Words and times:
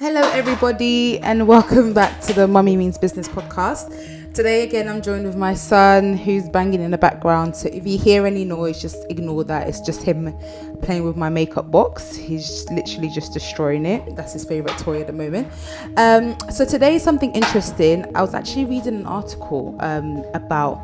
Hello, 0.00 0.20
everybody, 0.20 1.18
and 1.18 1.48
welcome 1.48 1.92
back 1.92 2.20
to 2.20 2.32
the 2.32 2.46
Mummy 2.46 2.76
Means 2.76 2.96
Business 2.96 3.26
podcast. 3.26 4.32
Today, 4.32 4.62
again, 4.62 4.86
I'm 4.86 5.02
joined 5.02 5.24
with 5.24 5.34
my 5.34 5.54
son 5.54 6.16
who's 6.16 6.48
banging 6.48 6.80
in 6.80 6.92
the 6.92 6.98
background. 6.98 7.56
So, 7.56 7.68
if 7.68 7.84
you 7.84 7.98
hear 7.98 8.24
any 8.24 8.44
noise, 8.44 8.80
just 8.80 9.04
ignore 9.10 9.42
that. 9.42 9.66
It's 9.66 9.80
just 9.80 10.04
him 10.04 10.32
playing 10.82 11.02
with 11.02 11.16
my 11.16 11.28
makeup 11.28 11.72
box. 11.72 12.14
He's 12.14 12.64
literally 12.70 13.08
just 13.08 13.32
destroying 13.32 13.84
it. 13.86 14.14
That's 14.14 14.34
his 14.34 14.44
favorite 14.44 14.78
toy 14.78 15.00
at 15.00 15.08
the 15.08 15.12
moment. 15.12 15.48
Um, 15.96 16.38
so, 16.48 16.64
today 16.64 16.94
is 16.94 17.02
something 17.02 17.32
interesting. 17.32 18.04
I 18.14 18.22
was 18.22 18.34
actually 18.34 18.66
reading 18.66 18.94
an 18.94 19.06
article 19.06 19.74
um, 19.80 20.24
about 20.32 20.80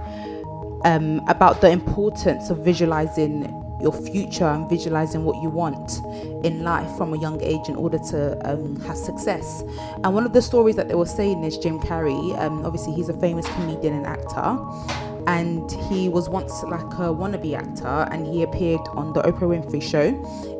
um, 0.84 1.20
about 1.28 1.60
the 1.60 1.70
importance 1.70 2.50
of 2.50 2.64
visualizing 2.64 3.63
your 3.84 3.92
future 3.92 4.46
and 4.46 4.68
visualizing 4.68 5.24
what 5.24 5.40
you 5.42 5.50
want 5.50 6.00
in 6.44 6.64
life 6.64 6.90
from 6.96 7.12
a 7.12 7.18
young 7.18 7.40
age 7.42 7.68
in 7.68 7.76
order 7.76 7.98
to 7.98 8.50
um, 8.50 8.80
have 8.80 8.96
success. 8.96 9.62
And 10.02 10.14
one 10.14 10.24
of 10.24 10.32
the 10.32 10.42
stories 10.42 10.74
that 10.76 10.88
they 10.88 10.94
were 10.94 11.06
saying 11.06 11.44
is 11.44 11.58
Jim 11.58 11.78
Carrey. 11.78 12.36
Um, 12.40 12.64
obviously, 12.64 12.94
he's 12.94 13.10
a 13.10 13.20
famous 13.20 13.46
comedian 13.54 13.94
and 13.94 14.06
actor. 14.06 14.58
And 15.26 15.70
he 15.88 16.08
was 16.10 16.28
once 16.28 16.62
like 16.64 16.92
a 17.00 17.08
wannabe 17.20 17.56
actor, 17.56 18.06
and 18.12 18.26
he 18.26 18.42
appeared 18.42 18.82
on 18.92 19.14
the 19.14 19.22
Oprah 19.22 19.48
Winfrey 19.48 19.82
Show 19.82 20.08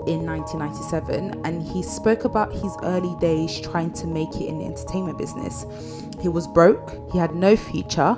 in 0.07 0.25
1997. 0.25 1.43
And 1.45 1.63
he 1.63 1.83
spoke 1.83 2.25
about 2.25 2.53
his 2.53 2.75
early 2.83 3.15
days 3.21 3.61
trying 3.61 3.93
to 3.95 4.07
make 4.07 4.35
it 4.37 4.47
in 4.47 4.59
the 4.59 4.65
entertainment 4.65 5.19
business. 5.19 5.67
He 6.21 6.29
was 6.29 6.47
broke, 6.47 7.13
he 7.13 7.19
had 7.19 7.35
no 7.35 7.57
future, 7.57 8.17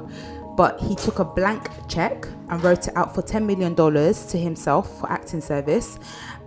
but 0.56 0.80
he 0.80 0.94
took 0.94 1.18
a 1.18 1.24
blank 1.24 1.68
check 1.88 2.26
and 2.48 2.62
wrote 2.64 2.88
it 2.88 2.96
out 2.96 3.14
for 3.14 3.22
$10 3.22 3.44
million 3.44 3.74
to 3.74 4.38
himself 4.38 5.00
for 5.00 5.10
acting 5.10 5.40
service. 5.40 5.98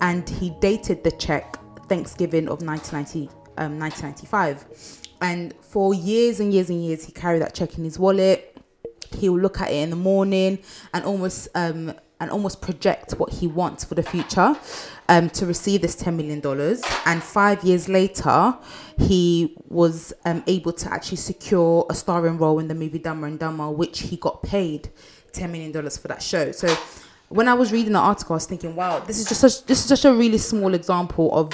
And 0.01 0.27
he 0.27 0.49
dated 0.59 1.03
the 1.03 1.11
check 1.11 1.57
Thanksgiving 1.87 2.49
of 2.49 2.61
1990, 2.61 3.27
um, 3.57 3.79
1995. 3.79 5.05
And 5.21 5.53
for 5.61 5.93
years 5.93 6.39
and 6.39 6.53
years 6.53 6.69
and 6.69 6.83
years, 6.83 7.05
he 7.05 7.11
carried 7.11 7.41
that 7.41 7.53
check 7.53 7.77
in 7.77 7.83
his 7.83 7.99
wallet. 7.99 8.57
He'll 9.17 9.37
look 9.37 9.59
at 9.59 9.71
it 9.71 9.75
in 9.75 9.89
the 9.89 9.95
morning 9.95 10.59
and 10.93 11.03
almost 11.03 11.49
um, 11.55 11.93
and 12.19 12.29
almost 12.29 12.61
project 12.61 13.13
what 13.13 13.31
he 13.31 13.47
wants 13.47 13.83
for 13.83 13.95
the 13.95 14.03
future 14.03 14.55
um, 15.09 15.29
to 15.31 15.45
receive 15.45 15.81
this 15.81 15.95
$10 16.01 16.15
million. 16.15 16.41
And 17.05 17.21
five 17.21 17.63
years 17.63 17.89
later, 17.89 18.55
he 18.97 19.57
was 19.67 20.13
um, 20.23 20.43
able 20.47 20.71
to 20.73 20.93
actually 20.93 21.17
secure 21.17 21.85
a 21.89 21.95
starring 21.95 22.37
role 22.37 22.59
in 22.59 22.69
the 22.69 22.75
movie 22.75 22.99
Dumber 22.99 23.27
and 23.27 23.37
Dumber, 23.37 23.69
which 23.71 24.01
he 24.01 24.15
got 24.15 24.41
paid 24.43 24.89
$10 25.33 25.49
million 25.49 25.73
for 25.89 26.07
that 26.07 26.21
show. 26.21 26.51
So 26.51 26.67
when 27.27 27.47
I 27.47 27.55
was 27.55 27.71
reading 27.71 27.93
the 27.93 27.99
article, 27.99 28.35
I 28.35 28.37
was 28.37 28.45
thinking, 28.45 28.75
wow, 28.75 28.99
this 28.99 29.19
is 29.19 29.27
just 29.27 29.41
such, 29.41 29.65
this 29.65 29.83
is 29.83 29.89
just 29.89 30.05
a 30.05 30.13
really 30.13 30.37
small 30.37 30.73
example 30.75 31.35
of 31.35 31.51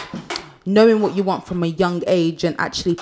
knowing 0.65 1.01
what 1.01 1.15
you 1.15 1.23
want 1.23 1.47
from 1.47 1.63
a 1.63 1.67
young 1.67 2.03
age 2.07 2.43
and 2.43 2.55
actually 2.59 2.97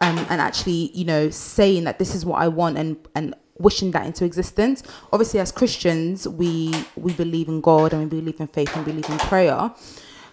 um, 0.00 0.18
and 0.28 0.40
actually, 0.40 0.90
you 0.92 1.04
know, 1.04 1.30
saying 1.30 1.84
that 1.84 1.98
this 1.98 2.14
is 2.14 2.26
what 2.26 2.42
I 2.42 2.48
want 2.48 2.76
and 2.76 2.96
and 3.14 3.34
wishing 3.58 3.90
that 3.92 4.06
into 4.06 4.24
existence. 4.24 4.82
Obviously, 5.12 5.40
as 5.40 5.52
Christians, 5.52 6.26
we 6.28 6.74
we 6.96 7.12
believe 7.12 7.48
in 7.48 7.60
God 7.60 7.92
and 7.92 8.02
we 8.02 8.20
believe 8.20 8.40
in 8.40 8.46
faith 8.46 8.74
and 8.76 8.84
believe 8.84 9.08
in 9.08 9.18
prayer. 9.18 9.72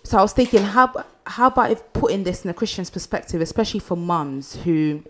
So 0.03 0.17
I 0.17 0.21
was 0.21 0.33
thinking, 0.33 0.63
how 0.63 1.05
how 1.25 1.47
about 1.47 1.71
if 1.71 1.93
putting 1.93 2.23
this 2.23 2.43
in 2.43 2.49
a 2.49 2.53
Christian's 2.53 2.89
perspective, 2.89 3.41
especially 3.41 3.79
for 3.79 3.95
mums 3.95 4.55
who 4.63 5.03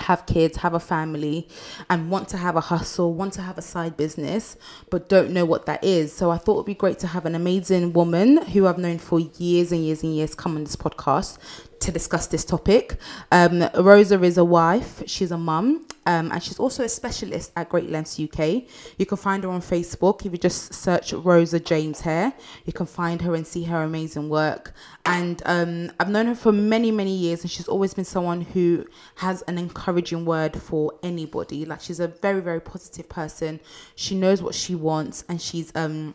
have 0.00 0.26
kids, 0.26 0.58
have 0.58 0.74
a 0.74 0.80
family, 0.80 1.48
and 1.88 2.10
want 2.10 2.28
to 2.28 2.36
have 2.36 2.56
a 2.56 2.60
hustle, 2.60 3.14
want 3.14 3.32
to 3.34 3.42
have 3.42 3.58
a 3.58 3.62
side 3.62 3.96
business, 3.96 4.56
but 4.90 5.08
don't 5.08 5.30
know 5.30 5.44
what 5.44 5.66
that 5.66 5.82
is. 5.84 6.12
So 6.12 6.30
I 6.30 6.38
thought 6.38 6.54
it 6.54 6.56
would 6.56 6.66
be 6.66 6.74
great 6.74 6.98
to 7.00 7.06
have 7.06 7.26
an 7.26 7.34
amazing 7.34 7.92
woman 7.92 8.38
who 8.38 8.66
I've 8.66 8.78
known 8.78 8.98
for 8.98 9.20
years 9.20 9.72
and 9.72 9.84
years 9.84 10.02
and 10.02 10.14
years 10.14 10.34
come 10.34 10.56
on 10.56 10.64
this 10.64 10.76
podcast 10.76 11.38
to 11.80 11.90
discuss 11.90 12.26
this 12.26 12.44
topic. 12.44 12.96
Um, 13.32 13.68
Rosa 13.74 14.22
is 14.22 14.38
a 14.38 14.44
wife, 14.44 15.02
she's 15.06 15.30
a 15.30 15.38
mum, 15.38 15.86
um, 16.06 16.32
and 16.32 16.42
she's 16.42 16.58
also 16.58 16.84
a 16.84 16.88
specialist 16.88 17.52
at 17.56 17.68
Great 17.68 17.90
Lengths 17.90 18.18
UK. 18.18 18.64
You 18.98 19.06
can 19.06 19.16
find 19.16 19.44
her 19.44 19.50
on 19.50 19.60
Facebook 19.60 20.24
if 20.24 20.32
you 20.32 20.38
just 20.38 20.72
search 20.72 21.12
Rosa 21.12 21.60
James 21.60 22.00
Hair. 22.00 22.32
You 22.64 22.72
can 22.72 22.86
find 22.86 23.20
her 23.22 23.34
and 23.34 23.46
see 23.46 23.64
her 23.64 23.82
amazing 23.82 24.28
work. 24.28 24.72
And 25.06 25.42
um, 25.46 25.92
I've 25.98 26.10
known 26.10 26.26
her 26.26 26.34
for 26.34 26.52
many, 26.52 26.90
many 26.90 27.14
years, 27.14 27.42
and 27.42 27.50
she's 27.50 27.68
always 27.68 27.94
been 27.94 28.04
someone 28.04 28.42
who 28.42 28.86
has 29.16 29.42
an 29.42 29.58
encouraging 29.58 30.24
word 30.24 30.60
for 30.60 30.92
anybody. 31.02 31.64
Like 31.64 31.80
she's 31.80 32.00
a 32.00 32.08
very, 32.08 32.40
very 32.40 32.60
positive 32.60 33.08
person. 33.08 33.60
She 33.94 34.16
knows 34.16 34.42
what 34.42 34.54
she 34.54 34.74
wants, 34.74 35.24
and 35.28 35.40
she's 35.40 35.72
um 35.74 36.14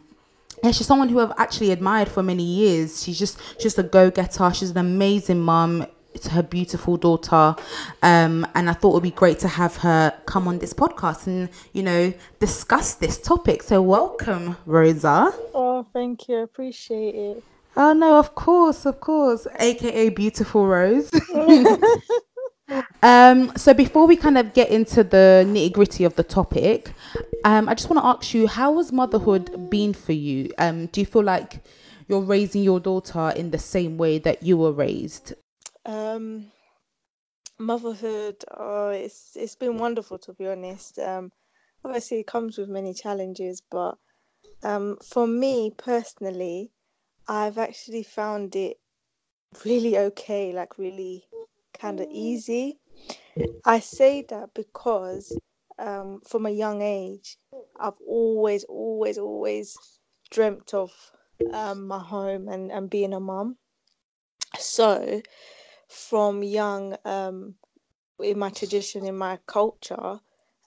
yeah, 0.66 0.72
she's 0.72 0.88
someone 0.88 1.10
who 1.10 1.20
I've 1.20 1.34
actually 1.38 1.72
admired 1.72 2.10
for 2.10 2.24
many 2.24 2.44
years. 2.44 3.04
She's 3.04 3.20
just 3.20 3.40
just 3.60 3.78
a 3.78 3.84
go 3.84 4.10
getter. 4.10 4.52
She's 4.52 4.72
an 4.72 4.78
amazing 4.78 5.40
mum 5.40 5.86
to 6.20 6.30
her 6.32 6.42
beautiful 6.42 6.98
daughter, 6.98 7.56
um, 8.02 8.48
and 8.56 8.68
I 8.68 8.74
thought 8.74 8.92
it 8.92 8.94
would 8.96 9.04
be 9.04 9.12
great 9.12 9.38
to 9.40 9.48
have 9.48 9.78
her 9.78 10.12
come 10.26 10.48
on 10.48 10.58
this 10.58 10.74
podcast 10.74 11.28
and 11.28 11.50
you 11.74 11.84
know 11.84 12.12
discuss 12.40 12.96
this 12.96 13.22
topic. 13.22 13.62
So 13.62 13.80
welcome, 13.80 14.58
Rosa. 14.66 15.32
Oh, 15.54 15.86
thank 15.94 16.28
you. 16.28 16.38
Appreciate 16.38 17.14
it. 17.14 17.44
Oh 17.78 17.94
no, 17.94 18.18
of 18.18 18.34
course, 18.34 18.88
of 18.88 19.00
course, 19.00 19.46
aka 19.60 20.10
Beautiful 20.10 20.66
Rose. 20.66 21.12
um, 23.04 23.52
so 23.56 23.74
before 23.74 24.08
we 24.08 24.16
kind 24.16 24.38
of 24.38 24.54
get 24.54 24.70
into 24.70 25.04
the 25.04 25.46
nitty 25.48 25.72
gritty 25.72 26.04
of 26.04 26.16
the 26.16 26.24
topic, 26.24 26.94
um, 27.44 27.70
I 27.70 27.76
just 27.76 27.90
want 27.90 28.02
to 28.02 28.08
ask 28.08 28.34
you, 28.34 28.48
how 28.48 28.78
has 28.78 28.92
motherhood 28.92 29.70
been 29.70 29.94
for 29.94 30.14
you? 30.14 30.52
Um, 30.58 30.88
do 30.88 31.02
you 31.02 31.06
feel 31.06 31.24
like 31.24 31.64
you're 32.08 32.22
raising 32.22 32.64
your 32.64 32.80
daughter 32.80 33.32
in 33.36 33.52
the 33.52 33.60
same 33.60 33.98
way 33.98 34.18
that 34.20 34.44
you 34.44 34.58
were 34.58 34.72
raised? 34.72 35.34
Um, 35.86 36.52
motherhood, 37.60 38.44
oh, 38.56 38.90
it's 38.90 39.32
it's 39.36 39.56
been 39.56 39.78
wonderful 39.78 40.18
to 40.20 40.34
be 40.34 40.48
honest. 40.48 41.00
Um, 41.00 41.32
obviously 41.84 42.20
it 42.20 42.28
comes 42.28 42.58
with 42.58 42.70
many 42.70 42.94
challenges, 42.94 43.62
but 43.70 43.98
um, 44.64 44.98
for 45.04 45.28
me 45.28 45.72
personally, 45.78 46.72
I've 47.28 47.58
actually 47.58 48.04
found 48.04 48.56
it 48.56 48.78
really 49.64 49.98
okay, 49.98 50.54
like 50.54 50.78
really 50.78 51.26
kind 51.86 52.00
of 52.00 52.08
easy. 52.10 52.80
I 53.64 53.80
say 53.80 54.26
that 54.30 54.54
because 54.56 55.38
um, 55.78 56.22
from 56.28 56.46
a 56.48 56.50
young 56.64 56.82
age, 56.82 57.38
I've 57.80 58.00
always, 58.08 58.64
always, 58.64 59.18
always 59.20 59.78
dreamt 60.32 60.74
of 60.74 60.92
um, 61.54 61.88
my 61.88 62.00
home 62.00 62.48
and, 62.48 62.72
and 62.72 62.90
being 62.90 63.14
a 63.14 63.20
mum. 63.20 63.58
So, 64.58 65.22
from 65.88 66.42
young, 66.42 66.98
um, 67.06 67.56
in 68.20 68.40
my 68.40 68.50
tradition, 68.50 69.06
in 69.06 69.18
my 69.18 69.38
culture, 69.46 70.20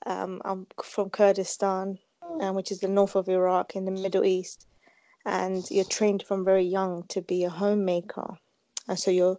um, 0.07 0.41
I'm 0.45 0.67
from 0.85 1.11
Kurdistan, 1.11 1.99
um, 2.41 2.55
which 2.55 2.71
is 2.71 2.79
the 2.81 2.89
north 2.89 3.17
of 3.17 3.29
Iraq 3.29 3.75
in 3.75 3.87
the 3.87 3.91
Middle 4.05 4.25
East, 4.25 4.67
and 5.25 5.69
you're 5.69 5.97
trained 5.97 6.23
from 6.23 6.45
very 6.45 6.65
young 6.65 7.05
to 7.09 7.23
be 7.23 7.43
a 7.45 7.51
homemaker, 7.51 8.39
and 8.87 8.99
so 8.99 9.11
you're 9.11 9.39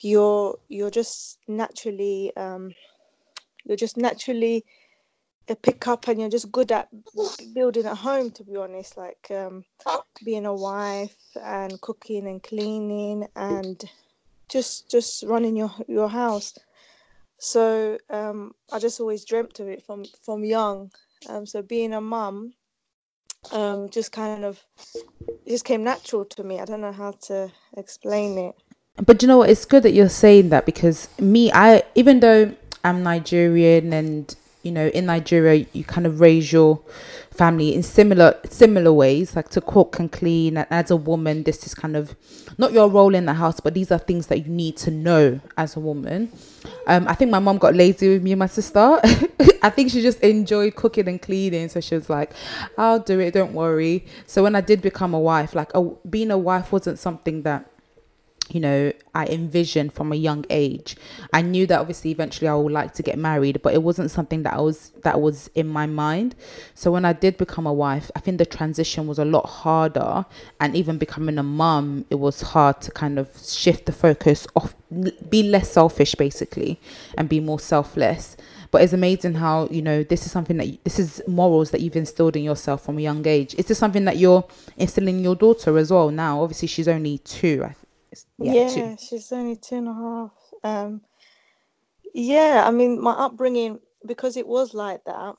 you're 0.00 0.58
you're 0.68 0.90
just 0.90 1.38
naturally 1.48 2.34
um, 2.36 2.72
you're 3.64 3.76
just 3.76 3.96
naturally 3.96 4.64
a 5.48 5.56
pick 5.56 5.88
up 5.88 6.08
and 6.08 6.20
you're 6.20 6.28
just 6.28 6.52
good 6.52 6.70
at 6.72 6.88
building 7.54 7.86
a 7.86 7.94
home 7.94 8.30
to 8.30 8.44
be 8.44 8.56
honest 8.56 8.96
like 8.96 9.30
um, 9.30 9.64
being 10.24 10.46
a 10.46 10.54
wife 10.54 11.16
and 11.42 11.80
cooking 11.80 12.26
and 12.26 12.42
cleaning 12.42 13.26
and 13.34 13.84
just 14.48 14.90
just 14.90 15.22
running 15.24 15.56
your 15.56 15.72
your 15.86 16.08
house. 16.08 16.54
So 17.40 17.98
um, 18.10 18.52
i 18.72 18.78
just 18.80 19.00
always 19.00 19.24
dreamt 19.24 19.60
of 19.60 19.68
it 19.68 19.84
from 19.84 20.04
from 20.22 20.44
young. 20.44 20.90
Um, 21.28 21.46
so 21.46 21.62
being 21.62 21.94
a 21.94 22.00
mum 22.00 22.52
um, 23.52 23.88
just 23.90 24.12
kind 24.12 24.44
of 24.44 24.62
just 25.46 25.64
came 25.64 25.84
natural 25.84 26.24
to 26.24 26.44
me. 26.44 26.60
I 26.60 26.64
don't 26.64 26.80
know 26.80 26.92
how 26.92 27.12
to 27.28 27.50
explain 27.76 28.38
it 28.38 28.54
but 29.04 29.22
you 29.22 29.28
know 29.28 29.38
what? 29.38 29.50
It's 29.50 29.64
good 29.64 29.82
that 29.84 29.92
you're 29.92 30.08
saying 30.08 30.48
that 30.50 30.66
because 30.66 31.08
me, 31.18 31.52
I 31.52 31.82
even 31.94 32.20
though 32.20 32.54
I'm 32.84 33.02
Nigerian 33.02 33.92
and 33.92 34.34
you 34.62 34.72
know 34.72 34.88
in 34.88 35.06
Nigeria 35.06 35.66
you 35.72 35.84
kind 35.84 36.06
of 36.06 36.20
raise 36.20 36.52
your 36.52 36.80
family 37.30 37.72
in 37.72 37.82
similar 37.82 38.38
similar 38.50 38.92
ways, 38.92 39.36
like 39.36 39.48
to 39.50 39.60
cook 39.60 39.98
and 40.00 40.10
clean. 40.10 40.56
And 40.56 40.66
as 40.70 40.90
a 40.90 40.96
woman, 40.96 41.44
this 41.44 41.64
is 41.64 41.74
kind 41.74 41.96
of 41.96 42.16
not 42.58 42.72
your 42.72 42.88
role 42.88 43.14
in 43.14 43.26
the 43.26 43.34
house, 43.34 43.60
but 43.60 43.74
these 43.74 43.92
are 43.92 43.98
things 43.98 44.26
that 44.26 44.44
you 44.44 44.52
need 44.52 44.76
to 44.78 44.90
know 44.90 45.40
as 45.56 45.76
a 45.76 45.80
woman. 45.80 46.32
Um, 46.88 47.06
I 47.06 47.14
think 47.14 47.30
my 47.30 47.38
mom 47.38 47.58
got 47.58 47.74
lazy 47.74 48.08
with 48.08 48.22
me 48.22 48.32
and 48.32 48.40
my 48.40 48.46
sister. 48.46 48.78
I 49.62 49.70
think 49.70 49.90
she 49.90 50.02
just 50.02 50.20
enjoyed 50.20 50.74
cooking 50.74 51.08
and 51.08 51.22
cleaning, 51.22 51.68
so 51.68 51.80
she 51.80 51.94
was 51.94 52.10
like, 52.10 52.32
"I'll 52.76 52.98
do 52.98 53.20
it, 53.20 53.32
don't 53.32 53.52
worry." 53.52 54.06
So 54.26 54.42
when 54.42 54.56
I 54.56 54.60
did 54.60 54.82
become 54.82 55.14
a 55.14 55.20
wife, 55.20 55.54
like 55.54 55.70
a, 55.74 55.82
being 56.08 56.30
a 56.30 56.38
wife 56.38 56.72
wasn't 56.72 56.98
something 56.98 57.42
that 57.42 57.70
you 58.50 58.60
know 58.60 58.92
i 59.14 59.26
envisioned 59.26 59.92
from 59.92 60.12
a 60.12 60.16
young 60.16 60.44
age. 60.50 60.96
I 61.32 61.42
knew 61.42 61.66
that 61.66 61.80
obviously 61.80 62.10
eventually 62.10 62.48
i 62.48 62.54
would 62.54 62.72
like 62.72 62.94
to 62.94 63.02
get 63.02 63.18
married 63.18 63.60
but 63.62 63.74
it 63.74 63.82
wasn't 63.82 64.10
something 64.10 64.42
that 64.42 64.54
i 64.54 64.60
was 64.60 64.92
that 65.02 65.20
was 65.20 65.50
in 65.54 65.68
my 65.68 65.86
mind. 65.86 66.34
So 66.74 66.90
when 66.90 67.04
i 67.04 67.12
did 67.12 67.36
become 67.36 67.66
a 67.66 67.72
wife 67.72 68.10
i 68.16 68.20
think 68.20 68.38
the 68.38 68.46
transition 68.46 69.06
was 69.06 69.18
a 69.18 69.24
lot 69.24 69.46
harder 69.46 70.26
and 70.60 70.76
even 70.76 70.98
becoming 70.98 71.38
a 71.38 71.42
mum 71.42 72.04
it 72.10 72.16
was 72.16 72.40
hard 72.42 72.80
to 72.82 72.90
kind 72.90 73.18
of 73.18 73.28
shift 73.38 73.86
the 73.86 73.92
focus 73.92 74.46
off 74.56 74.74
be 75.28 75.42
less 75.42 75.70
selfish 75.70 76.14
basically 76.14 76.80
and 77.16 77.28
be 77.28 77.40
more 77.40 77.60
selfless. 77.60 78.36
But 78.70 78.82
it's 78.82 78.92
amazing 78.92 79.34
how 79.34 79.68
you 79.70 79.82
know 79.82 80.02
this 80.02 80.26
is 80.26 80.32
something 80.32 80.56
that 80.58 80.66
you, 80.66 80.78
this 80.84 80.98
is 80.98 81.22
morals 81.26 81.70
that 81.70 81.80
you've 81.80 81.96
instilled 81.96 82.36
in 82.36 82.42
yourself 82.42 82.84
from 82.84 82.98
a 82.98 83.02
young 83.02 83.26
age. 83.26 83.54
Is 83.54 83.66
this 83.66 83.78
something 83.78 84.04
that 84.04 84.18
you're 84.18 84.46
instilling 84.76 85.18
in 85.18 85.24
your 85.24 85.36
daughter 85.36 85.76
as 85.78 85.90
well 85.90 86.10
now? 86.10 86.42
Obviously 86.42 86.68
she's 86.68 86.88
only 86.88 87.18
two 87.18 87.66
yeah, 88.38 88.52
yeah 88.52 88.94
two. 88.94 88.96
she's 88.98 89.32
only 89.32 89.56
two 89.56 89.76
and 89.76 89.88
a 89.88 89.94
half 89.94 90.32
um 90.64 91.00
yeah 92.14 92.64
i 92.66 92.70
mean 92.70 93.00
my 93.00 93.12
upbringing 93.12 93.78
because 94.06 94.36
it 94.36 94.46
was 94.46 94.74
like 94.74 95.04
that 95.04 95.34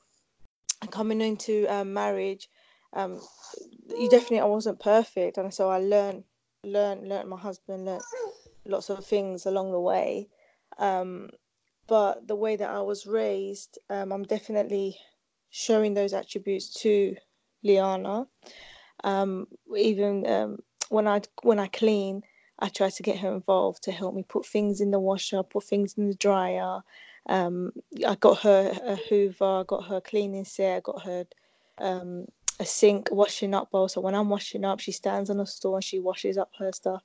coming 0.90 1.20
into 1.20 1.66
um, 1.68 1.92
marriage 1.92 2.48
um 2.94 3.20
you 3.88 4.08
definitely 4.08 4.40
i 4.40 4.44
wasn't 4.44 4.78
perfect 4.80 5.36
and 5.36 5.52
so 5.52 5.68
i 5.68 5.78
learned 5.78 6.24
learned 6.64 7.08
learned 7.08 7.28
my 7.28 7.38
husband 7.38 7.84
learned 7.84 8.02
lots 8.66 8.90
of 8.90 9.04
things 9.04 9.46
along 9.46 9.72
the 9.72 9.80
way 9.80 10.28
um 10.78 11.28
but 11.90 12.28
the 12.28 12.36
way 12.36 12.54
that 12.54 12.70
I 12.70 12.80
was 12.82 13.04
raised, 13.04 13.80
um, 13.90 14.12
I'm 14.12 14.22
definitely 14.22 14.96
showing 15.50 15.94
those 15.94 16.12
attributes 16.12 16.72
to 16.82 17.16
Liana. 17.64 18.28
Um, 19.02 19.48
even 19.76 20.24
um, 20.24 20.58
when 20.88 21.08
I 21.08 21.22
when 21.42 21.58
I 21.58 21.66
clean, 21.66 22.22
I 22.60 22.68
try 22.68 22.90
to 22.90 23.02
get 23.02 23.18
her 23.18 23.32
involved 23.32 23.82
to 23.84 23.92
help 23.92 24.14
me 24.14 24.22
put 24.22 24.46
things 24.46 24.80
in 24.80 24.90
the 24.90 24.98
washer, 24.98 25.42
put 25.42 25.64
things 25.64 25.94
in 25.96 26.08
the 26.08 26.14
dryer. 26.14 26.80
Um, 27.28 27.72
I 28.06 28.14
got 28.16 28.40
her 28.40 28.78
a 28.84 28.96
Hoover, 28.96 29.60
I 29.60 29.64
got 29.66 29.86
her 29.86 30.00
cleaning 30.00 30.44
set, 30.44 30.76
I 30.76 30.80
got 30.80 31.02
her 31.02 31.24
um, 31.78 32.26
a 32.58 32.64
sink 32.64 33.08
washing 33.10 33.54
up 33.54 33.70
bowl. 33.70 33.88
So 33.88 34.00
when 34.00 34.14
I'm 34.14 34.28
washing 34.28 34.64
up, 34.64 34.80
she 34.80 34.92
stands 34.92 35.30
on 35.30 35.40
a 35.40 35.46
stool 35.46 35.76
and 35.76 35.84
she 35.84 35.98
washes 35.98 36.36
up 36.36 36.50
her 36.58 36.72
stuff. 36.72 37.02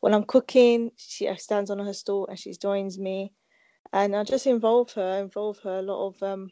When 0.00 0.14
I'm 0.14 0.24
cooking, 0.24 0.90
she 0.96 1.32
stands 1.36 1.70
on 1.70 1.78
her 1.78 1.92
stool 1.92 2.26
and 2.26 2.38
she 2.38 2.52
joins 2.54 2.98
me 2.98 3.32
and 3.92 4.16
I 4.16 4.24
just 4.24 4.46
involve 4.46 4.92
her, 4.92 5.20
involve 5.20 5.58
her 5.60 5.78
a 5.78 5.82
lot 5.82 6.06
of 6.08 6.22
um, 6.22 6.50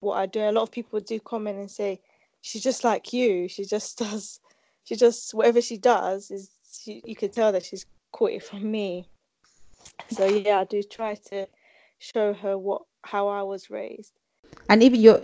what 0.00 0.16
I 0.16 0.26
do. 0.26 0.40
A 0.40 0.52
lot 0.52 0.62
of 0.62 0.72
people 0.72 0.98
do 1.00 1.20
comment 1.20 1.58
and 1.58 1.70
say 1.70 2.00
she's 2.40 2.62
just 2.62 2.84
like 2.84 3.12
you. 3.12 3.48
She 3.48 3.64
just 3.64 3.98
does. 3.98 4.40
She 4.84 4.96
just 4.96 5.32
whatever 5.34 5.60
she 5.60 5.78
does 5.78 6.30
is 6.30 6.50
she, 6.84 7.02
you 7.04 7.16
can 7.16 7.30
tell 7.30 7.52
that 7.52 7.64
she's 7.64 7.86
caught 8.12 8.32
it 8.32 8.42
from 8.42 8.70
me. 8.70 9.08
So 10.10 10.26
yeah, 10.26 10.60
I 10.60 10.64
do 10.64 10.82
try 10.82 11.14
to 11.30 11.46
show 11.98 12.32
her 12.34 12.58
what 12.58 12.82
how 13.02 13.28
I 13.28 13.42
was 13.42 13.70
raised. 13.70 14.12
And 14.68 14.82
even 14.82 15.00
your, 15.00 15.22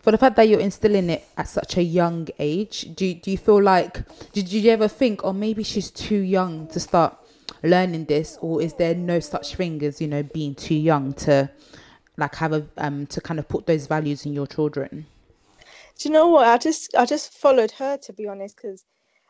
for 0.00 0.10
the 0.10 0.18
fact 0.18 0.36
that 0.36 0.48
you're 0.48 0.60
instilling 0.60 1.10
it 1.10 1.26
at 1.36 1.48
such 1.48 1.76
a 1.76 1.82
young 1.82 2.28
age, 2.38 2.94
do 2.94 3.14
do 3.14 3.30
you 3.30 3.38
feel 3.38 3.62
like 3.62 4.02
did 4.32 4.52
you 4.52 4.70
ever 4.70 4.88
think, 4.88 5.24
or 5.24 5.30
oh, 5.30 5.32
maybe 5.32 5.62
she's 5.62 5.90
too 5.90 6.18
young 6.18 6.66
to 6.68 6.80
start 6.80 7.16
learning 7.62 8.04
this 8.06 8.38
or 8.40 8.60
is 8.62 8.74
there 8.74 8.94
no 8.94 9.20
such 9.20 9.56
thing 9.56 9.82
as 9.82 10.00
you 10.00 10.08
know 10.08 10.22
being 10.22 10.54
too 10.54 10.74
young 10.74 11.12
to 11.12 11.50
like 12.16 12.34
have 12.34 12.52
a 12.52 12.66
um 12.78 13.06
to 13.06 13.20
kind 13.20 13.38
of 13.38 13.48
put 13.48 13.66
those 13.66 13.86
values 13.86 14.26
in 14.26 14.32
your 14.32 14.46
children 14.46 15.06
do 15.98 16.08
you 16.08 16.12
know 16.12 16.28
what 16.28 16.46
i 16.46 16.56
just 16.56 16.94
i 16.96 17.04
just 17.04 17.32
followed 17.32 17.70
her 17.70 17.96
to 17.96 18.12
be 18.12 18.26
honest 18.26 18.56
because 18.56 18.84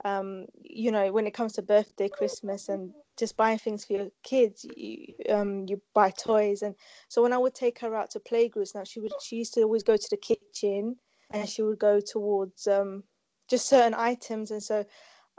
um 0.06 0.46
you 0.62 0.90
know 0.90 1.10
when 1.12 1.26
it 1.26 1.34
comes 1.34 1.54
to 1.54 1.62
birthday 1.62 2.08
christmas 2.08 2.68
and 2.68 2.92
just 3.18 3.36
buying 3.36 3.58
things 3.58 3.84
for 3.84 3.94
your 3.94 4.08
kids 4.22 4.64
you 4.76 5.14
um 5.30 5.64
you 5.68 5.80
buy 5.94 6.10
toys. 6.10 6.62
And 6.62 6.74
so 7.08 7.22
when 7.22 7.32
i 7.32 7.38
would 7.38 7.54
take 7.54 7.78
her 7.80 7.94
out 7.96 8.10
to 8.10 8.20
playgroups 8.20 8.74
now 8.74 8.84
she 8.84 9.00
would 9.00 9.12
she 9.20 9.36
used 9.36 9.54
to 9.54 9.62
always 9.62 9.82
go 9.82 9.96
to 9.96 10.08
the 10.10 10.16
kitchen 10.16 10.96
and 11.30 11.48
she 11.48 11.62
would 11.62 11.78
go 11.78 12.00
towards 12.00 12.66
um 12.66 13.04
just 13.48 13.68
certain 13.68 13.94
items. 13.94 14.50
And 14.50 14.62
so 14.62 14.84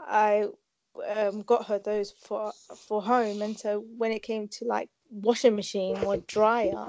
i 0.00 0.48
um, 1.16 1.42
got 1.42 1.66
her 1.66 1.78
those 1.78 2.10
for 2.10 2.52
for 2.76 3.02
home, 3.02 3.42
and 3.42 3.58
so 3.58 3.84
when 3.96 4.12
it 4.12 4.22
came 4.22 4.48
to 4.48 4.64
like 4.64 4.88
washing 5.10 5.54
machine 5.56 5.96
or 6.04 6.16
dryer, 6.16 6.88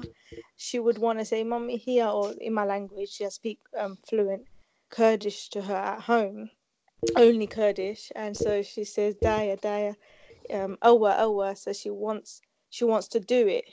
she 0.58 0.80
would 0.80 0.98
want 0.98 1.20
to 1.20 1.26
say 1.26 1.44
"mommy 1.44 1.78
here" 1.78 2.08
or 2.08 2.34
in 2.40 2.54
my 2.54 2.66
language. 2.66 3.10
She 3.10 3.30
speak 3.30 3.60
um, 3.78 3.98
fluent 4.08 4.44
Kurdish 4.90 5.50
to 5.50 5.62
her 5.62 5.76
at 5.76 6.02
home, 6.02 6.50
only 7.16 7.48
Kurdish, 7.48 8.12
and 8.16 8.36
so 8.36 8.62
she 8.62 8.84
says 8.84 9.16
"daya 9.16 9.60
daya," 9.60 9.96
um, 10.54 10.78
"owa 10.82 11.20
owa." 11.20 11.58
So 11.58 11.74
she 11.74 11.90
wants 11.90 12.42
she 12.70 12.86
wants 12.86 13.08
to 13.10 13.20
do 13.20 13.48
it, 13.48 13.66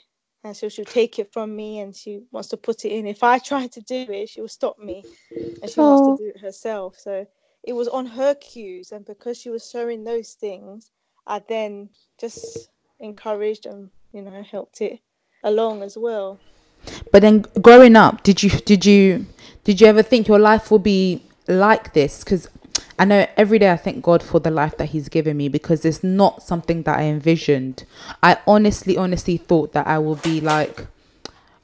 and 0.43 0.55
so 0.55 0.69
she'll 0.69 0.85
take 0.85 1.19
it 1.19 1.31
from 1.33 1.55
me, 1.55 1.79
and 1.79 1.95
she 1.95 2.21
wants 2.31 2.49
to 2.49 2.57
put 2.57 2.85
it 2.85 2.89
in. 2.89 3.07
If 3.07 3.23
I 3.23 3.39
try 3.39 3.67
to 3.67 3.81
do 3.81 4.05
it, 4.09 4.29
she 4.29 4.41
will 4.41 4.47
stop 4.47 4.79
me, 4.79 5.03
and 5.61 5.69
she 5.69 5.79
wants 5.79 6.19
to 6.19 6.23
do 6.23 6.31
it 6.35 6.41
herself. 6.41 6.97
So 6.97 7.27
it 7.67 7.73
was 7.73 7.89
on 7.89 8.05
her 8.05 8.33
cues 8.35 8.91
and 8.91 9.05
because 9.05 9.37
she 9.37 9.49
was 9.49 9.69
showing 9.69 10.03
those 10.03 10.33
things 10.33 10.91
i 11.27 11.39
then 11.47 11.89
just 12.19 12.69
encouraged 12.99 13.65
and 13.65 13.89
you 14.13 14.21
know 14.21 14.41
helped 14.41 14.81
it 14.81 14.99
along 15.43 15.83
as 15.83 15.97
well 15.97 16.39
but 17.11 17.21
then 17.21 17.45
growing 17.61 17.95
up 17.95 18.23
did 18.23 18.41
you 18.41 18.49
did 18.49 18.85
you 18.85 19.25
did 19.65 19.81
you 19.81 19.85
ever 19.85 20.01
think 20.01 20.27
your 20.27 20.39
life 20.39 20.71
will 20.71 20.79
be 20.79 21.21
like 21.47 21.93
this 21.93 22.23
because 22.23 22.47
I 22.99 23.05
know 23.05 23.27
every 23.37 23.59
day 23.59 23.71
I 23.71 23.77
thank 23.77 24.03
God 24.03 24.23
for 24.23 24.39
the 24.39 24.51
life 24.51 24.77
that 24.77 24.87
He's 24.87 25.09
given 25.09 25.37
me 25.37 25.49
because 25.49 25.85
it's 25.85 26.03
not 26.03 26.43
something 26.43 26.83
that 26.83 26.97
I 26.97 27.03
envisioned. 27.03 27.85
I 28.23 28.37
honestly, 28.47 28.97
honestly 28.97 29.37
thought 29.37 29.73
that 29.73 29.87
I 29.87 29.99
will 29.99 30.15
be 30.15 30.41
like 30.41 30.87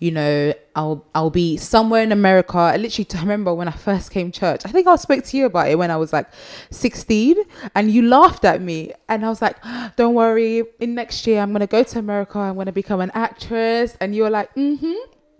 you 0.03 0.11
know, 0.11 0.53
I'll 0.75 1.05
I'll 1.15 1.29
be 1.29 1.55
somewhere 1.55 2.03
in 2.03 2.11
America. 2.11 2.57
I 2.57 2.75
literally 2.75 3.07
I 3.15 3.21
remember 3.21 3.53
when 3.53 3.69
I 3.69 3.71
first 3.71 4.11
came 4.11 4.33
church. 4.33 4.63
I 4.65 4.69
think 4.69 4.85
I 4.85 4.97
spoke 4.97 5.23
to 5.23 5.37
you 5.37 5.45
about 5.45 5.69
it 5.69 5.77
when 5.77 5.91
I 5.91 5.95
was 5.95 6.11
like 6.11 6.27
16 6.71 7.37
and 7.73 7.89
you 7.89 8.01
laughed 8.01 8.43
at 8.43 8.61
me 8.61 8.91
and 9.07 9.25
I 9.25 9.29
was 9.29 9.41
like, 9.41 9.55
"Don't 9.95 10.13
worry, 10.13 10.63
in 10.81 10.93
next 10.93 11.25
year 11.25 11.39
I'm 11.39 11.51
going 11.51 11.61
to 11.61 11.67
go 11.67 11.83
to 11.83 11.99
America. 11.99 12.37
I'm 12.37 12.55
going 12.55 12.65
to 12.65 12.73
become 12.73 12.99
an 12.99 13.11
actress." 13.13 13.95
And 14.01 14.13
you 14.13 14.23
were 14.23 14.29
like, 14.29 14.53
"Mhm. 14.55 14.97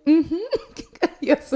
Mhm." 0.07 0.39
yes. 1.19 1.54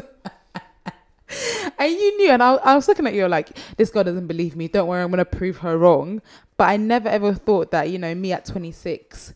and 1.78 1.92
you 1.92 2.18
knew 2.18 2.30
and 2.32 2.42
I, 2.42 2.56
I 2.56 2.76
was 2.76 2.88
looking 2.88 3.06
at 3.08 3.14
you 3.14 3.28
like 3.28 3.58
this 3.78 3.90
girl 3.90 4.04
doesn't 4.04 4.28
believe 4.28 4.56
me 4.56 4.68
don't 4.68 4.88
worry 4.88 5.02
i'm 5.04 5.12
going 5.12 5.18
to 5.18 5.26
prove 5.26 5.58
her 5.58 5.78
wrong. 5.78 6.22
But 6.56 6.70
i 6.70 6.78
never 6.78 7.10
ever 7.10 7.34
thought 7.34 7.72
that 7.72 7.90
you 7.90 8.00
know 8.00 8.16
me 8.16 8.32
at 8.32 8.46
26 8.46 9.34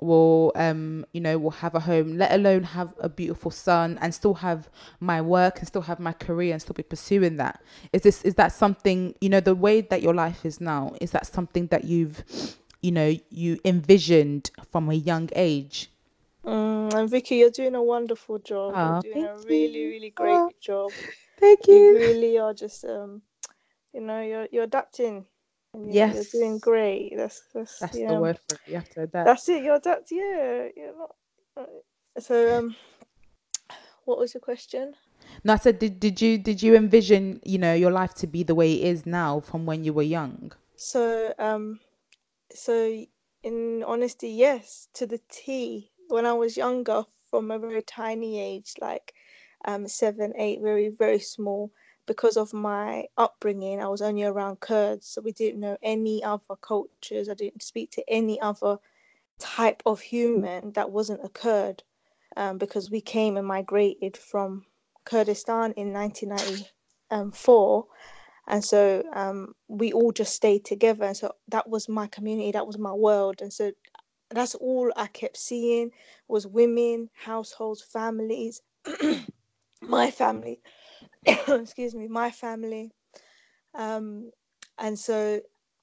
will 0.00 0.52
um 0.54 1.04
you 1.12 1.20
know 1.20 1.36
will 1.38 1.50
have 1.50 1.74
a 1.74 1.80
home 1.80 2.16
let 2.16 2.32
alone 2.32 2.62
have 2.62 2.92
a 3.00 3.08
beautiful 3.08 3.50
son 3.50 3.98
and 4.00 4.14
still 4.14 4.34
have 4.34 4.68
my 4.98 5.20
work 5.20 5.58
and 5.58 5.68
still 5.68 5.82
have 5.82 6.00
my 6.00 6.12
career 6.12 6.52
and 6.52 6.62
still 6.62 6.74
be 6.74 6.82
pursuing 6.82 7.36
that. 7.36 7.62
Is 7.92 8.02
this 8.02 8.22
is 8.22 8.34
that 8.36 8.52
something 8.52 9.14
you 9.20 9.28
know 9.28 9.40
the 9.40 9.54
way 9.54 9.80
that 9.82 10.02
your 10.02 10.14
life 10.14 10.44
is 10.44 10.60
now 10.60 10.94
is 11.00 11.10
that 11.10 11.26
something 11.26 11.66
that 11.68 11.84
you've 11.84 12.24
you 12.80 12.92
know 12.92 13.14
you 13.30 13.58
envisioned 13.64 14.50
from 14.70 14.88
a 14.88 14.94
young 14.94 15.28
age? 15.34 15.90
Mm, 16.44 16.94
and 16.94 17.10
vicky 17.10 17.36
you're 17.36 17.50
doing 17.50 17.74
a 17.74 17.82
wonderful 17.82 18.38
job. 18.38 18.74
Oh, 18.74 19.00
you're 19.04 19.14
doing 19.14 19.26
a 19.26 19.36
really 19.46 19.86
really 19.86 20.10
great 20.10 20.60
job 20.60 20.92
thank 21.40 21.66
you 21.66 21.74
you 21.74 21.98
really 21.98 22.38
are 22.38 22.54
just 22.54 22.84
um 22.84 23.22
you 23.92 24.00
know 24.00 24.20
you're 24.20 24.48
you're 24.52 24.64
adapting 24.64 25.26
and 25.74 25.94
yes, 25.94 26.14
you're 26.14 26.42
doing 26.42 26.58
great. 26.58 27.14
That's 27.16 27.42
that's, 27.54 27.78
that's 27.78 27.98
yeah. 27.98 28.08
the 28.08 28.20
word 28.20 28.38
for 28.38 28.54
it. 28.54 28.60
You 28.66 28.74
have 28.76 28.88
to 28.90 29.02
adapt. 29.02 29.26
That's 29.26 29.48
it. 29.48 29.62
You're 29.62 29.76
adapt. 29.76 30.10
Yeah. 30.10 30.68
You're 30.76 30.98
not, 30.98 31.14
uh, 31.56 32.20
so 32.20 32.58
um, 32.58 32.76
what 34.04 34.18
was 34.18 34.34
your 34.34 34.40
question? 34.40 34.94
No, 35.44 35.54
I 35.54 35.56
said, 35.56 35.78
did 35.78 36.00
did 36.00 36.20
you 36.20 36.38
did 36.38 36.62
you 36.62 36.74
envision 36.74 37.40
you 37.44 37.58
know 37.58 37.74
your 37.74 37.90
life 37.90 38.14
to 38.14 38.26
be 38.26 38.42
the 38.42 38.54
way 38.54 38.74
it 38.74 38.84
is 38.84 39.06
now 39.06 39.40
from 39.40 39.66
when 39.66 39.84
you 39.84 39.92
were 39.92 40.02
young? 40.02 40.52
So 40.76 41.34
um, 41.38 41.80
so 42.52 43.04
in 43.42 43.84
honesty, 43.86 44.30
yes, 44.30 44.88
to 44.94 45.06
the 45.06 45.20
T. 45.30 45.90
When 46.08 46.26
I 46.26 46.32
was 46.32 46.56
younger, 46.56 47.04
from 47.30 47.52
a 47.52 47.58
very 47.60 47.82
tiny 47.82 48.40
age, 48.40 48.74
like 48.80 49.14
um 49.64 49.88
seven, 49.88 50.32
eight, 50.36 50.60
very 50.62 50.88
very 50.88 51.18
small, 51.20 51.70
because 52.06 52.36
of 52.36 52.52
my 52.52 53.06
upbringing, 53.16 53.80
I 53.80 53.88
was 53.88 54.02
only 54.02 54.24
around 54.24 54.60
Kurds, 54.60 55.06
so 55.06 55.20
we 55.20 55.32
didn't 55.32 55.60
know 55.60 55.76
any 55.82 56.24
other 56.24 56.56
cultures. 56.60 57.28
I 57.28 57.34
didn't 57.34 57.62
speak 57.62 57.92
to 57.92 58.02
any 58.08 58.40
other 58.40 58.78
type 59.38 59.82
of 59.86 60.00
human 60.00 60.72
that 60.72 60.90
wasn't 60.90 61.24
a 61.24 61.28
Kurd, 61.28 61.82
um, 62.36 62.58
because 62.58 62.90
we 62.90 63.00
came 63.00 63.36
and 63.36 63.46
migrated 63.46 64.16
from 64.16 64.66
Kurdistan 65.04 65.72
in 65.76 65.92
1994, 65.92 67.86
and 68.48 68.64
so 68.64 69.04
um, 69.12 69.54
we 69.68 69.92
all 69.92 70.12
just 70.12 70.34
stayed 70.34 70.64
together. 70.64 71.04
And 71.04 71.16
so 71.16 71.34
that 71.48 71.68
was 71.68 71.88
my 71.88 72.06
community, 72.08 72.50
that 72.52 72.66
was 72.66 72.78
my 72.78 72.92
world, 72.92 73.40
and 73.40 73.52
so 73.52 73.72
that's 74.30 74.54
all 74.56 74.92
I 74.96 75.06
kept 75.06 75.36
seeing 75.36 75.90
was 76.28 76.46
women, 76.46 77.10
households, 77.14 77.82
families, 77.82 78.62
my 79.82 80.10
family 80.10 80.60
excuse 81.48 81.94
me, 81.94 82.08
my 82.08 82.30
family. 82.30 82.92
Um, 83.74 84.30
and 84.78 84.98
so 84.98 85.40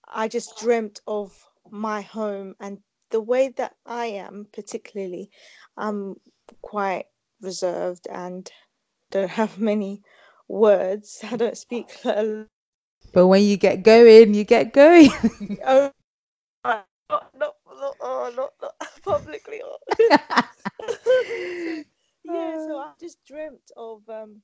I 0.08 0.28
just 0.28 0.60
dreamt 0.60 1.02
of 1.08 1.34
my 1.70 2.02
home 2.02 2.56
and 2.60 2.80
the 3.12 3.22
way 3.22 3.50
that 3.50 3.76
I 3.86 4.06
am 4.08 4.48
particularly 4.54 5.30
I'm 5.78 6.16
quite 6.62 7.06
reserved 7.42 8.08
and 8.10 8.50
don't 9.12 9.30
have 9.30 9.60
many 9.72 10.02
words 10.48 11.20
I 11.30 11.36
don't 11.36 11.58
speak 11.58 11.90
a 12.06 12.46
but 13.14 13.28
when 13.28 13.44
you 13.44 13.58
get 13.58 13.84
going 13.84 14.34
you 14.34 14.46
get 14.46 14.72
going 14.74 15.10
oh 15.68 15.92
not 16.64 16.88
not 17.10 17.56
not, 17.68 17.96
oh, 18.02 18.34
not, 18.36 18.54
not 18.62 18.74
publicly 19.04 19.62
yeah 22.34 22.58
so 22.68 22.78
I 22.78 22.92
just 23.00 23.24
dreamt 23.26 23.72
of 23.76 24.02
um 24.10 24.42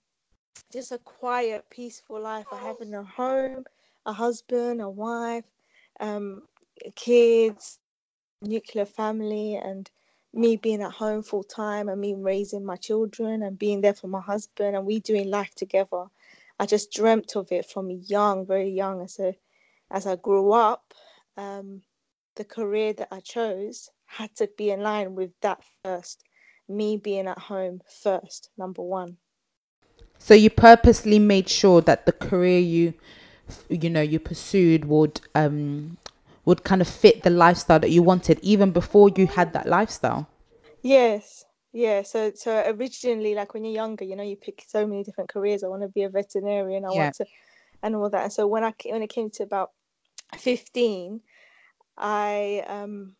just 0.71 0.91
a 0.91 0.97
quiet 0.99 1.65
peaceful 1.69 2.21
life 2.21 2.45
of 2.51 2.59
having 2.59 2.93
a 2.93 3.03
home 3.03 3.65
a 4.05 4.13
husband 4.13 4.81
a 4.81 4.89
wife 4.89 5.45
um 5.99 6.43
kids 6.95 7.79
nuclear 8.41 8.85
family 8.85 9.55
and 9.55 9.89
me 10.33 10.55
being 10.57 10.81
at 10.81 10.91
home 10.91 11.21
full 11.21 11.43
time 11.43 11.89
and 11.89 12.01
me 12.01 12.13
raising 12.15 12.65
my 12.65 12.75
children 12.75 13.43
and 13.43 13.59
being 13.59 13.81
there 13.81 13.93
for 13.93 14.07
my 14.07 14.21
husband 14.21 14.75
and 14.75 14.85
we 14.85 14.99
doing 14.99 15.29
life 15.29 15.53
together. 15.55 16.05
I 16.59 16.65
just 16.65 16.91
dreamt 16.91 17.35
of 17.35 17.51
it 17.51 17.65
from 17.65 17.91
young, 17.91 18.45
very 18.45 18.69
young. 18.69 19.01
And 19.01 19.11
so 19.11 19.33
as 19.91 20.07
I 20.07 20.15
grew 20.15 20.51
up, 20.53 20.93
um, 21.37 21.81
the 22.35 22.45
career 22.45 22.93
that 22.93 23.09
I 23.11 23.19
chose 23.19 23.89
had 24.05 24.35
to 24.37 24.49
be 24.57 24.71
in 24.71 24.81
line 24.81 25.13
with 25.15 25.31
that 25.41 25.63
first. 25.83 26.23
Me 26.69 26.97
being 26.97 27.27
at 27.27 27.37
home 27.37 27.81
first, 28.01 28.49
number 28.57 28.81
one. 28.81 29.17
So 30.17 30.33
you 30.33 30.49
purposely 30.49 31.19
made 31.19 31.49
sure 31.49 31.81
that 31.81 32.05
the 32.05 32.11
career 32.13 32.59
you 32.59 32.93
you 33.69 33.89
know 33.89 34.01
you 34.01 34.19
pursued 34.19 34.85
would 34.85 35.19
um 35.35 35.97
would 36.45 36.63
kind 36.63 36.81
of 36.81 36.87
fit 36.87 37.23
the 37.23 37.29
lifestyle 37.29 37.79
that 37.79 37.91
you 37.91 38.01
wanted 38.01 38.39
even 38.41 38.71
before 38.71 39.09
you 39.15 39.27
had 39.27 39.53
that 39.53 39.67
lifestyle. 39.67 40.27
Yes. 40.81 41.45
Yeah, 41.75 42.03
so 42.03 42.31
so 42.35 42.63
originally, 42.67 43.33
like 43.33 43.55
when 43.55 43.65
you're 43.65 43.73
younger, 43.73 44.05
you 44.05 44.15
know, 44.15 44.23
you 44.23 44.35
pick 44.35 44.63
so 44.67 44.85
many 44.85 45.03
different 45.03 45.31
careers. 45.31 45.63
I 45.63 45.67
want 45.67 45.81
to 45.81 45.87
be 45.87 46.03
a 46.03 46.09
veterinarian. 46.09 46.85
I 46.85 46.89
yeah. 46.93 47.03
want 47.03 47.15
to, 47.15 47.25
and 47.81 47.95
all 47.95 48.11
that. 48.11 48.23
And 48.25 48.33
so 48.33 48.45
when 48.45 48.63
I 48.63 48.73
when 48.85 49.01
it 49.01 49.09
came 49.09 49.31
to 49.31 49.43
about 49.43 49.71
fifteen, 50.37 51.21
I 51.97 52.63
um 52.67 53.15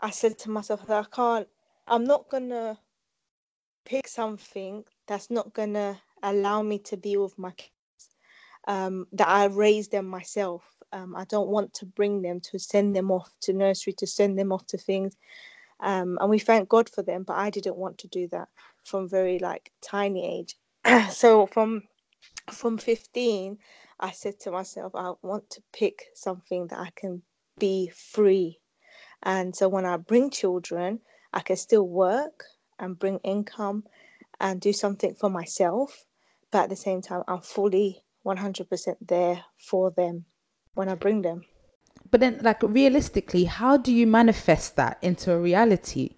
I 0.00 0.10
said 0.10 0.36
to 0.40 0.50
myself 0.50 0.84
that 0.88 1.06
I 1.06 1.16
can't. 1.16 1.48
I'm 1.86 2.02
not 2.02 2.28
gonna 2.28 2.76
pick 3.84 4.08
something 4.08 4.84
that's 5.06 5.30
not 5.30 5.52
gonna 5.54 6.00
allow 6.22 6.62
me 6.62 6.78
to 6.78 6.96
be 6.96 7.16
with 7.16 7.38
my 7.38 7.52
kids. 7.52 7.72
Um, 8.68 9.06
that 9.12 9.28
I 9.28 9.46
raise 9.46 9.88
them 9.88 10.06
myself. 10.06 10.64
Um, 10.92 11.16
I 11.16 11.24
don't 11.24 11.48
want 11.48 11.74
to 11.74 11.86
bring 11.86 12.22
them 12.22 12.40
to 12.42 12.58
send 12.58 12.94
them 12.94 13.10
off 13.10 13.32
to 13.42 13.52
nursery, 13.52 13.92
to 13.94 14.06
send 14.06 14.38
them 14.38 14.52
off 14.52 14.66
to 14.68 14.78
things. 14.78 15.16
Um, 15.80 16.18
and 16.20 16.30
we 16.30 16.38
thank 16.38 16.68
God 16.68 16.88
for 16.88 17.02
them, 17.02 17.24
but 17.24 17.36
I 17.36 17.50
didn't 17.50 17.76
want 17.76 17.98
to 17.98 18.08
do 18.08 18.28
that 18.28 18.48
from 18.84 19.08
very 19.08 19.38
like 19.38 19.72
tiny 19.82 20.24
age. 20.40 20.56
so 21.10 21.46
from 21.46 21.82
from 22.50 22.78
15, 22.78 23.58
I 24.00 24.10
said 24.10 24.38
to 24.40 24.50
myself, 24.50 24.94
I 24.94 25.12
want 25.22 25.50
to 25.50 25.62
pick 25.72 26.06
something 26.14 26.68
that 26.68 26.78
I 26.78 26.90
can 26.94 27.22
be 27.58 27.88
free. 27.88 28.60
And 29.22 29.54
so 29.54 29.68
when 29.68 29.86
I 29.86 29.96
bring 29.96 30.30
children, 30.30 31.00
I 31.32 31.40
can 31.40 31.56
still 31.56 31.86
work 31.86 32.44
and 32.82 32.98
bring 32.98 33.18
income 33.18 33.84
and 34.40 34.60
do 34.60 34.72
something 34.72 35.14
for 35.14 35.30
myself, 35.30 36.04
but 36.50 36.64
at 36.64 36.68
the 36.68 36.76
same 36.76 37.00
time, 37.00 37.22
I'm 37.28 37.40
fully 37.40 38.02
100% 38.26 38.96
there 39.00 39.44
for 39.56 39.90
them 39.90 40.26
when 40.74 40.88
I 40.88 40.94
bring 40.96 41.22
them. 41.22 41.44
But 42.10 42.20
then, 42.20 42.40
like, 42.42 42.62
realistically, 42.62 43.44
how 43.44 43.76
do 43.76 43.92
you 43.92 44.06
manifest 44.06 44.76
that 44.76 44.98
into 45.00 45.32
a 45.32 45.38
reality? 45.38 46.10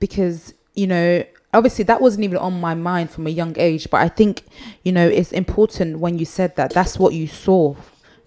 Because, 0.00 0.52
you 0.74 0.86
know, 0.86 1.24
obviously 1.54 1.84
that 1.84 2.00
wasn't 2.00 2.24
even 2.24 2.36
on 2.38 2.60
my 2.60 2.74
mind 2.74 3.10
from 3.10 3.26
a 3.26 3.30
young 3.30 3.54
age, 3.58 3.88
but 3.90 4.00
I 4.00 4.08
think, 4.08 4.42
you 4.82 4.92
know, 4.92 5.06
it's 5.06 5.32
important 5.32 6.00
when 6.00 6.18
you 6.18 6.24
said 6.24 6.56
that 6.56 6.72
that's 6.72 6.98
what 6.98 7.14
you 7.14 7.26
saw 7.26 7.74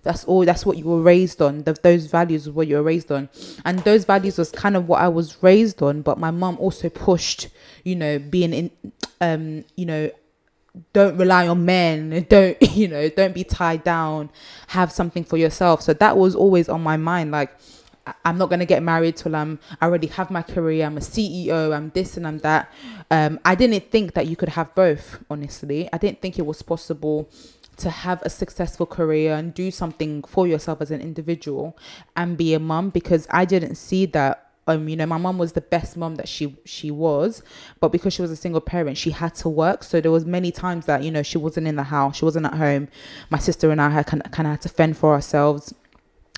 that's 0.03 0.23
all 0.25 0.45
that's 0.45 0.65
what 0.65 0.77
you 0.77 0.85
were 0.85 1.01
raised 1.01 1.41
on. 1.41 1.63
The, 1.63 1.73
those 1.73 2.05
values 2.07 2.47
were 2.47 2.53
what 2.53 2.67
you 2.67 2.75
were 2.75 2.83
raised 2.83 3.11
on. 3.11 3.29
And 3.65 3.79
those 3.79 4.05
values 4.05 4.37
was 4.37 4.51
kind 4.51 4.75
of 4.75 4.87
what 4.87 5.01
i 5.01 5.07
was 5.07 5.41
raised 5.41 5.81
on 5.81 6.01
but 6.01 6.17
my 6.17 6.31
mom 6.31 6.57
also 6.59 6.89
pushed 6.89 7.47
you 7.83 7.95
know 7.95 8.19
being 8.19 8.53
in 8.53 8.71
um 9.21 9.63
you 9.75 9.85
know 9.85 10.11
don't 10.91 11.17
rely 11.17 11.47
on 11.47 11.65
men. 11.65 12.25
Don't 12.29 12.57
you 12.75 12.87
know 12.87 13.09
don't 13.09 13.33
be 13.33 13.43
tied 13.43 13.83
down. 13.83 14.29
Have 14.67 14.91
something 14.91 15.23
for 15.23 15.37
yourself. 15.37 15.81
So 15.81 15.93
that 15.93 16.17
was 16.17 16.35
always 16.35 16.69
on 16.69 16.81
my 16.81 16.97
mind. 16.97 17.31
Like 17.31 17.55
i'm 18.25 18.37
not 18.37 18.49
going 18.49 18.59
to 18.59 18.65
get 18.65 18.83
married 18.83 19.15
till 19.15 19.33
i'm 19.33 19.57
i 19.79 19.85
already 19.85 20.07
have 20.07 20.29
my 20.29 20.41
career. 20.41 20.85
I'm 20.85 20.97
a 20.97 20.99
ceo 20.99 21.73
i'm 21.73 21.89
this 21.91 22.17
and 22.17 22.27
i'm 22.27 22.39
that. 22.39 22.71
Um, 23.09 23.39
i 23.45 23.55
didn't 23.55 23.91
think 23.91 24.13
that 24.15 24.27
you 24.27 24.35
could 24.35 24.49
have 24.49 24.73
both 24.75 25.23
honestly. 25.29 25.87
I 25.93 25.97
didn't 25.97 26.21
think 26.21 26.37
it 26.37 26.45
was 26.45 26.61
possible 26.61 27.29
to 27.77 27.89
have 27.89 28.21
a 28.23 28.29
successful 28.29 28.85
career 28.85 29.33
and 29.33 29.53
do 29.53 29.71
something 29.71 30.23
for 30.23 30.47
yourself 30.47 30.81
as 30.81 30.91
an 30.91 31.01
individual 31.01 31.77
and 32.15 32.37
be 32.37 32.53
a 32.53 32.59
mum 32.59 32.89
because 32.89 33.27
i 33.29 33.45
didn't 33.45 33.75
see 33.75 34.05
that 34.05 34.43
um 34.67 34.87
you 34.87 34.95
know 34.95 35.05
my 35.05 35.17
mom 35.17 35.37
was 35.37 35.53
the 35.53 35.61
best 35.61 35.97
mom 35.97 36.15
that 36.15 36.27
she 36.27 36.55
she 36.65 36.89
was 36.91 37.43
but 37.79 37.89
because 37.89 38.13
she 38.13 38.21
was 38.21 38.31
a 38.31 38.35
single 38.35 38.61
parent 38.61 38.97
she 38.97 39.11
had 39.11 39.35
to 39.35 39.49
work. 39.49 39.83
So 39.83 39.99
there 40.01 40.11
was 40.11 40.25
many 40.25 40.51
times 40.51 40.85
that 40.85 41.03
you 41.03 41.11
know 41.11 41.23
she 41.23 41.37
wasn't 41.37 41.67
in 41.67 41.75
the 41.75 41.83
house 41.83 42.17
she 42.17 42.25
wasn't 42.25 42.45
at 42.45 42.53
home. 42.53 42.87
My 43.29 43.39
sister 43.39 43.71
and 43.71 43.81
i 43.81 43.89
had 43.89 44.05
kind 44.05 44.23
of, 44.25 44.31
kind 44.31 44.47
of 44.47 44.51
had 44.51 44.61
to 44.61 44.69
fend 44.69 44.97
for 44.97 45.13
ourselves 45.13 45.73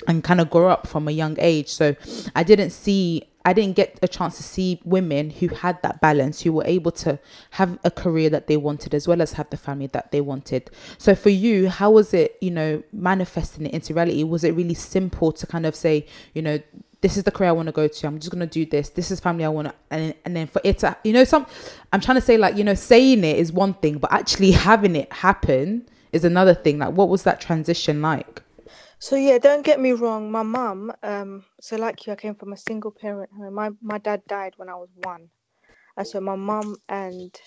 and 0.08 0.24
kind 0.24 0.42
of 0.42 0.50
grow 0.50 0.70
up 0.70 0.88
from 0.88 1.08
a 1.08 1.12
young 1.12 1.38
age. 1.40 1.70
So 1.70 1.96
i 2.36 2.44
didn't 2.44 2.72
see 2.72 3.24
I 3.46 3.54
didn't 3.54 3.76
get 3.76 4.00
a 4.02 4.08
chance 4.08 4.38
to 4.38 4.44
see 4.44 4.82
women 4.84 5.30
who 5.30 5.48
had 5.50 5.82
that 5.84 6.02
balance, 6.02 6.42
who 6.42 6.52
were 6.52 6.66
able 6.66 6.92
to 6.94 7.20
have 7.52 7.78
a 7.84 7.92
career 7.92 8.30
that 8.32 8.48
they 8.48 8.58
wanted 8.58 8.96
as 8.96 9.08
well 9.08 9.22
as 9.22 9.34
have 9.34 9.50
the 9.52 9.58
family 9.58 9.88
that 9.88 10.12
they 10.12 10.20
wanted. 10.20 10.72
So 10.98 11.14
for 11.14 11.30
you, 11.30 11.70
how 11.70 11.92
was 11.92 12.14
it, 12.14 12.38
you 12.42 12.52
know, 12.52 12.84
manifesting 12.92 13.68
it 13.68 13.74
into 13.74 13.94
reality? 13.94 14.24
Was 14.24 14.44
it 14.44 14.56
really 14.56 14.74
simple 14.74 15.32
to 15.32 15.46
kind 15.46 15.68
of 15.68 15.76
say, 15.76 16.08
you 16.34 16.42
know, 16.42 16.60
this 17.02 17.18
is 17.18 17.24
the 17.24 17.32
career 17.32 17.50
I 17.50 17.54
want 17.54 17.68
to 17.68 17.72
go 17.72 17.88
to. 17.88 18.08
I'm 18.08 18.18
just 18.18 18.32
gonna 18.32 18.48
do 18.48 18.66
this. 18.66 18.90
This 18.90 19.12
is 19.12 19.20
family 19.20 19.46
I 19.46 19.50
want 19.50 19.68
to, 19.68 19.76
and 19.92 20.16
and 20.26 20.36
then 20.36 20.48
for 20.48 20.60
it 20.64 20.80
to, 20.80 20.98
you 21.04 21.14
know, 21.14 21.24
some. 21.24 21.46
I'm 21.94 22.02
trying 22.02 22.16
to 22.16 22.22
say 22.22 22.38
like, 22.38 22.58
you 22.58 22.64
know, 22.64 22.74
saying 22.74 23.24
it 23.24 23.38
is 23.38 23.52
one 23.52 23.76
thing, 23.76 24.00
but 24.00 24.12
actually 24.12 24.52
having 24.52 24.96
it 24.96 25.14
happen 25.14 25.88
is 26.12 26.26
another 26.26 26.56
thing. 26.56 26.80
Like, 26.80 26.94
what 26.96 27.10
was 27.10 27.22
that 27.22 27.40
transition 27.40 28.02
like? 28.02 28.42
So 29.00 29.16
yeah, 29.16 29.38
don't 29.38 29.66
get 29.66 29.80
me 29.80 29.92
wrong. 29.92 30.32
My 30.32 30.44
mum, 30.44 30.92
um, 31.04 31.44
so 31.60 31.76
like 31.76 32.06
you, 32.06 32.14
I 32.14 32.16
came 32.16 32.36
from 32.36 32.54
a 32.54 32.58
single 32.58 32.92
parent 32.92 33.30
home. 33.38 33.54
My 33.54 33.70
my 33.82 33.98
dad 33.98 34.22
died 34.28 34.54
when 34.58 34.70
I 34.70 34.76
was 34.76 34.90
one, 35.04 35.30
and 35.98 36.08
so 36.08 36.22
my 36.22 36.36
mum 36.36 36.78
and 36.88 37.38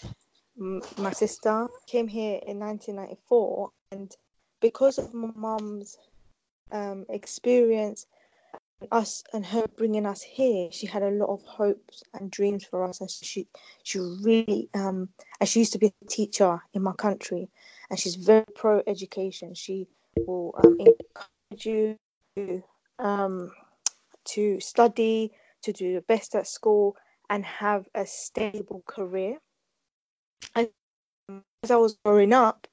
my 0.99 1.11
sister 1.13 1.69
came 1.87 2.07
here 2.07 2.41
in 2.47 2.59
1994, 2.59 3.71
and 3.93 4.15
because 4.61 4.99
of 4.99 5.15
my 5.15 5.31
mum's 5.35 5.97
um, 6.71 7.07
experience 7.09 8.07
us 8.93 9.25
and 9.33 9.45
her 9.45 9.65
bringing 9.77 10.07
us 10.07 10.23
here, 10.23 10.69
she 10.71 10.87
had 10.87 11.03
a 11.03 11.11
lot 11.11 11.33
of 11.33 11.43
hopes 11.45 12.03
and 12.15 12.31
dreams 12.31 12.65
for 12.65 12.85
us, 12.85 13.01
and 13.01 13.11
she 13.11 13.49
she 13.83 13.99
really 13.99 14.69
um 14.75 15.09
and 15.41 15.49
she 15.49 15.61
used 15.61 15.73
to 15.73 15.79
be 15.79 15.93
a 16.03 16.07
teacher 16.07 16.61
in 16.75 16.83
my 16.83 16.93
country, 16.93 17.49
and 17.91 17.99
she's 17.99 18.17
very 18.17 18.45
pro 18.55 18.83
education. 18.87 19.55
She 19.55 19.89
will 20.27 20.55
um, 20.63 20.79
you 21.57 21.97
to 22.37 22.63
um 22.99 23.51
to 24.25 24.61
study, 24.61 25.33
to 25.63 25.73
do 25.73 25.95
the 25.95 26.03
best 26.03 26.35
at 26.35 26.47
school, 26.47 26.97
and 27.31 27.45
have 27.45 27.87
a 27.95 28.07
stable 28.07 28.83
career. 28.87 29.39
And 30.55 30.71
as 31.63 31.71
I 31.71 31.77
was 31.77 31.97
growing 32.05 32.33
up, 32.33 32.67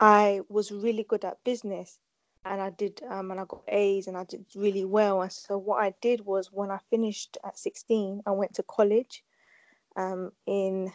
I 0.00 0.40
was 0.48 0.70
really 0.70 1.04
good 1.04 1.24
at 1.24 1.42
business 1.44 1.98
and 2.44 2.60
I 2.60 2.70
did 2.70 3.00
um, 3.10 3.30
and 3.30 3.40
I 3.40 3.44
got 3.44 3.62
A's 3.68 4.06
and 4.06 4.16
I 4.16 4.24
did 4.24 4.44
really 4.54 4.84
well. 4.84 5.22
And 5.22 5.32
so 5.32 5.58
what 5.58 5.82
I 5.82 5.94
did 6.00 6.24
was 6.24 6.50
when 6.52 6.70
I 6.70 6.78
finished 6.90 7.38
at 7.44 7.58
16, 7.58 8.22
I 8.26 8.30
went 8.32 8.54
to 8.54 8.62
college 8.64 9.24
um, 9.96 10.32
in 10.46 10.92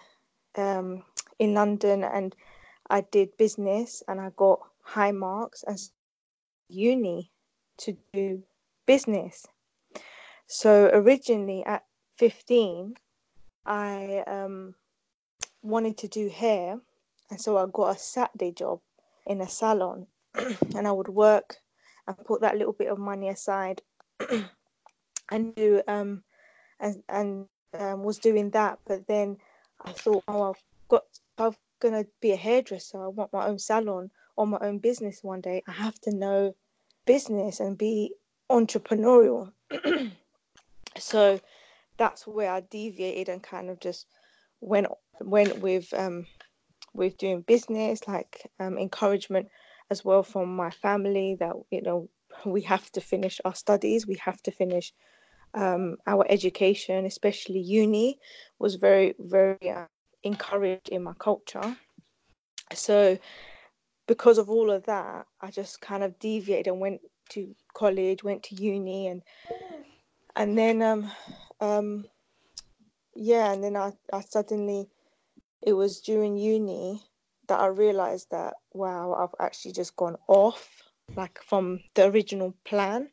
um, 0.56 1.04
in 1.40 1.54
London 1.54 2.04
and 2.04 2.36
I 2.90 3.02
did 3.02 3.38
business 3.38 4.04
and 4.08 4.20
I 4.20 4.32
got 4.36 4.60
high 4.84 5.12
marks 5.12 5.64
and 5.66 5.80
uni 6.70 7.32
to 7.78 7.98
do 8.14 8.44
business. 8.86 9.46
So 10.48 10.90
originally 10.94 11.64
at 11.66 11.84
15, 12.18 12.96
I 13.66 14.24
um, 14.26 14.76
wanted 15.62 15.98
to 16.00 16.08
do 16.08 16.30
hair, 16.30 16.80
and 17.30 17.40
so 17.40 17.58
I 17.58 17.66
got 17.72 17.96
a 17.96 18.00
Saturday 18.00 18.52
job 18.52 18.80
in 19.28 19.42
a 19.42 19.48
salon 19.48 20.08
and 20.76 20.88
I 20.88 20.92
would 20.92 21.10
work 21.10 21.58
and 22.08 22.18
put 22.26 22.42
that 22.42 22.58
little 22.58 22.74
bit 22.74 22.88
of 22.88 22.98
money 22.98 23.30
aside 23.30 23.82
and 25.32 25.56
do 25.56 25.82
um 25.88 26.24
and 26.80 27.04
and 27.10 27.46
um, 27.78 28.04
was 28.04 28.18
doing 28.18 28.50
that. 28.52 28.80
But 28.86 29.08
then 29.08 29.38
I 29.86 29.92
thought, 29.92 30.24
oh, 30.28 30.50
I've 30.50 30.64
got 30.88 31.04
I'm 31.38 31.56
gonna 31.80 32.06
be 32.22 32.32
a 32.32 32.36
hairdresser. 32.36 33.04
I 33.04 33.08
want 33.08 33.34
my 33.34 33.48
own 33.48 33.60
salon 33.60 34.10
or 34.40 34.48
my 34.48 34.58
own 34.62 34.80
business 34.80 35.20
one 35.22 35.42
day. 35.42 35.62
I 35.68 35.74
have 35.74 36.00
to 36.02 36.16
know 36.16 36.56
business 37.06 37.60
and 37.60 37.78
be 37.78 38.16
entrepreneurial. 38.50 39.52
So 40.98 41.40
that's 41.98 42.26
where 42.26 42.52
I 42.52 42.62
deviated 42.62 43.30
and 43.30 43.44
kind 43.44 43.70
of 43.70 43.80
just 43.80 44.08
went 44.62 44.88
went 45.22 45.60
with 45.60 45.94
um 45.94 46.26
with 46.94 47.18
doing 47.18 47.42
business, 47.42 48.08
like 48.08 48.50
um, 48.60 48.78
encouragement 48.78 49.48
as 49.92 50.04
well 50.04 50.24
from 50.24 50.56
my 50.56 50.72
family 50.72 51.38
that 51.40 51.54
you 51.72 51.82
know 51.82 52.10
we 52.46 52.62
have 52.62 52.92
to 52.94 53.02
finish 53.02 53.40
our 53.46 53.56
studies, 53.56 54.08
we 54.08 54.16
have 54.16 54.42
to 54.44 54.52
finish 54.52 54.94
um, 55.54 55.98
our 56.08 56.26
education, 56.30 57.06
especially 57.06 57.60
uni, 57.60 58.20
was 58.58 58.76
very 58.76 59.14
very 59.20 59.70
uh, 59.70 59.86
encouraged 60.24 60.90
in 60.90 61.04
my 61.04 61.14
culture. 61.14 61.78
So 62.74 63.18
because 64.10 64.40
of 64.40 64.50
all 64.50 64.72
of 64.72 64.86
that, 64.86 65.28
I 65.40 65.52
just 65.52 65.82
kind 65.82 66.04
of 66.04 66.18
deviated 66.18 66.66
and 66.66 66.82
went 66.82 67.02
to 67.30 67.56
college, 67.76 68.24
went 68.24 68.42
to 68.46 68.56
uni, 68.56 69.06
and 69.06 69.22
and 70.36 70.58
then 70.58 70.82
um 70.82 71.12
um 71.62 72.06
yeah, 73.16 73.54
and 73.54 73.64
then 73.64 73.76
I 73.78 73.94
I 74.12 74.22
suddenly 74.22 74.90
it 75.62 75.74
was 75.74 76.02
during 76.02 76.38
uni 76.38 77.04
that 77.48 77.60
I 77.60 77.68
realized 77.68 78.32
that 78.32 78.56
wow, 78.74 79.14
I've 79.14 79.46
actually 79.46 79.74
just 79.74 79.96
gone 79.96 80.18
off 80.28 80.82
like 81.16 81.40
from 81.44 81.80
the 81.94 82.08
original 82.08 82.56
plan 82.66 83.12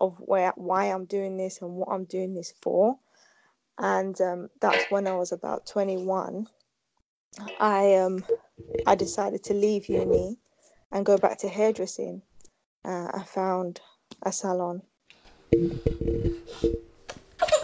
of 0.00 0.16
where 0.20 0.52
why 0.54 0.84
I'm 0.84 1.06
doing 1.06 1.36
this 1.36 1.62
and 1.62 1.72
what 1.72 1.88
I'm 1.90 2.04
doing 2.04 2.34
this 2.34 2.54
for. 2.62 2.96
And 3.76 4.20
um, 4.20 4.50
that's 4.60 4.88
when 4.88 5.08
I 5.08 5.16
was 5.16 5.32
about 5.32 5.66
21. 5.66 6.46
I 7.58 7.94
um 7.96 8.24
I 8.86 8.94
decided 8.94 9.42
to 9.44 9.54
leave 9.54 9.88
uni 9.88 10.38
and 10.92 11.04
go 11.04 11.18
back 11.18 11.38
to 11.38 11.48
hairdressing. 11.48 12.22
Uh, 12.84 13.08
I 13.12 13.22
found 13.24 13.80
a 14.22 14.32
salon. 14.32 14.82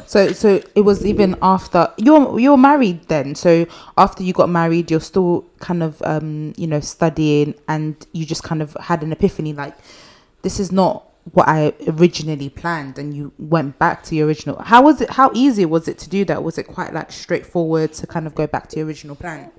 So 0.07 0.33
so 0.33 0.61
it 0.75 0.83
was 0.83 1.05
even 1.05 1.37
after 1.43 1.93
you're 1.97 2.39
you're 2.39 2.57
married 2.57 3.09
then. 3.09 3.35
So 3.35 3.67
after 3.97 4.23
you 4.23 4.33
got 4.33 4.49
married, 4.49 4.91
you're 4.91 5.01
still 5.01 5.45
kind 5.59 5.83
of 5.83 6.01
um 6.03 6.53
you 6.57 6.67
know 6.67 6.81
studying, 6.81 7.55
and 7.69 8.07
you 8.13 8.25
just 8.27 8.43
kind 8.43 8.63
of 8.63 8.77
had 8.81 9.03
an 9.03 9.13
epiphany 9.13 9.53
like 9.53 9.75
this 10.43 10.61
is 10.61 10.71
not 10.71 11.09
what 11.33 11.49
I 11.49 11.73
originally 11.89 12.51
planned, 12.51 12.99
and 12.99 13.15
you 13.15 13.33
went 13.39 13.79
back 13.79 14.03
to 14.05 14.15
your 14.15 14.27
original. 14.27 14.61
How 14.63 14.83
was 14.83 15.01
it? 15.01 15.11
How 15.11 15.31
easy 15.35 15.65
was 15.65 15.89
it 15.89 15.99
to 15.99 16.09
do 16.09 16.25
that? 16.27 16.43
Was 16.43 16.59
it 16.59 16.67
quite 16.67 16.93
like 16.93 17.11
straightforward 17.11 17.95
to 17.95 18.07
kind 18.07 18.27
of 18.27 18.35
go 18.35 18.47
back 18.47 18.69
to 18.69 18.77
your 18.77 18.87
original 18.87 19.17
plan? 19.17 19.51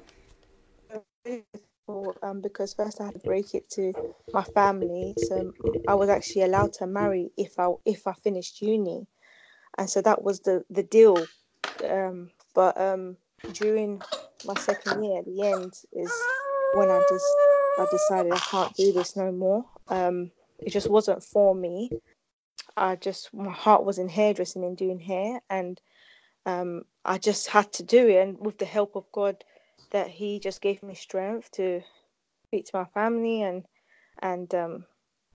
Um, 2.23 2.41
because 2.41 2.73
first 2.73 3.01
I 3.01 3.05
had 3.05 3.13
to 3.15 3.19
break 3.19 3.53
it 3.55 3.69
to 3.71 3.93
my 4.33 4.43
family, 4.43 5.15
so 5.27 5.53
I 5.87 5.95
was 5.95 6.09
actually 6.09 6.43
allowed 6.43 6.73
to 6.73 6.87
marry 6.87 7.31
if 7.37 7.59
I 7.59 7.69
if 7.85 8.07
I 8.07 8.13
finished 8.13 8.61
uni 8.61 9.07
and 9.77 9.89
so 9.89 10.01
that 10.01 10.23
was 10.23 10.41
the 10.41 10.63
the 10.69 10.83
deal. 10.83 11.17
Um, 11.89 12.31
but 12.53 12.79
um, 12.79 13.17
during 13.53 14.01
my 14.45 14.55
second 14.55 15.03
year, 15.03 15.21
the 15.23 15.43
end 15.43 15.73
is 15.93 16.11
when 16.73 16.89
I 16.89 17.01
just 17.09 17.25
I 17.79 17.87
decided 17.91 18.33
I 18.33 18.39
can't 18.39 18.75
do 18.75 18.93
this 18.93 19.15
no 19.15 19.31
more. 19.31 19.65
Um, 19.89 20.31
it 20.59 20.71
just 20.71 20.89
wasn't 20.89 21.23
for 21.23 21.53
me. 21.55 21.89
I 22.77 22.95
just 22.95 23.33
my 23.33 23.51
heart 23.51 23.83
was 23.85 23.97
in 23.97 24.09
hairdressing 24.09 24.63
and 24.63 24.77
doing 24.77 24.99
hair, 24.99 25.41
and 25.49 25.81
um, 26.45 26.83
I 27.03 27.17
just 27.17 27.47
had 27.49 27.73
to 27.73 27.83
do 27.83 28.07
it. 28.07 28.21
And 28.21 28.39
with 28.39 28.57
the 28.57 28.65
help 28.65 28.95
of 28.95 29.11
God, 29.11 29.43
that 29.91 30.07
He 30.07 30.39
just 30.39 30.61
gave 30.61 30.83
me 30.83 30.95
strength 30.95 31.51
to 31.51 31.81
speak 32.47 32.65
to 32.65 32.77
my 32.77 32.85
family, 32.85 33.41
and 33.41 33.65
and 34.19 34.53
um, 34.55 34.85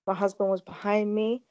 my 0.07 0.13
husband 0.13 0.49
was 0.49 0.61
behind 0.61 1.13
me, 1.13 1.43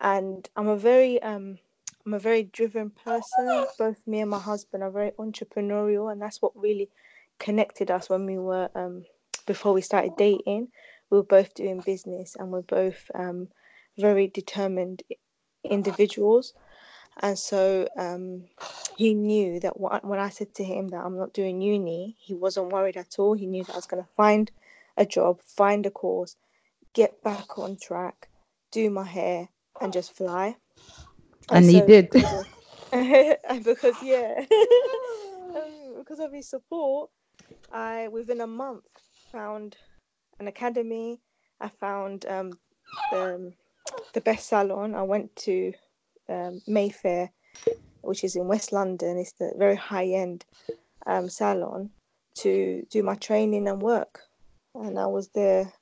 and 0.00 0.48
I'm 0.56 0.68
a 0.68 0.76
very 0.76 1.22
um, 1.22 1.58
I'm 2.06 2.14
a 2.14 2.18
very 2.18 2.44
driven 2.44 2.90
person. 2.90 3.66
Both 3.78 4.06
me 4.06 4.20
and 4.20 4.30
my 4.30 4.38
husband 4.38 4.82
are 4.82 4.90
very 4.90 5.10
entrepreneurial, 5.12 6.10
and 6.10 6.20
that's 6.20 6.40
what 6.40 6.56
really 6.56 6.88
connected 7.38 7.90
us 7.90 8.08
when 8.08 8.26
we 8.26 8.38
were 8.38 8.70
um, 8.74 9.04
before 9.46 9.72
we 9.72 9.80
started 9.80 10.16
dating. 10.16 10.68
We 11.10 11.18
were 11.18 11.24
both 11.24 11.54
doing 11.54 11.80
business, 11.80 12.36
and 12.38 12.50
we're 12.50 12.62
both 12.62 13.10
um, 13.14 13.48
very 13.98 14.26
determined 14.28 15.02
individuals. 15.64 16.54
And 17.20 17.38
so 17.38 17.88
um, 17.96 18.44
he 18.96 19.14
knew 19.14 19.60
that 19.60 19.78
when 19.80 20.18
I 20.18 20.28
said 20.28 20.54
to 20.56 20.64
him 20.64 20.88
that 20.88 21.04
I'm 21.04 21.16
not 21.16 21.32
doing 21.32 21.60
uni, 21.60 22.16
he 22.20 22.34
wasn't 22.34 22.72
worried 22.72 22.96
at 22.96 23.18
all. 23.18 23.34
He 23.34 23.46
knew 23.46 23.64
that 23.64 23.72
I 23.72 23.76
was 23.76 23.86
going 23.86 24.02
to 24.02 24.08
find 24.16 24.50
a 24.96 25.04
job, 25.06 25.40
find 25.42 25.86
a 25.86 25.90
course, 25.90 26.36
get 26.94 27.22
back 27.22 27.58
on 27.58 27.76
track, 27.76 28.28
do 28.70 28.90
my 28.90 29.04
hair, 29.04 29.48
and 29.80 29.92
just 29.92 30.16
fly. 30.16 30.56
And 31.50 31.64
he 31.64 31.80
did. 31.80 32.14
and 32.92 33.64
because 33.64 33.94
yeah. 34.02 34.44
Um, 35.48 35.94
because 35.96 36.18
of 36.20 36.30
his 36.30 36.46
support 36.46 37.08
i 37.72 38.06
within 38.08 38.42
a 38.42 38.46
month 38.46 38.84
found 39.32 39.76
an 40.38 40.48
academy. 40.48 41.20
I 41.60 41.68
found 41.68 42.24
um, 42.26 42.52
the, 43.10 43.52
the 44.14 44.20
best 44.20 44.48
salon. 44.48 44.94
I 44.94 45.02
went 45.02 45.34
to 45.36 45.72
um, 46.28 46.60
mayfair 46.66 47.30
which 48.02 48.24
is 48.24 48.36
in 48.36 48.46
west 48.46 48.72
london 48.72 49.18
it's 49.18 49.32
the 49.32 49.52
very 49.56 49.76
high 49.76 50.06
end 50.06 50.44
um, 51.06 51.28
salon 51.28 51.90
to 52.34 52.86
do 52.90 53.02
my 53.02 53.14
training 53.16 53.68
and 53.68 53.82
work 53.82 54.20
and 54.74 54.98
i 54.98 55.06
was 55.06 55.28
there 55.34 55.72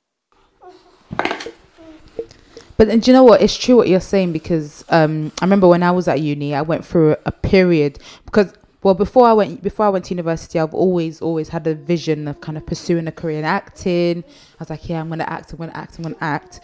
but 2.77 2.87
then, 2.87 2.99
do 2.99 3.09
you 3.09 3.13
know 3.13 3.23
what? 3.23 3.41
It's 3.41 3.57
true 3.57 3.75
what 3.75 3.89
you're 3.89 3.99
saying 3.99 4.31
because 4.31 4.85
um, 4.89 5.31
I 5.41 5.45
remember 5.45 5.67
when 5.67 5.81
I 5.81 5.89
was 5.89 6.07
at 6.07 6.21
uni, 6.21 6.53
I 6.53 6.61
went 6.61 6.85
through 6.85 7.15
a 7.25 7.31
period 7.31 7.99
because 8.25 8.53
well 8.83 8.93
before 8.93 9.27
I 9.27 9.33
went 9.33 9.63
before 9.63 9.87
I 9.87 9.89
went 9.89 10.05
to 10.05 10.09
university, 10.11 10.59
I've 10.59 10.75
always 10.75 11.19
always 11.19 11.49
had 11.49 11.65
a 11.65 11.73
vision 11.73 12.27
of 12.27 12.39
kind 12.39 12.55
of 12.55 12.67
pursuing 12.67 13.07
a 13.07 13.11
career 13.11 13.39
in 13.39 13.45
acting. 13.45 14.23
I 14.23 14.55
was 14.59 14.69
like, 14.69 14.87
yeah, 14.87 15.01
I'm 15.01 15.09
gonna 15.09 15.23
act, 15.23 15.51
I'm 15.51 15.57
gonna 15.57 15.71
act, 15.73 15.97
I'm 15.97 16.03
gonna 16.03 16.15
act. 16.21 16.59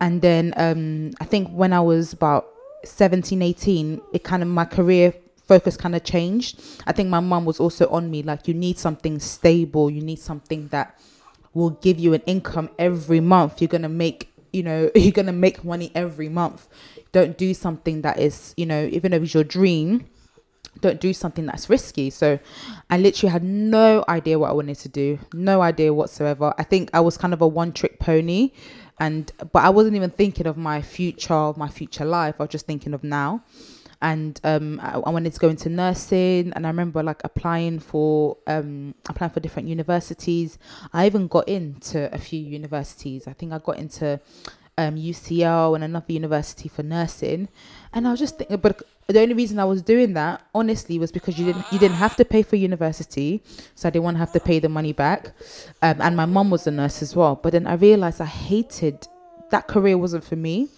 And 0.00 0.22
then 0.22 0.54
um, 0.56 1.10
I 1.20 1.24
think 1.24 1.50
when 1.50 1.72
I 1.72 1.80
was 1.80 2.12
about 2.12 2.46
17, 2.86 3.42
18, 3.42 4.00
it 4.12 4.24
kind 4.24 4.42
of 4.42 4.48
my 4.48 4.64
career 4.64 5.14
focus 5.46 5.76
kind 5.76 5.94
of 5.94 6.04
changed. 6.04 6.60
I 6.86 6.92
think 6.92 7.08
my 7.08 7.20
mum 7.20 7.44
was 7.44 7.60
also 7.60 7.88
on 7.88 8.10
me 8.10 8.22
like 8.22 8.48
you 8.48 8.54
need 8.54 8.78
something 8.78 9.18
stable, 9.18 9.90
you 9.90 10.02
need 10.02 10.18
something 10.18 10.68
that 10.68 10.98
will 11.54 11.70
give 11.70 11.98
you 11.98 12.14
an 12.14 12.22
income 12.26 12.70
every 12.78 13.20
month. 13.20 13.60
You're 13.60 13.68
gonna 13.68 13.88
make 13.88 14.32
you 14.52 14.62
know 14.62 14.90
you're 14.94 15.12
gonna 15.12 15.32
make 15.32 15.64
money 15.64 15.92
every 15.94 16.28
month 16.28 16.68
don't 17.12 17.36
do 17.36 17.54
something 17.54 18.02
that 18.02 18.18
is 18.18 18.54
you 18.56 18.66
know 18.66 18.88
even 18.90 19.12
though 19.12 19.18
it's 19.18 19.34
your 19.34 19.44
dream 19.44 20.06
don't 20.80 21.00
do 21.00 21.12
something 21.12 21.46
that's 21.46 21.70
risky 21.70 22.10
so 22.10 22.38
i 22.90 22.98
literally 22.98 23.30
had 23.30 23.42
no 23.42 24.04
idea 24.08 24.38
what 24.38 24.50
i 24.50 24.52
wanted 24.52 24.76
to 24.76 24.88
do 24.88 25.18
no 25.32 25.62
idea 25.62 25.92
whatsoever 25.92 26.52
i 26.58 26.62
think 26.62 26.90
i 26.92 27.00
was 27.00 27.16
kind 27.16 27.32
of 27.32 27.40
a 27.40 27.46
one 27.46 27.72
trick 27.72 27.98
pony 27.98 28.50
and 28.98 29.32
but 29.52 29.62
i 29.62 29.68
wasn't 29.68 29.94
even 29.94 30.10
thinking 30.10 30.46
of 30.46 30.56
my 30.56 30.80
future 30.80 31.52
my 31.56 31.68
future 31.68 32.04
life. 32.04 32.36
I 32.38 32.44
was 32.44 32.50
just 32.50 32.66
thinking 32.66 32.94
of 32.94 33.04
now. 33.04 33.42
And 34.02 34.38
um, 34.44 34.78
I, 34.82 34.98
I, 34.98 35.10
wanted 35.10 35.32
to 35.32 35.40
go 35.40 35.48
into 35.48 35.70
nursing 35.70 36.52
and 36.54 36.66
I 36.66 36.68
remember 36.68 37.02
like 37.02 37.22
applying 37.24 37.78
for 37.80 38.36
um, 38.46 38.94
applying 39.08 39.32
for 39.32 39.40
different 39.40 39.68
universities. 39.68 40.58
I 40.92 41.06
even 41.06 41.28
got 41.28 41.48
into 41.48 42.12
a 42.14 42.18
few 42.18 42.38
universities. 42.38 43.26
I 43.26 43.32
think 43.32 43.54
I 43.54 43.58
got 43.58 43.78
into 43.78 44.20
um, 44.76 44.96
UCL 44.96 45.74
and 45.74 45.82
another 45.82 46.12
university 46.12 46.68
for 46.68 46.82
nursing. 46.82 47.48
And 47.94 48.06
I 48.06 48.10
was 48.10 48.20
just 48.20 48.36
thinking 48.36 48.58
but 48.58 48.82
the 49.08 49.20
only 49.20 49.34
reason 49.34 49.58
I 49.58 49.64
was 49.64 49.82
doing 49.82 50.14
that 50.14 50.42
honestly 50.54 50.98
was 50.98 51.12
because 51.12 51.38
you 51.38 51.46
didn't 51.46 51.64
you 51.70 51.78
didn't 51.78 51.96
have 51.96 52.16
to 52.16 52.24
pay 52.24 52.42
for 52.42 52.56
university 52.56 53.42
so 53.74 53.88
I 53.88 53.90
didn't 53.90 54.04
want 54.04 54.16
to 54.16 54.18
have 54.18 54.32
to 54.32 54.40
pay 54.40 54.58
the 54.58 54.68
money 54.68 54.92
back 54.92 55.32
um, 55.82 56.00
and 56.00 56.16
my 56.16 56.26
mom 56.26 56.50
was 56.50 56.66
a 56.66 56.70
nurse 56.70 57.02
as 57.02 57.14
well 57.14 57.36
but 57.36 57.52
then 57.52 57.66
I 57.66 57.74
realized 57.74 58.20
I 58.20 58.26
hated 58.26 59.06
that 59.50 59.68
career 59.68 59.96
wasn't 59.96 60.24
for 60.24 60.36
me 60.36 60.68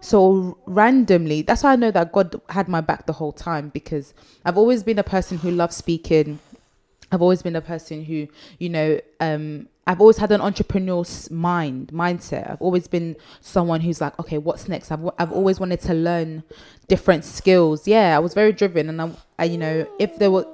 so 0.00 0.56
randomly, 0.66 1.42
that's 1.42 1.62
how 1.62 1.70
I 1.70 1.76
know 1.76 1.90
that 1.90 2.12
God 2.12 2.40
had 2.50 2.68
my 2.68 2.80
back 2.80 3.06
the 3.06 3.12
whole 3.14 3.32
time 3.32 3.70
because 3.70 4.14
I've 4.44 4.56
always 4.56 4.84
been 4.84 5.00
a 5.00 5.02
person 5.02 5.38
who 5.38 5.50
loves 5.50 5.74
speaking. 5.74 6.38
I've 7.10 7.22
always 7.22 7.42
been 7.42 7.56
a 7.56 7.60
person 7.60 8.04
who, 8.04 8.28
you 8.58 8.68
know, 8.68 9.00
um, 9.20 9.68
I've 9.88 10.00
always 10.00 10.16
had 10.16 10.32
an 10.32 10.40
entrepreneurial 10.40 11.30
mind 11.30 11.88
mindset. 11.92 12.50
I've 12.50 12.60
always 12.60 12.88
been 12.88 13.16
someone 13.40 13.80
who's 13.80 14.00
like, 14.00 14.18
okay, 14.18 14.36
what's 14.38 14.68
next? 14.68 14.90
I've 14.90 15.08
I've 15.18 15.32
always 15.32 15.60
wanted 15.60 15.80
to 15.82 15.94
learn 15.94 16.42
different 16.88 17.24
skills. 17.24 17.86
Yeah, 17.86 18.16
I 18.16 18.18
was 18.18 18.34
very 18.34 18.52
driven, 18.52 18.88
and 18.88 19.00
I, 19.00 19.10
I, 19.38 19.44
you 19.44 19.58
know, 19.58 19.86
if 19.98 20.18
there 20.18 20.30
were, 20.30 20.46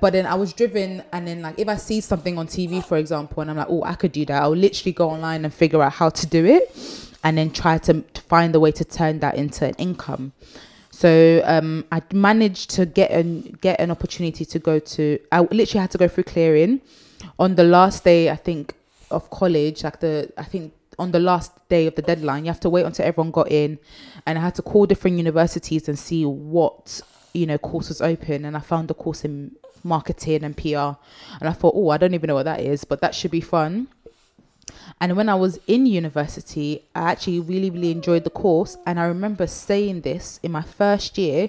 but 0.00 0.12
then 0.12 0.26
I 0.26 0.34
was 0.34 0.52
driven, 0.52 1.04
and 1.12 1.26
then 1.28 1.42
like 1.42 1.58
if 1.58 1.68
I 1.68 1.76
see 1.76 2.00
something 2.00 2.36
on 2.36 2.48
TV, 2.48 2.84
for 2.84 2.96
example, 2.96 3.42
and 3.42 3.50
I'm 3.50 3.56
like, 3.56 3.68
oh, 3.70 3.84
I 3.84 3.94
could 3.94 4.12
do 4.12 4.24
that. 4.26 4.42
I'll 4.42 4.50
literally 4.50 4.92
go 4.92 5.08
online 5.10 5.44
and 5.44 5.54
figure 5.54 5.82
out 5.82 5.92
how 5.92 6.10
to 6.10 6.26
do 6.26 6.44
it 6.44 7.10
and 7.22 7.36
then 7.38 7.50
try 7.50 7.78
to, 7.78 8.04
find 8.28 8.54
a 8.54 8.60
way 8.60 8.70
to 8.70 8.84
turn 8.84 9.18
that 9.18 9.34
into 9.34 9.66
an 9.66 9.74
income. 9.76 10.32
So 10.90 11.42
um, 11.44 11.84
I 11.90 12.02
managed 12.12 12.70
to 12.70 12.86
get 12.86 13.10
an 13.10 13.58
get 13.60 13.80
an 13.80 13.90
opportunity 13.90 14.44
to 14.44 14.58
go 14.58 14.78
to. 14.78 15.18
I 15.32 15.40
literally 15.40 15.80
had 15.80 15.90
to 15.92 15.98
go 15.98 16.08
through 16.08 16.24
clearing 16.24 16.80
on 17.38 17.54
the 17.54 17.64
last 17.64 18.04
day. 18.04 18.30
I 18.30 18.36
think 18.36 18.74
of 19.10 19.30
college, 19.30 19.84
like 19.84 20.00
the 20.00 20.32
I 20.36 20.44
think 20.44 20.72
on 20.98 21.12
the 21.12 21.20
last 21.20 21.52
day 21.68 21.86
of 21.86 21.94
the 21.94 22.02
deadline, 22.02 22.44
you 22.44 22.50
have 22.50 22.60
to 22.60 22.70
wait 22.70 22.84
until 22.84 23.06
everyone 23.06 23.30
got 23.30 23.50
in, 23.50 23.78
and 24.26 24.38
I 24.38 24.42
had 24.42 24.54
to 24.56 24.62
call 24.62 24.86
different 24.86 25.16
universities 25.16 25.88
and 25.88 25.98
see 25.98 26.24
what 26.24 27.00
you 27.32 27.46
know 27.46 27.58
course 27.58 27.88
was 27.88 28.00
open 28.00 28.44
and 28.44 28.56
I 28.56 28.60
found 28.60 28.90
a 28.90 28.94
course 28.94 29.24
in 29.24 29.52
marketing 29.84 30.42
and 30.42 30.56
PR 30.56 30.98
and 31.38 31.48
I 31.48 31.52
thought 31.52 31.74
oh 31.76 31.90
I 31.90 31.96
don't 31.96 32.12
even 32.12 32.26
know 32.26 32.34
what 32.34 32.42
that 32.42 32.60
is 32.60 32.84
but 32.84 33.00
that 33.02 33.14
should 33.14 33.30
be 33.30 33.40
fun 33.40 33.86
and 35.00 35.16
when 35.16 35.28
I 35.28 35.34
was 35.34 35.58
in 35.66 35.86
university, 35.86 36.84
I 36.94 37.12
actually 37.12 37.40
really, 37.40 37.70
really 37.70 37.90
enjoyed 37.90 38.24
the 38.24 38.30
course. 38.30 38.76
And 38.86 39.00
I 39.00 39.06
remember 39.06 39.46
saying 39.46 40.02
this 40.02 40.38
in 40.42 40.52
my 40.52 40.62
first 40.62 41.16
year. 41.16 41.48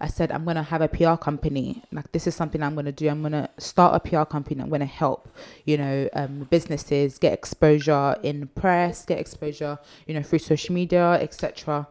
I 0.00 0.08
said, 0.08 0.30
I'm 0.30 0.44
going 0.44 0.56
to 0.56 0.62
have 0.62 0.82
a 0.82 0.88
PR 0.88 1.14
company. 1.14 1.82
Like, 1.92 2.12
this 2.12 2.26
is 2.26 2.34
something 2.34 2.62
I'm 2.62 2.74
going 2.74 2.86
to 2.86 2.92
do. 2.92 3.08
I'm 3.08 3.20
going 3.20 3.32
to 3.32 3.48
start 3.58 3.94
a 3.94 4.00
PR 4.00 4.24
company. 4.24 4.60
I'm 4.62 4.68
going 4.68 4.80
to 4.80 4.86
help, 4.86 5.28
you 5.64 5.78
know, 5.78 6.08
um, 6.12 6.46
businesses 6.50 7.18
get 7.18 7.32
exposure 7.32 8.16
in 8.22 8.48
press, 8.48 9.04
get 9.04 9.18
exposure, 9.18 9.78
you 10.06 10.14
know, 10.14 10.22
through 10.22 10.40
social 10.40 10.74
media, 10.74 11.12
etc. 11.14 11.86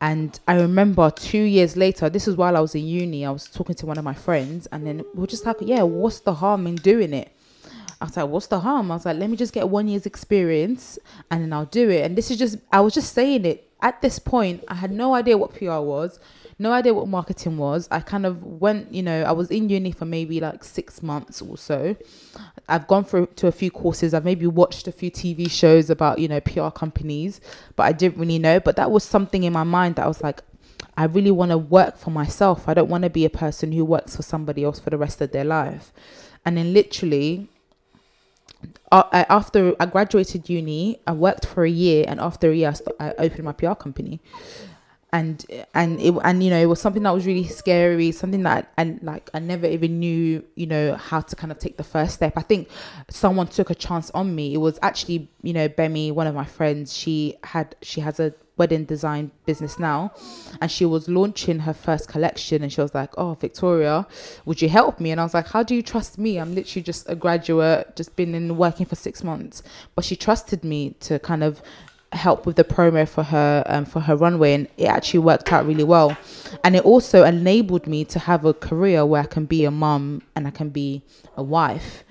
And 0.00 0.38
I 0.48 0.56
remember 0.56 1.10
two 1.10 1.42
years 1.42 1.76
later, 1.76 2.08
this 2.08 2.26
is 2.26 2.36
while 2.36 2.56
I 2.56 2.60
was 2.60 2.74
in 2.74 2.86
uni, 2.86 3.26
I 3.26 3.30
was 3.30 3.46
talking 3.46 3.74
to 3.76 3.86
one 3.86 3.98
of 3.98 4.04
my 4.04 4.14
friends, 4.14 4.66
and 4.72 4.86
then 4.86 5.04
we 5.14 5.24
are 5.24 5.26
just 5.26 5.44
like, 5.44 5.56
yeah, 5.60 5.82
what's 5.82 6.20
the 6.20 6.34
harm 6.34 6.66
in 6.66 6.76
doing 6.76 7.12
it? 7.12 7.32
I 8.00 8.06
was 8.06 8.16
like, 8.16 8.28
what's 8.28 8.46
the 8.46 8.60
harm? 8.60 8.90
I 8.90 8.94
was 8.94 9.04
like, 9.04 9.18
let 9.18 9.28
me 9.28 9.36
just 9.36 9.52
get 9.52 9.68
one 9.68 9.86
year's 9.86 10.06
experience 10.06 10.98
and 11.30 11.42
then 11.42 11.52
I'll 11.52 11.66
do 11.66 11.90
it. 11.90 12.06
And 12.06 12.16
this 12.16 12.30
is 12.30 12.38
just, 12.38 12.56
I 12.72 12.80
was 12.80 12.94
just 12.94 13.12
saying 13.12 13.44
it. 13.44 13.70
At 13.82 14.00
this 14.00 14.18
point, 14.18 14.64
I 14.68 14.74
had 14.74 14.90
no 14.90 15.14
idea 15.14 15.36
what 15.36 15.54
PR 15.54 15.80
was, 15.80 16.18
no 16.60 16.72
idea 16.72 16.92
what 16.92 17.08
marketing 17.08 17.56
was. 17.56 17.88
I 17.90 18.00
kind 18.00 18.26
of 18.26 18.42
went, 18.44 18.92
you 18.92 19.02
know, 19.02 19.22
I 19.22 19.32
was 19.32 19.50
in 19.50 19.68
uni 19.70 19.92
for 19.92 20.04
maybe 20.04 20.40
like 20.40 20.62
six 20.62 21.02
months 21.02 21.40
or 21.40 21.56
so. 21.56 21.96
I've 22.68 22.86
gone 22.86 23.04
through 23.04 23.28
to 23.36 23.46
a 23.46 23.52
few 23.52 23.70
courses. 23.70 24.12
I've 24.12 24.24
maybe 24.26 24.46
watched 24.46 24.86
a 24.86 24.92
few 24.92 25.10
TV 25.10 25.50
shows 25.50 25.88
about, 25.88 26.18
you 26.18 26.28
know, 26.28 26.40
PR 26.40 26.68
companies, 26.68 27.40
but 27.76 27.84
I 27.84 27.92
didn't 27.92 28.18
really 28.18 28.38
know. 28.38 28.60
But 28.60 28.76
that 28.76 28.90
was 28.90 29.04
something 29.04 29.42
in 29.42 29.52
my 29.54 29.64
mind 29.64 29.96
that 29.96 30.04
I 30.04 30.08
was 30.08 30.22
like, 30.22 30.42
I 30.96 31.04
really 31.04 31.30
want 31.30 31.50
to 31.50 31.58
work 31.58 31.96
for 31.96 32.10
myself. 32.10 32.68
I 32.68 32.74
don't 32.74 32.90
want 32.90 33.04
to 33.04 33.10
be 33.10 33.24
a 33.24 33.30
person 33.30 33.72
who 33.72 33.84
works 33.84 34.14
for 34.14 34.22
somebody 34.22 34.62
else 34.62 34.78
for 34.78 34.90
the 34.90 34.98
rest 34.98 35.20
of 35.22 35.32
their 35.32 35.44
life. 35.44 35.92
And 36.44 36.58
then 36.58 36.74
literally, 36.74 37.48
uh, 38.92 39.24
after 39.30 39.74
I 39.80 39.86
graduated 39.86 40.48
uni, 40.48 41.00
I 41.06 41.12
worked 41.12 41.46
for 41.46 41.64
a 41.64 41.70
year, 41.70 42.04
and 42.06 42.20
after 42.20 42.50
a 42.50 42.54
year, 42.54 42.68
I, 42.68 42.72
st- 42.72 42.96
I 42.98 43.14
opened 43.18 43.44
my 43.44 43.52
PR 43.52 43.74
company, 43.74 44.20
and 45.12 45.44
and 45.74 46.00
it 46.00 46.14
and 46.24 46.42
you 46.42 46.50
know 46.50 46.60
it 46.60 46.66
was 46.66 46.80
something 46.80 47.02
that 47.02 47.14
was 47.14 47.26
really 47.26 47.46
scary, 47.46 48.12
something 48.12 48.42
that 48.42 48.72
and 48.76 49.02
like 49.02 49.30
I 49.34 49.38
never 49.38 49.66
even 49.66 49.98
knew 49.98 50.44
you 50.54 50.66
know 50.66 50.94
how 50.94 51.20
to 51.20 51.36
kind 51.36 51.50
of 51.50 51.58
take 51.58 51.76
the 51.76 51.84
first 51.84 52.14
step. 52.14 52.34
I 52.36 52.42
think 52.42 52.68
someone 53.08 53.48
took 53.48 53.70
a 53.70 53.74
chance 53.74 54.10
on 54.12 54.34
me. 54.34 54.54
It 54.54 54.58
was 54.58 54.78
actually 54.82 55.28
you 55.42 55.52
know 55.52 55.68
Bemi, 55.68 56.12
one 56.12 56.26
of 56.26 56.34
my 56.34 56.44
friends. 56.44 56.96
She 56.96 57.36
had 57.44 57.74
she 57.82 58.00
has 58.00 58.20
a 58.20 58.34
wedding 58.60 58.84
design 58.84 59.30
business 59.46 59.78
now 59.78 60.12
and 60.60 60.70
she 60.70 60.84
was 60.84 61.08
launching 61.08 61.60
her 61.60 61.72
first 61.72 62.08
collection 62.08 62.62
and 62.62 62.70
she 62.70 62.78
was 62.78 62.94
like 62.94 63.08
oh 63.16 63.32
victoria 63.32 64.06
would 64.44 64.60
you 64.60 64.68
help 64.68 65.00
me 65.00 65.10
and 65.10 65.18
i 65.18 65.24
was 65.24 65.32
like 65.32 65.46
how 65.46 65.62
do 65.62 65.74
you 65.74 65.82
trust 65.82 66.18
me 66.18 66.38
i'm 66.38 66.54
literally 66.54 66.82
just 66.82 67.08
a 67.08 67.16
graduate 67.16 67.96
just 67.96 68.14
been 68.16 68.34
in 68.34 68.58
working 68.58 68.84
for 68.84 68.96
six 68.96 69.24
months 69.24 69.62
but 69.94 70.04
she 70.04 70.14
trusted 70.14 70.62
me 70.62 70.90
to 71.00 71.18
kind 71.20 71.42
of 71.42 71.62
help 72.12 72.44
with 72.44 72.56
the 72.56 72.64
promo 72.64 73.08
for 73.08 73.22
her 73.22 73.62
um, 73.66 73.84
for 73.84 74.00
her 74.00 74.16
runway 74.16 74.52
and 74.52 74.68
it 74.76 74.86
actually 74.86 75.20
worked 75.20 75.52
out 75.52 75.66
really 75.66 75.84
well. 75.84 76.16
And 76.64 76.74
it 76.74 76.84
also 76.84 77.24
enabled 77.24 77.86
me 77.86 78.04
to 78.06 78.18
have 78.18 78.44
a 78.44 78.52
career 78.52 79.06
where 79.06 79.22
i 79.22 79.26
can 79.26 79.44
be 79.44 79.64
a 79.64 79.70
mum 79.70 80.22
and 80.34 80.46
i 80.46 80.50
can 80.50 80.70
be 80.70 81.02
a 81.36 81.42
wife. 81.42 82.04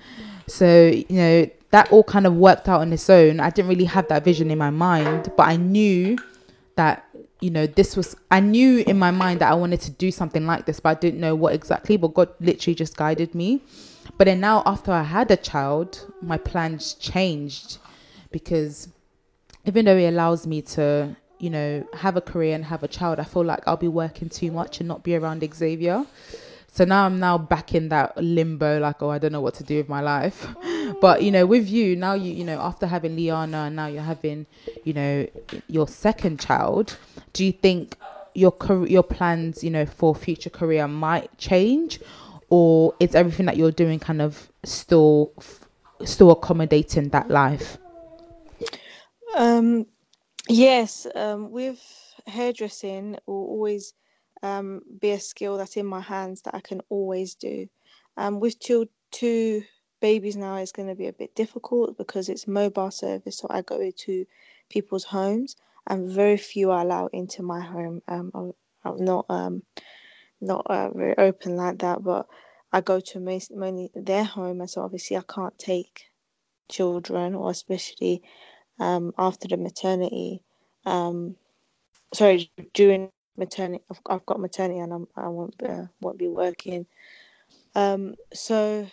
So 0.46 0.86
you 0.88 1.16
know 1.16 1.50
that 1.70 1.92
all 1.92 2.02
kind 2.02 2.26
of 2.26 2.34
worked 2.34 2.68
out 2.68 2.80
on 2.80 2.92
its 2.92 3.08
own. 3.10 3.40
I 3.40 3.50
didn't 3.50 3.68
really 3.68 3.84
have 3.84 4.08
that 4.08 4.24
vision 4.24 4.50
in 4.50 4.58
my 4.58 4.70
mind 4.70 5.32
but 5.36 5.46
i 5.48 5.56
knew 5.56 6.16
that 6.76 7.06
you 7.40 7.50
know 7.50 7.66
this 7.66 7.96
was 7.96 8.16
i 8.30 8.40
knew 8.40 8.82
in 8.86 8.98
my 8.98 9.10
mind 9.10 9.40
that 9.40 9.50
i 9.50 9.54
wanted 9.54 9.80
to 9.80 9.90
do 9.90 10.10
something 10.10 10.46
like 10.46 10.66
this 10.66 10.78
but 10.80 10.90
i 10.90 10.94
didn't 10.94 11.20
know 11.20 11.34
what 11.34 11.54
exactly 11.54 11.96
but 11.96 12.14
god 12.14 12.28
literally 12.40 12.74
just 12.74 12.96
guided 12.96 13.34
me. 13.34 13.62
But 14.16 14.24
then 14.24 14.40
now 14.40 14.62
after 14.64 14.92
i 14.92 15.02
had 15.02 15.30
a 15.30 15.36
child 15.36 16.12
my 16.22 16.38
plans 16.38 16.94
changed 16.94 17.78
because 18.30 18.88
even 19.64 19.84
though 19.84 19.96
it 19.96 20.08
allows 20.08 20.46
me 20.46 20.62
to 20.62 21.14
you 21.38 21.50
know 21.50 21.86
have 21.94 22.16
a 22.16 22.20
career 22.20 22.54
and 22.54 22.64
have 22.66 22.82
a 22.82 22.88
child 22.88 23.18
i 23.18 23.24
feel 23.24 23.44
like 23.44 23.60
i'll 23.66 23.76
be 23.76 23.88
working 23.88 24.28
too 24.28 24.50
much 24.50 24.80
and 24.80 24.88
not 24.88 25.02
be 25.02 25.16
around 25.16 25.42
xavier 25.54 26.04
so 26.66 26.84
now 26.84 27.06
i'm 27.06 27.18
now 27.18 27.38
back 27.38 27.74
in 27.74 27.88
that 27.88 28.16
limbo 28.16 28.78
like 28.78 29.02
oh 29.02 29.10
i 29.10 29.18
don't 29.18 29.32
know 29.32 29.40
what 29.40 29.54
to 29.54 29.64
do 29.64 29.76
with 29.76 29.88
my 29.88 30.00
life 30.00 30.46
but 31.00 31.22
you 31.22 31.30
know, 31.30 31.46
with 31.46 31.68
you 31.68 31.96
now, 31.96 32.14
you 32.14 32.32
you 32.32 32.44
know, 32.44 32.58
after 32.60 32.86
having 32.86 33.16
Liana, 33.16 33.64
and 33.64 33.76
now 33.76 33.86
you're 33.86 34.02
having, 34.02 34.46
you 34.84 34.92
know, 34.92 35.26
your 35.68 35.88
second 35.88 36.40
child. 36.40 36.96
Do 37.32 37.44
you 37.44 37.52
think 37.52 37.96
your 38.34 38.52
career, 38.52 38.88
your 38.88 39.02
plans, 39.02 39.62
you 39.62 39.70
know, 39.70 39.86
for 39.86 40.14
future 40.14 40.50
career 40.50 40.88
might 40.88 41.36
change, 41.38 42.00
or 42.48 42.94
is 43.00 43.14
everything 43.14 43.46
that 43.46 43.56
you're 43.56 43.72
doing 43.72 43.98
kind 43.98 44.22
of 44.22 44.50
still 44.64 45.32
still 46.04 46.30
accommodating 46.30 47.10
that 47.10 47.30
life? 47.30 47.78
Um, 49.36 49.86
yes. 50.48 51.06
Um, 51.14 51.50
with 51.50 51.80
hairdressing, 52.26 53.18
will 53.26 53.46
always 53.46 53.94
um 54.42 54.82
be 55.00 55.10
a 55.10 55.20
skill 55.20 55.58
that's 55.58 55.76
in 55.76 55.86
my 55.86 56.00
hands 56.00 56.42
that 56.42 56.54
I 56.54 56.60
can 56.60 56.80
always 56.88 57.34
do. 57.34 57.68
Um, 58.16 58.40
with 58.40 58.58
two 58.60 58.88
two 59.10 59.64
babies 60.00 60.36
now 60.36 60.56
is 60.56 60.72
going 60.72 60.88
to 60.88 60.94
be 60.94 61.06
a 61.08 61.12
bit 61.12 61.34
difficult 61.34 61.98
because 61.98 62.28
it's 62.28 62.48
mobile 62.48 62.90
service. 62.90 63.38
So 63.38 63.48
I 63.50 63.62
go 63.62 63.90
to 63.90 64.26
people's 64.70 65.04
homes, 65.04 65.56
and 65.86 66.10
very 66.10 66.36
few 66.36 66.70
are 66.70 66.82
allowed 66.82 67.10
into 67.12 67.42
my 67.42 67.60
home. 67.60 68.02
Um, 68.08 68.30
I'm, 68.34 68.52
I'm 68.84 69.04
not 69.04 69.26
um 69.30 69.62
not 70.40 70.66
uh, 70.68 70.90
very 70.92 71.16
open 71.18 71.56
like 71.56 71.78
that, 71.80 72.02
but 72.02 72.26
I 72.72 72.80
go 72.80 73.00
to 73.00 73.20
mainly 73.20 73.90
their 73.94 74.24
home, 74.24 74.60
and 74.60 74.70
so 74.70 74.82
obviously 74.82 75.16
I 75.16 75.22
can't 75.28 75.58
take 75.58 76.04
children, 76.70 77.34
or 77.34 77.50
especially 77.50 78.22
um 78.80 79.14
after 79.18 79.48
the 79.48 79.56
maternity. 79.56 80.42
Um, 80.86 81.36
sorry, 82.14 82.50
during 82.74 83.10
maternity, 83.36 83.84
I've, 83.90 84.00
I've 84.08 84.26
got 84.26 84.40
maternity, 84.40 84.80
and 84.80 84.92
I'm, 84.92 85.08
I 85.16 85.28
won't 85.28 85.54
uh, 85.62 85.86
won't 86.00 86.18
be 86.18 86.28
working. 86.28 86.86
Um, 87.74 88.16
so 88.34 88.88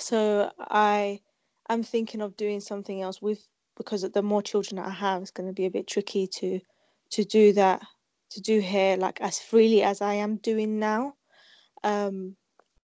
so 0.00 0.52
I 0.58 1.20
am 1.68 1.82
thinking 1.82 2.20
of 2.22 2.36
doing 2.36 2.60
something 2.60 3.02
else 3.02 3.22
with 3.22 3.46
because 3.76 4.02
the 4.02 4.22
more 4.22 4.42
children 4.42 4.76
that 4.76 4.88
I 4.88 4.92
have, 4.92 5.22
it's 5.22 5.30
going 5.30 5.48
to 5.48 5.52
be 5.52 5.66
a 5.66 5.70
bit 5.70 5.86
tricky 5.86 6.26
to 6.26 6.60
to 7.10 7.24
do 7.24 7.52
that 7.54 7.82
to 8.30 8.40
do 8.40 8.60
hair 8.60 8.96
like 8.96 9.20
as 9.20 9.38
freely 9.38 9.82
as 9.82 10.02
I 10.02 10.14
am 10.14 10.36
doing 10.36 10.78
now. 10.78 11.14
Um, 11.84 12.36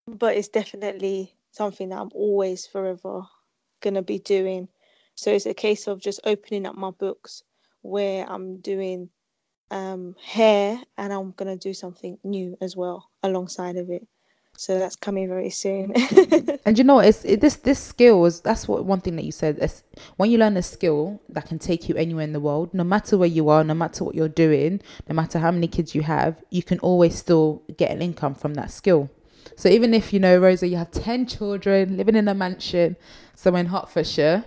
but 0.07 0.37
it's 0.37 0.49
definitely 0.49 1.35
something 1.51 1.91
that 1.91 1.99
I'm 1.99 2.11
always 2.15 2.67
forever 2.67 3.23
gonna 3.81 4.03
be 4.03 4.19
doing. 4.19 4.69
So 5.15 5.31
it's 5.31 5.47
a 5.47 5.55
case 5.55 5.87
of 5.87 6.01
just 6.01 6.21
opening 6.25 6.67
up 6.67 6.77
my 6.77 6.91
books 6.91 7.43
where 7.83 8.27
I'm 8.29 8.59
doing 8.59 9.11
um, 9.71 10.15
hair 10.23 10.81
and 10.97 11.13
I'm 11.13 11.33
gonna 11.33 11.57
do 11.57 11.75
something 11.75 12.19
new 12.25 12.57
as 12.61 12.77
well 12.77 13.11
alongside 13.23 13.77
of 13.77 13.91
it. 13.91 14.07
So 14.57 14.79
that's 14.79 14.97
coming 14.97 15.29
very 15.29 15.51
soon. 15.51 15.95
And 16.67 16.79
you 16.79 16.85
know 16.85 17.01
it's 17.01 17.25
it, 17.25 17.41
this 17.41 17.57
this 17.57 17.79
skill 17.79 18.25
is 18.25 18.41
that's 18.41 18.67
what 18.67 18.85
one 18.87 19.01
thing 19.01 19.17
that 19.17 19.25
you 19.25 19.33
said 19.33 19.59
is 19.59 19.83
when 20.17 20.31
you 20.31 20.39
learn 20.39 20.57
a 20.57 20.63
skill 20.63 21.21
that 21.29 21.47
can 21.47 21.59
take 21.59 21.89
you 21.89 21.95
anywhere 21.97 22.25
in 22.25 22.33
the 22.33 22.41
world 22.41 22.73
no 22.73 22.85
matter 22.85 23.19
where 23.19 23.29
you 23.29 23.51
are 23.51 23.63
no 23.63 23.75
matter 23.75 24.03
what 24.03 24.15
you're 24.15 24.29
doing 24.29 24.81
no 25.07 25.15
matter 25.15 25.39
how 25.41 25.51
many 25.51 25.67
kids 25.67 25.95
you 25.95 26.01
have 26.03 26.43
you 26.51 26.63
can 26.63 26.79
always 26.79 27.17
still 27.17 27.63
get 27.77 27.91
an 27.91 28.01
income 28.01 28.35
from 28.35 28.55
that 28.55 28.71
skill. 28.71 29.11
So 29.57 29.69
even 29.69 29.93
if 29.93 30.13
you 30.13 30.21
know 30.21 30.39
rosa 30.39 30.67
you 30.67 30.77
have 30.77 30.91
10 30.91 31.27
children 31.27 31.99
living 31.99 32.17
in 32.17 32.29
a 32.29 32.35
mansion 32.35 32.97
somewhere 33.35 33.61
in 33.61 33.67
hertfordshire 33.67 34.45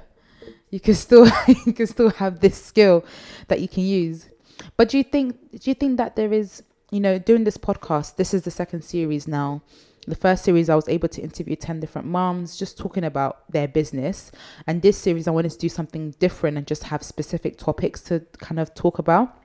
you 0.70 0.80
can 0.80 0.94
still 0.94 1.26
you 1.66 1.74
can 1.74 1.88
still 1.88 2.10
have 2.10 2.40
this 2.40 2.62
skill 2.62 3.04
that 3.48 3.60
you 3.60 3.68
can 3.68 3.84
use 3.84 4.30
but 4.76 4.90
do 4.90 4.98
you 4.98 5.04
think 5.04 5.36
do 5.52 5.70
you 5.70 5.74
think 5.74 5.98
that 5.98 6.16
there 6.16 6.34
is 6.34 6.64
you 6.92 7.00
know 7.00 7.18
doing 7.18 7.44
this 7.44 7.58
podcast 7.58 8.16
this 8.16 8.34
is 8.34 8.44
the 8.44 8.52
second 8.52 8.84
series 8.84 9.28
now 9.28 9.62
the 10.08 10.16
first 10.16 10.46
series, 10.46 10.70
I 10.70 10.76
was 10.76 10.88
able 10.88 11.10
to 11.10 11.22
interview 11.22 11.58
10 11.58 11.82
different 11.82 12.08
moms, 12.08 12.58
just 12.58 12.78
talking 12.78 13.04
about 13.04 13.52
their 13.52 13.68
business. 13.68 14.32
And 14.66 14.82
this 14.82 14.98
series, 14.98 15.28
I 15.28 15.32
wanted 15.32 15.52
to 15.52 15.58
do 15.58 15.68
something 15.68 16.12
different 16.12 16.58
and 16.58 16.66
just 16.66 16.84
have 16.84 17.04
specific 17.04 17.58
topics 17.58 18.02
to 18.04 18.22
kind 18.38 18.58
of 18.58 18.74
talk 18.74 19.00
about. 19.00 19.38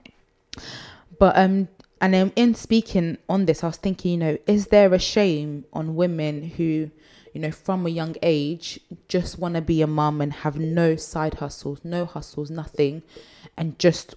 But, 1.19 1.37
um, 1.37 1.69
and 2.01 2.15
then 2.15 2.33
in 2.37 2.55
speaking 2.55 3.19
on 3.29 3.47
this, 3.47 3.65
I 3.65 3.67
was 3.67 3.77
thinking, 3.77 4.13
you 4.13 4.17
know, 4.19 4.39
is 4.47 4.69
there 4.69 4.95
a 4.95 5.01
shame 5.01 5.65
on 5.73 5.97
women 5.97 6.45
who, 6.51 6.93
you 7.33 7.41
know, 7.41 7.51
from 7.51 7.87
a 7.87 7.91
young 7.91 8.17
age 8.23 8.79
just 9.09 9.39
want 9.39 9.55
to 9.55 9.61
be 9.63 9.83
a 9.83 9.87
mum 9.87 10.21
and 10.21 10.33
have 10.33 10.59
no 10.59 10.97
side 10.97 11.35
hustles, 11.35 11.81
no 11.83 12.05
hustles, 12.05 12.51
nothing, 12.51 13.03
and 13.57 13.79
just 13.79 14.15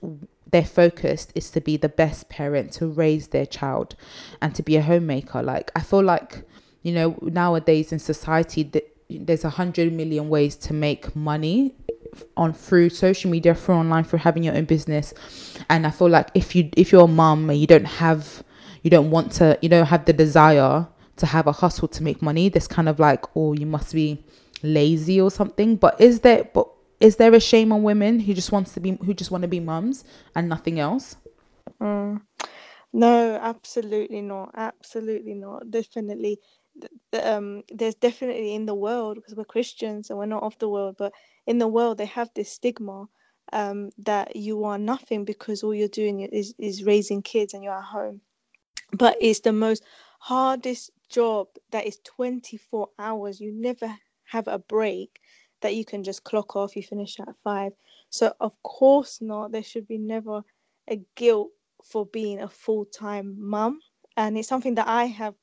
their 0.51 0.65
focus 0.65 1.28
is 1.34 1.49
to 1.51 1.62
be 1.62 1.78
the 1.78 1.89
best 1.89 2.30
parent 2.30 2.71
to 2.73 2.88
raise 2.88 3.30
their 3.30 3.45
child 3.45 3.95
and 4.41 4.54
to 4.56 4.63
be 4.63 4.75
a 4.75 4.82
homemaker. 4.82 5.41
Like 5.41 5.71
i 5.75 5.82
feel 5.82 6.04
like 6.04 6.43
you 6.84 6.91
know 6.91 7.17
nowadays 7.21 7.91
in 7.91 7.99
society 7.99 8.63
that 8.63 8.86
there's 9.10 9.43
a 9.43 9.49
hundred 9.51 9.91
million 9.93 10.30
ways 10.30 10.56
to 10.56 10.73
make 10.73 11.15
money 11.15 11.73
on 12.38 12.54
through 12.54 12.89
social 12.89 13.30
media 13.30 13.54
through 13.54 13.75
online 13.75 14.04
through 14.04 14.19
having 14.19 14.43
your 14.43 14.56
own 14.56 14.65
business. 14.65 15.13
And 15.69 15.88
i 15.88 15.91
feel 15.91 16.10
like 16.10 16.30
if 16.34 16.56
you 16.56 16.69
if 16.78 16.91
you're 16.91 17.06
a 17.06 17.08
mom 17.08 17.49
and 17.49 17.60
you 17.60 17.67
don't 17.67 17.86
have 17.86 18.43
you 18.84 18.89
don't 18.89 19.10
want 19.10 19.32
to 19.34 19.58
you 19.62 19.69
don't 19.69 19.88
have 19.88 20.06
the 20.06 20.13
desire 20.13 20.88
to 21.17 21.25
have 21.25 21.47
a 21.47 21.51
hustle 21.51 21.88
to 21.88 22.04
make 22.04 22.21
money 22.21 22.49
This 22.49 22.67
kind 22.67 22.89
of 22.89 22.99
like 22.99 23.23
oh 23.36 23.54
you 23.54 23.65
must 23.65 23.93
be 23.93 24.23
lazy 24.63 25.19
or 25.19 25.32
something 25.32 25.75
but 25.75 25.99
is 25.99 26.21
there 26.21 26.43
but 26.54 26.67
is 26.99 27.17
there 27.17 27.34
a 27.34 27.39
shame 27.39 27.71
on 27.71 27.84
women 27.84 28.19
who 28.19 28.34
just 28.34 28.51
wants 28.51 28.73
to 28.73 28.80
be 28.80 28.97
who 29.06 29.13
just 29.13 29.32
want 29.32 29.41
to 29.43 29.47
be 29.47 29.60
mums 29.60 30.04
and 30.36 30.47
nothing 30.49 30.80
else 30.80 31.17
Mm. 31.82 32.21
No, 32.93 33.36
absolutely 33.36 34.21
not. 34.21 34.51
Absolutely 34.56 35.34
not. 35.34 35.69
Definitely. 35.69 36.39
Um, 37.13 37.63
there's 37.69 37.95
definitely 37.95 38.56
in 38.56 38.65
the 38.65 38.75
world 38.75 39.15
because 39.15 39.36
we're 39.36 39.45
Christians 39.45 40.10
and 40.10 40.19
we're 40.19 40.25
not 40.25 40.43
of 40.43 40.58
the 40.60 40.69
world, 40.69 40.95
but 40.97 41.13
in 41.47 41.58
the 41.58 41.67
world 41.67 41.97
they 41.97 42.06
have 42.06 42.30
this 42.34 42.51
stigma 42.51 43.08
um, 43.54 43.91
that 43.99 44.36
you 44.36 44.63
are 44.63 44.78
nothing 44.78 45.25
because 45.25 45.63
all 45.63 45.73
you're 45.73 45.88
doing 45.88 46.21
is 46.21 46.54
is 46.58 46.84
raising 46.84 47.21
kids 47.21 47.54
and 47.54 47.63
you're 47.63 47.78
at 47.78 47.84
home. 47.84 48.21
But 48.93 49.17
it's 49.21 49.41
the 49.41 49.54
most 49.54 49.84
hardest 50.19 50.91
job 51.10 51.48
that 51.72 51.86
is 51.86 52.00
24 52.04 52.89
hours. 53.00 53.39
You 53.39 53.52
never 53.54 53.94
have 54.26 54.48
a 54.48 54.60
break 54.60 55.20
that 55.62 55.76
you 55.76 55.86
can 55.86 56.04
just 56.04 56.24
clock 56.24 56.56
off. 56.56 56.76
You 56.76 56.84
finish 56.84 57.20
at 57.20 57.30
five. 57.44 57.74
So 58.10 58.34
of 58.39 58.52
course 58.63 59.22
not. 59.22 59.52
There 59.52 59.63
should 59.63 59.88
be 59.88 59.98
never 59.98 60.44
a 60.89 61.02
guilt 61.15 61.50
for 61.84 62.06
being 62.06 62.41
a 62.41 62.48
full-time 62.48 63.36
mum 63.38 63.80
and 64.18 64.38
it's 64.38 64.48
something 64.48 64.76
that 64.76 64.88
i 64.88 65.06
have 65.06 65.36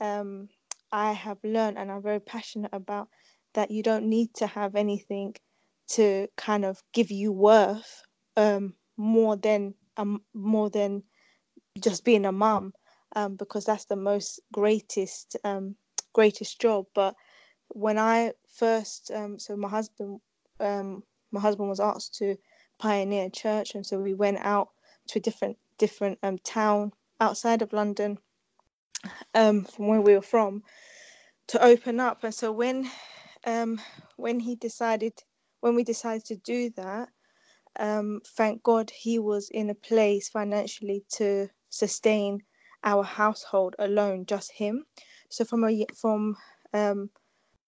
um 0.00 0.48
i 0.92 1.12
have 1.12 1.38
learned 1.42 1.78
and 1.78 1.90
i'm 1.90 2.02
very 2.02 2.20
passionate 2.20 2.70
about 2.72 3.08
that 3.54 3.70
you 3.70 3.82
don't 3.82 4.08
need 4.08 4.32
to 4.34 4.46
have 4.46 4.76
anything 4.76 5.34
to 5.88 6.26
kind 6.36 6.64
of 6.64 6.82
give 6.92 7.10
you 7.10 7.32
worth 7.32 8.02
um 8.36 8.74
more 8.96 9.36
than 9.36 9.74
um 9.96 10.22
more 10.34 10.70
than 10.70 11.02
just 11.80 12.04
being 12.04 12.26
a 12.26 12.32
mum 12.32 12.72
um 13.16 13.36
because 13.36 13.64
that's 13.64 13.86
the 13.86 13.96
most 13.96 14.40
greatest 14.52 15.36
um 15.44 15.74
greatest 16.12 16.60
job 16.60 16.86
but 16.94 17.14
when 17.68 17.98
i 17.98 18.32
first 18.48 19.10
um 19.14 19.38
so 19.38 19.56
my 19.56 19.68
husband 19.68 20.20
um 20.60 21.02
my 21.30 21.40
husband 21.40 21.68
was 21.68 21.80
asked 21.80 22.14
to 22.14 22.36
pioneer 22.78 23.30
church 23.30 23.74
and 23.74 23.86
so 23.86 23.98
we 23.98 24.14
went 24.14 24.38
out 24.40 24.68
to 25.08 25.18
a 25.18 25.22
different 25.22 25.56
different 25.78 26.18
um, 26.22 26.38
town 26.38 26.92
outside 27.20 27.62
of 27.62 27.72
London 27.72 28.18
um, 29.34 29.64
from 29.64 29.88
where 29.88 30.00
we 30.00 30.14
were 30.14 30.22
from 30.22 30.62
to 31.48 31.62
open 31.62 32.00
up. 32.00 32.24
And 32.24 32.34
so 32.34 32.52
when 32.52 32.88
when 34.16 34.38
he 34.40 34.54
decided, 34.56 35.14
when 35.60 35.74
we 35.74 35.82
decided 35.82 36.24
to 36.26 36.36
do 36.36 36.70
that, 36.76 37.08
thank 38.36 38.62
God 38.62 38.90
he 38.90 39.18
was 39.18 39.50
in 39.50 39.70
a 39.70 39.74
place 39.74 40.28
financially 40.28 41.04
to 41.14 41.48
sustain 41.70 42.40
our 42.84 43.04
household 43.04 43.76
alone, 43.78 44.26
just 44.26 44.52
him. 44.52 44.84
So 45.28 45.44
from 45.44 45.64
a 45.64 45.86
from 45.94 46.36
um, 46.72 47.10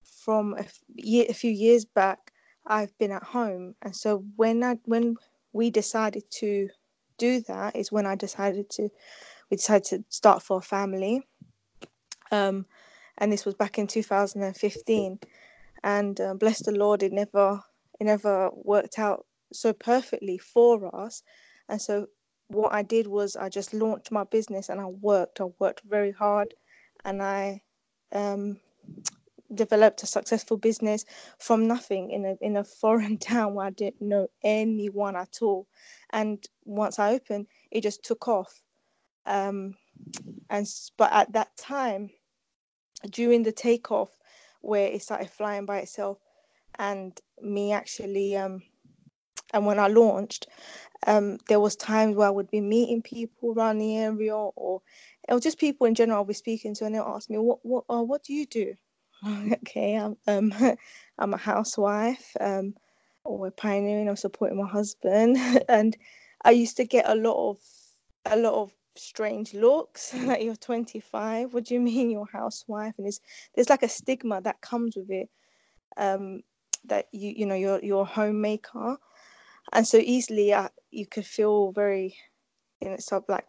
from 0.05 0.55
a, 0.59 0.65
year, 0.95 1.27
a 1.29 1.35
few 1.35 1.51
years 1.51 1.85
back, 1.85 2.33
I've 2.67 2.97
been 2.99 3.13
at 3.13 3.23
home, 3.23 3.75
and 3.83 3.95
so 3.95 4.25
when 4.37 4.63
I 4.63 4.79
when 4.85 5.17
we 5.53 5.71
decided 5.71 6.25
to 6.39 6.69
do 7.17 7.41
that 7.43 7.77
is 7.77 7.93
when 7.93 8.07
I 8.07 8.17
decided 8.17 8.69
to 8.71 8.89
we 9.51 9.57
decided 9.57 9.85
to 9.85 10.05
start 10.09 10.43
for 10.43 10.59
a 10.59 10.63
family. 10.63 11.23
Um, 12.31 12.67
and 13.19 13.33
this 13.33 13.45
was 13.45 13.55
back 13.55 13.79
in 13.79 13.87
2015 13.87 15.19
and 15.85 16.21
uh, 16.21 16.35
bless 16.35 16.63
the 16.63 16.73
lord 16.73 17.03
it 17.03 17.13
never 17.13 17.61
it 18.01 18.05
never 18.05 18.51
worked 18.55 18.99
out 18.99 19.27
so 19.53 19.73
perfectly 19.73 20.39
for 20.39 20.95
us 20.95 21.23
and 21.69 21.81
so 21.81 22.07
what 22.49 22.73
i 22.73 22.83
did 22.83 23.07
was 23.07 23.37
i 23.37 23.49
just 23.49 23.73
launched 23.75 24.13
my 24.13 24.25
business 24.25 24.69
and 24.69 24.81
i 24.81 24.85
worked. 24.87 25.41
I 25.41 25.45
worked 25.59 25.83
very 25.89 26.13
hard 26.13 26.55
and 27.05 27.23
i 27.23 27.63
um, 28.13 28.61
developed 29.55 30.03
a 30.03 30.07
successful 30.07 30.57
business 30.57 31.05
from 31.39 31.67
nothing 31.67 32.11
in 32.11 32.25
a 32.25 32.37
in 32.41 32.57
a 32.57 32.65
foreign 32.81 33.19
town 33.19 33.55
where 33.55 33.67
i 33.67 33.71
didn't 33.71 34.03
know 34.03 34.29
anyone 34.43 35.17
at 35.17 35.39
all. 35.43 35.67
And 36.11 36.45
once 36.65 36.99
i 36.99 37.15
opened 37.15 37.47
it 37.71 37.83
just 37.83 38.05
took 38.05 38.29
off. 38.29 38.63
Um, 39.27 39.75
and 40.51 40.67
but 40.99 41.13
at 41.13 41.33
that 41.33 41.57
time 41.57 42.11
during 43.11 43.43
the 43.43 43.53
takeoff 43.53 44.11
where 44.61 44.89
it 44.89 45.03
started 45.03 45.31
flying 45.31 45.67
by 45.67 45.79
itself 45.79 46.19
and 46.79 47.19
me 47.41 47.73
actually 47.73 48.37
um 48.37 48.63
and 49.55 49.65
when 49.65 49.79
I 49.79 49.87
launched 49.87 50.49
um 51.07 51.39
there 51.49 51.61
was 51.61 51.77
times 51.77 52.17
where 52.17 52.27
I 52.27 52.31
would 52.31 52.51
be 52.51 52.61
meeting 52.61 53.03
people 53.03 53.53
around 53.53 53.79
the 53.79 53.97
area 53.97 54.37
or 54.37 54.83
or 55.29 55.41
just 55.41 55.59
people 55.59 55.87
in 55.87 55.95
general 55.95 56.19
I'll 56.19 56.25
be 56.25 56.35
speaking 56.35 56.75
to 56.75 56.85
and 56.85 56.95
they'll 56.95 57.05
ask 57.17 57.31
me 57.31 57.39
what 57.39 57.61
what 57.63 57.85
uh, 57.89 58.03
what 58.03 58.25
do 58.25 58.35
you 58.35 58.47
do? 58.47 58.75
Okay 59.53 59.95
I'm 59.97 60.17
um 60.27 60.53
I'm 61.19 61.33
a 61.35 61.39
housewife 61.39 62.37
um 62.41 62.75
or 63.25 63.39
we're 63.39 63.51
pioneering 63.51 64.09
I'm 64.09 64.17
supporting 64.17 64.59
my 64.59 64.69
husband. 64.69 65.39
And 65.69 65.97
I 66.45 66.51
used 66.51 66.77
to 66.77 66.85
get 66.85 67.09
a 67.09 67.15
lot 67.15 67.51
of 67.51 67.59
a 68.27 68.37
lot 68.37 68.55
of 68.55 68.73
strange 68.97 69.55
looks 69.55 70.15
like 70.15 70.43
you're 70.43 70.55
25 70.57 71.53
what 71.53 71.65
do 71.65 71.75
you 71.75 71.81
mean 71.81 72.11
you're 72.11 72.29
housewife? 72.33 72.95
And 72.99 73.07
there's 73.07 73.21
there's 73.55 73.71
like 73.71 73.83
a 73.83 73.89
stigma 73.89 74.41
that 74.43 74.61
comes 74.61 74.97
with 74.97 75.11
it 75.11 75.29
um 75.97 76.43
that 76.85 77.07
you 77.13 77.33
you 77.37 77.47
know 77.47 77.55
you're 77.55 77.83
you're 77.83 78.03
a 78.03 78.05
homemaker 78.05 78.97
and 79.73 79.87
so 79.87 79.99
easily 79.99 80.53
uh, 80.53 80.69
you 80.91 81.07
could 81.07 81.27
feel 81.27 81.73
very 81.73 82.17
sort 82.99 83.23
of 83.23 83.29
like 83.29 83.47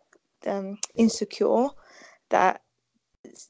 um 0.48 0.78
insecure 0.96 1.68
that 2.30 2.62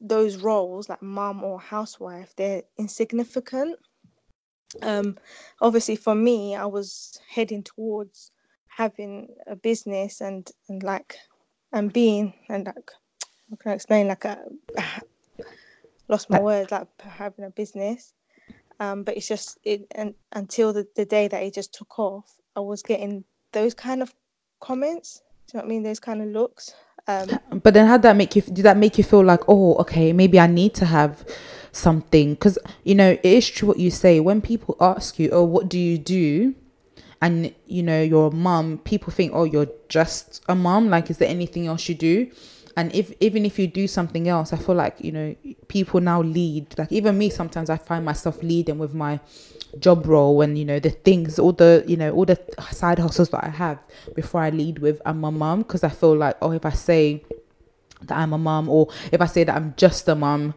those 0.00 0.38
roles 0.38 0.88
like 0.88 1.02
mum 1.02 1.44
or 1.44 1.60
housewife 1.60 2.34
they're 2.36 2.62
insignificant. 2.78 3.76
Um 4.82 5.16
obviously 5.60 5.96
for 5.96 6.14
me 6.14 6.56
i 6.56 6.66
was 6.66 7.18
heading 7.28 7.62
towards 7.62 8.32
having 8.66 9.28
a 9.46 9.56
business 9.56 10.20
and 10.20 10.50
and 10.68 10.82
like 10.82 11.16
and 11.72 11.92
being 11.92 12.34
and 12.48 12.66
like 12.66 12.90
how 13.50 13.56
can 13.56 13.72
I 13.72 13.74
explain? 13.74 14.08
Like 14.08 14.24
a 14.24 14.38
lost 16.08 16.30
my 16.30 16.40
words 16.40 16.72
like 16.72 16.88
having 16.98 17.44
a 17.44 17.50
business. 17.50 18.14
Um 18.80 19.02
but 19.04 19.16
it's 19.16 19.28
just 19.28 19.58
it 19.64 19.86
and 19.92 20.14
until 20.32 20.72
the, 20.72 20.86
the 20.96 21.04
day 21.04 21.28
that 21.28 21.42
it 21.42 21.54
just 21.54 21.72
took 21.72 21.98
off 21.98 22.36
I 22.56 22.60
was 22.60 22.82
getting 22.82 23.24
those 23.52 23.74
kind 23.74 24.02
of 24.02 24.14
comments 24.60 25.22
do 25.46 25.56
you 25.56 25.60
know 25.60 25.64
what 25.64 25.66
I 25.66 25.74
mean? 25.74 25.82
Those 25.84 26.00
kind 26.00 26.22
of 26.22 26.28
looks. 26.28 26.74
Um 27.06 27.28
but 27.62 27.72
then 27.74 27.86
how 27.86 27.96
did 27.96 28.02
that 28.02 28.16
make 28.16 28.34
you 28.34 28.42
did 28.42 28.64
that 28.64 28.76
make 28.76 28.98
you 28.98 29.04
feel 29.04 29.24
like 29.24 29.42
oh 29.48 29.76
okay 29.76 30.12
maybe 30.12 30.40
i 30.40 30.48
need 30.48 30.74
to 30.74 30.84
have 30.86 31.24
something? 31.70 32.34
Because 32.34 32.58
you 32.82 32.96
know 32.96 33.10
it 33.10 33.24
is 33.24 33.48
true 33.48 33.68
what 33.68 33.78
you 33.78 33.90
say. 33.90 34.18
When 34.18 34.40
people 34.40 34.76
ask 34.80 35.18
you 35.18 35.30
oh 35.30 35.44
what 35.44 35.68
do 35.68 35.78
you 35.78 35.98
do? 35.98 36.54
And 37.22 37.54
you 37.66 37.82
know 37.82 38.02
your 38.02 38.30
mom 38.32 38.78
people 38.78 39.12
think 39.12 39.32
oh 39.34 39.44
you're 39.44 39.68
just 39.88 40.42
a 40.48 40.54
mom 40.54 40.90
like 40.90 41.10
is 41.10 41.18
there 41.18 41.28
anything 41.28 41.66
else 41.66 41.88
you 41.88 41.94
do 41.94 42.30
and 42.76 42.94
if 42.94 43.12
even 43.20 43.46
if 43.46 43.58
you 43.58 43.66
do 43.66 43.88
something 43.88 44.28
else 44.28 44.52
i 44.52 44.56
feel 44.56 44.74
like 44.74 45.00
you 45.00 45.10
know 45.10 45.34
people 45.66 46.00
now 46.00 46.20
lead 46.22 46.66
like 46.78 46.92
even 46.92 47.16
me 47.16 47.30
sometimes 47.30 47.70
i 47.70 47.76
find 47.76 48.04
myself 48.04 48.42
leading 48.42 48.78
with 48.78 48.94
my 48.94 49.18
job 49.80 50.06
role 50.06 50.40
and 50.42 50.58
you 50.58 50.64
know 50.64 50.78
the 50.78 50.90
things 50.90 51.38
all 51.38 51.52
the 51.52 51.82
you 51.86 51.96
know 51.96 52.12
all 52.12 52.24
the 52.24 52.38
side 52.70 52.98
hustles 52.98 53.30
that 53.30 53.42
i 53.44 53.48
have 53.48 53.78
before 54.14 54.42
i 54.42 54.50
lead 54.50 54.78
with 54.78 55.00
i'm 55.06 55.24
a 55.24 55.32
mom 55.32 55.62
because 55.62 55.82
i 55.82 55.88
feel 55.88 56.14
like 56.14 56.36
oh 56.42 56.52
if 56.52 56.64
i 56.64 56.70
say 56.70 57.22
that 58.02 58.16
i'm 58.18 58.32
a 58.32 58.38
mom 58.38 58.68
or 58.68 58.88
if 59.10 59.20
i 59.20 59.26
say 59.26 59.42
that 59.42 59.56
i'm 59.56 59.74
just 59.76 60.06
a 60.08 60.14
mom 60.14 60.54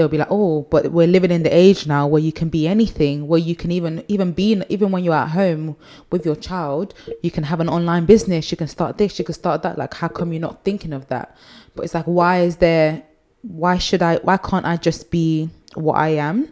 they'll 0.00 0.08
be 0.08 0.18
like 0.18 0.28
oh 0.30 0.62
but 0.70 0.90
we're 0.90 1.06
living 1.06 1.30
in 1.30 1.42
the 1.42 1.54
age 1.54 1.86
now 1.86 2.06
where 2.06 2.22
you 2.22 2.32
can 2.32 2.48
be 2.48 2.66
anything 2.66 3.28
where 3.28 3.38
you 3.38 3.54
can 3.54 3.70
even 3.70 4.02
even 4.08 4.32
be 4.32 4.60
even 4.68 4.90
when 4.90 5.04
you're 5.04 5.14
at 5.14 5.28
home 5.28 5.76
with 6.10 6.24
your 6.24 6.34
child 6.34 6.94
you 7.22 7.30
can 7.30 7.44
have 7.44 7.60
an 7.60 7.68
online 7.68 8.06
business 8.06 8.50
you 8.50 8.56
can 8.56 8.66
start 8.66 8.98
this 8.98 9.20
you 9.20 9.24
can 9.24 9.34
start 9.34 9.62
that. 9.62 9.78
Like 9.78 9.94
how 9.94 10.08
come 10.08 10.32
you're 10.32 10.40
not 10.40 10.64
thinking 10.64 10.92
of 10.92 11.06
that? 11.08 11.36
But 11.74 11.84
it's 11.84 11.94
like 11.94 12.06
why 12.06 12.40
is 12.40 12.56
there 12.56 13.04
why 13.42 13.78
should 13.78 14.02
i 14.02 14.16
why 14.16 14.36
can't 14.36 14.66
i 14.66 14.76
just 14.76 15.10
be 15.10 15.48
what 15.74 15.94
i 15.94 16.08
am? 16.08 16.48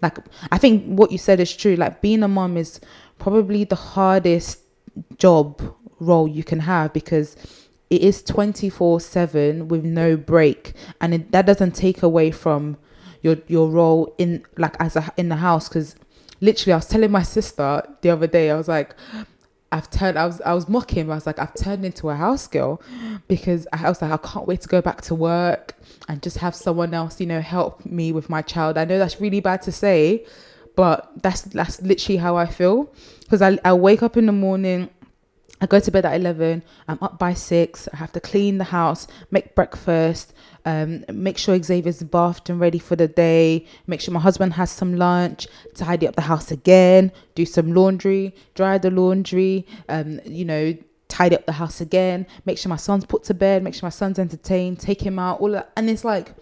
Like 0.00 0.18
i 0.50 0.58
think 0.58 0.84
what 0.86 1.12
you 1.12 1.18
said 1.18 1.40
is 1.40 1.54
true. 1.54 1.76
Like 1.76 2.00
being 2.00 2.22
a 2.22 2.28
mom 2.28 2.56
is 2.56 2.80
probably 3.18 3.64
the 3.64 3.76
hardest 3.76 4.60
job 5.18 5.60
role 6.00 6.28
you 6.28 6.44
can 6.44 6.60
have 6.60 6.92
because 6.92 7.36
it 7.94 8.02
is 8.02 8.22
24 8.22 9.00
7 9.00 9.68
with 9.68 9.84
no 9.84 10.16
break. 10.16 10.74
And 11.00 11.14
it, 11.14 11.32
that 11.32 11.46
doesn't 11.46 11.72
take 11.72 12.02
away 12.02 12.30
from 12.30 12.76
your 13.22 13.36
your 13.46 13.70
role 13.70 14.14
in 14.18 14.44
like 14.56 14.76
as 14.80 14.96
a 14.96 15.12
in 15.16 15.28
the 15.28 15.36
house. 15.36 15.68
Because 15.68 15.94
literally 16.40 16.72
i 16.72 16.76
was 16.76 16.88
telling 16.88 17.10
my 17.10 17.22
sister 17.22 17.82
the 18.02 18.10
other 18.10 18.26
day 18.26 18.50
i 18.50 18.56
was 18.56 18.66
like 18.66 18.94
i've 19.70 19.88
turned 19.88 20.18
i 20.18 20.26
was 20.26 20.40
i 20.42 20.52
was 20.52 20.68
mocking 20.68 21.10
i 21.10 21.14
was 21.14 21.26
like 21.26 21.38
i've 21.38 21.54
turned 21.54 21.84
into 21.84 22.10
a 22.10 22.14
house 22.16 22.48
girl 22.48 22.82
because 23.28 23.68
i 23.72 23.88
was 23.88 24.02
like 24.02 24.10
i 24.10 24.16
can't 24.16 24.46
wait 24.46 24.60
to 24.60 24.68
go 24.68 24.82
back 24.82 25.00
to 25.00 25.14
work 25.14 25.76
and 26.08 26.22
just 26.22 26.38
have 26.38 26.54
someone 26.54 26.92
else 26.92 27.20
you 27.20 27.26
know 27.26 27.40
help 27.40 27.84
me 27.86 28.12
with 28.12 28.28
my 28.28 28.42
child. 28.42 28.76
I 28.76 28.84
know 28.84 28.98
that's 28.98 29.20
really 29.20 29.40
bad 29.40 29.62
to 29.62 29.72
say 29.72 30.24
but 30.76 31.10
that's 31.22 31.42
that's 31.42 31.80
literally 31.82 32.16
how 32.16 32.36
i 32.36 32.46
feel. 32.46 32.92
Because 33.20 33.40
I, 33.40 33.58
I 33.64 33.72
wake 33.72 34.02
up 34.02 34.16
in 34.16 34.26
the 34.26 34.32
morning 34.32 34.90
I 35.60 35.66
go 35.66 35.78
to 35.78 35.90
bed 35.90 36.04
at 36.04 36.14
11, 36.20 36.62
I'm 36.88 36.98
up 37.00 37.18
by 37.18 37.32
6, 37.32 37.88
I 37.92 37.96
have 37.96 38.12
to 38.12 38.20
clean 38.20 38.58
the 38.58 38.64
house, 38.64 39.06
make 39.30 39.54
breakfast, 39.54 40.34
um, 40.64 41.04
make 41.12 41.38
sure 41.38 41.60
Xavier's 41.62 42.02
bathed 42.02 42.50
and 42.50 42.58
ready 42.58 42.78
for 42.78 42.96
the 42.96 43.06
day, 43.06 43.66
make 43.86 44.00
sure 44.00 44.12
my 44.12 44.20
husband 44.20 44.54
has 44.54 44.70
some 44.70 44.96
lunch, 44.96 45.46
tidy 45.74 46.08
up 46.08 46.16
the 46.16 46.22
house 46.22 46.50
again, 46.50 47.12
do 47.34 47.46
some 47.46 47.72
laundry, 47.72 48.34
dry 48.54 48.78
the 48.78 48.90
laundry, 48.90 49.64
um, 49.88 50.20
you 50.26 50.44
know, 50.44 50.76
tidy 51.08 51.36
up 51.36 51.46
the 51.46 51.52
house 51.52 51.80
again, 51.80 52.26
make 52.44 52.58
sure 52.58 52.68
my 52.68 52.76
son's 52.76 53.06
put 53.06 53.22
to 53.24 53.34
bed, 53.34 53.62
make 53.62 53.74
sure 53.74 53.86
my 53.86 53.90
son's 53.90 54.18
entertained, 54.18 54.80
take 54.80 55.00
him 55.00 55.18
out, 55.18 55.40
all 55.40 55.50
that. 55.52 55.70
And 55.76 55.88
it's 55.88 56.04
like, 56.04 56.34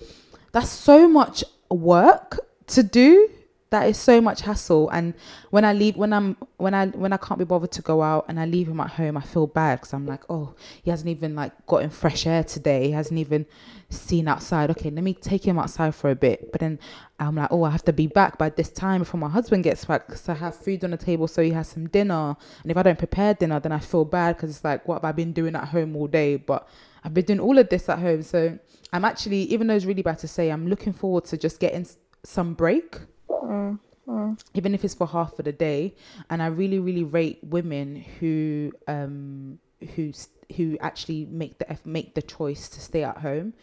that's 0.53 0.71
so 0.71 1.07
much 1.07 1.45
work 1.69 2.41
to 2.69 2.83
do 2.83 3.29
that 3.73 3.89
is 3.89 3.97
so 3.97 4.21
much 4.21 4.43
hassle. 4.43 4.91
And 4.91 5.15
when 5.51 5.65
i 5.65 5.73
leave 5.73 5.97
when 5.97 6.13
i'm 6.13 6.37
when 6.59 6.75
i 6.75 6.87
when 6.89 7.13
i 7.13 7.17
can't 7.17 7.39
be 7.39 7.45
bothered 7.45 7.73
to 7.73 7.83
go 7.83 8.03
out 8.03 8.27
and 8.29 8.39
i 8.39 8.45
leave 8.45 8.69
him 8.69 8.79
at 8.81 8.91
home 8.91 9.17
i 9.17 9.21
feel 9.21 9.47
bad 9.47 9.81
because 9.81 9.95
i'm 9.95 10.07
like 10.07 10.23
oh 10.29 10.55
he 10.83 10.91
hasn't 10.91 11.09
even 11.09 11.35
like 11.35 11.53
gotten 11.67 11.91
fresh 11.91 12.27
air 12.27 12.45
today. 12.45 12.87
He 12.87 12.93
hasn't 12.93 13.19
even 13.19 13.47
seen 13.89 14.29
outside. 14.29 14.71
Okay 14.71 14.91
let 14.91 15.03
me 15.03 15.15
take 15.15 15.45
him 15.45 15.59
outside 15.59 15.95
for 15.95 16.11
a 16.11 16.15
bit. 16.15 16.53
But 16.53 16.61
then 16.61 16.79
i'm 17.19 17.35
like 17.35 17.49
oh 17.51 17.65
i 17.65 17.71
have 17.71 17.85
to 17.85 17.93
be 17.93 18.07
back 18.07 18.37
by 18.39 18.51
this 18.51 18.71
time 18.71 19.01
before 19.01 19.19
my 19.19 19.31
husband 19.31 19.65
gets 19.65 19.85
back 19.87 20.07
because 20.07 20.29
i 20.29 20.35
have 20.35 20.55
food 20.55 20.85
on 20.85 20.91
the 20.91 20.97
table 20.99 21.27
so 21.27 21.43
he 21.43 21.51
has 21.51 21.69
some 21.69 21.89
dinner. 21.89 22.37
And 22.63 22.71
if 22.71 22.77
i 22.77 22.83
don't 22.83 22.99
prepare 22.99 23.33
dinner 23.33 23.59
then 23.59 23.73
i 23.73 23.79
feel 23.79 24.05
bad 24.05 24.37
because 24.37 24.51
it's 24.51 24.65
like 24.65 24.87
what 24.87 24.97
have 24.97 25.05
i 25.05 25.13
been 25.13 25.33
doing 25.33 25.57
at 25.57 25.69
home 25.69 25.97
all 25.97 26.09
day? 26.09 26.37
But 26.37 26.69
i've 27.05 27.15
been 27.15 27.25
doing 27.25 27.41
all 27.41 27.57
of 27.57 27.71
this 27.71 27.89
at 27.89 27.99
home. 27.99 28.23
So 28.23 28.59
i'm 28.93 29.05
actually 29.07 29.45
even 29.45 29.67
though 29.67 29.75
it's 29.75 29.87
really 29.87 30.03
bad 30.03 30.19
to 30.19 30.29
say 30.29 30.51
i'm 30.51 30.69
looking 30.69 30.93
forward 30.93 31.25
to 31.25 31.39
just 31.39 31.59
getting 31.59 31.87
some 32.25 32.55
break 32.55 32.99
Mm, 33.33 33.79
mm. 34.07 34.45
Even 34.55 34.75
if 34.75 34.85
it's 34.85 34.95
for 34.95 35.07
half 35.07 35.39
of 35.39 35.45
the 35.45 35.53
day, 35.53 35.95
and 36.29 36.43
I 36.43 36.47
really, 36.47 36.79
really 36.79 37.05
rate 37.05 37.39
women 37.43 38.05
who 38.21 38.73
um 38.87 39.59
who 39.95 40.13
who 40.57 40.77
actually 40.81 41.27
make 41.31 41.59
the 41.59 41.79
make 41.85 42.15
the 42.15 42.23
choice 42.23 42.69
to 42.69 42.81
stay 42.81 43.05
at 43.05 43.19
home, 43.19 43.55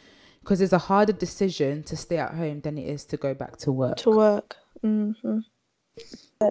because 0.42 0.62
it's 0.62 0.74
a 0.74 0.80
harder 0.80 1.14
decision 1.14 1.84
to 1.84 1.96
stay 1.96 2.18
at 2.18 2.34
home 2.34 2.62
than 2.62 2.78
it 2.78 2.88
is 2.88 3.06
to 3.06 3.18
go 3.18 3.34
back 3.34 3.58
to 3.58 3.72
work. 3.72 3.98
To 3.98 4.12
work. 4.12 4.56
Mm-hmm. 4.84 5.40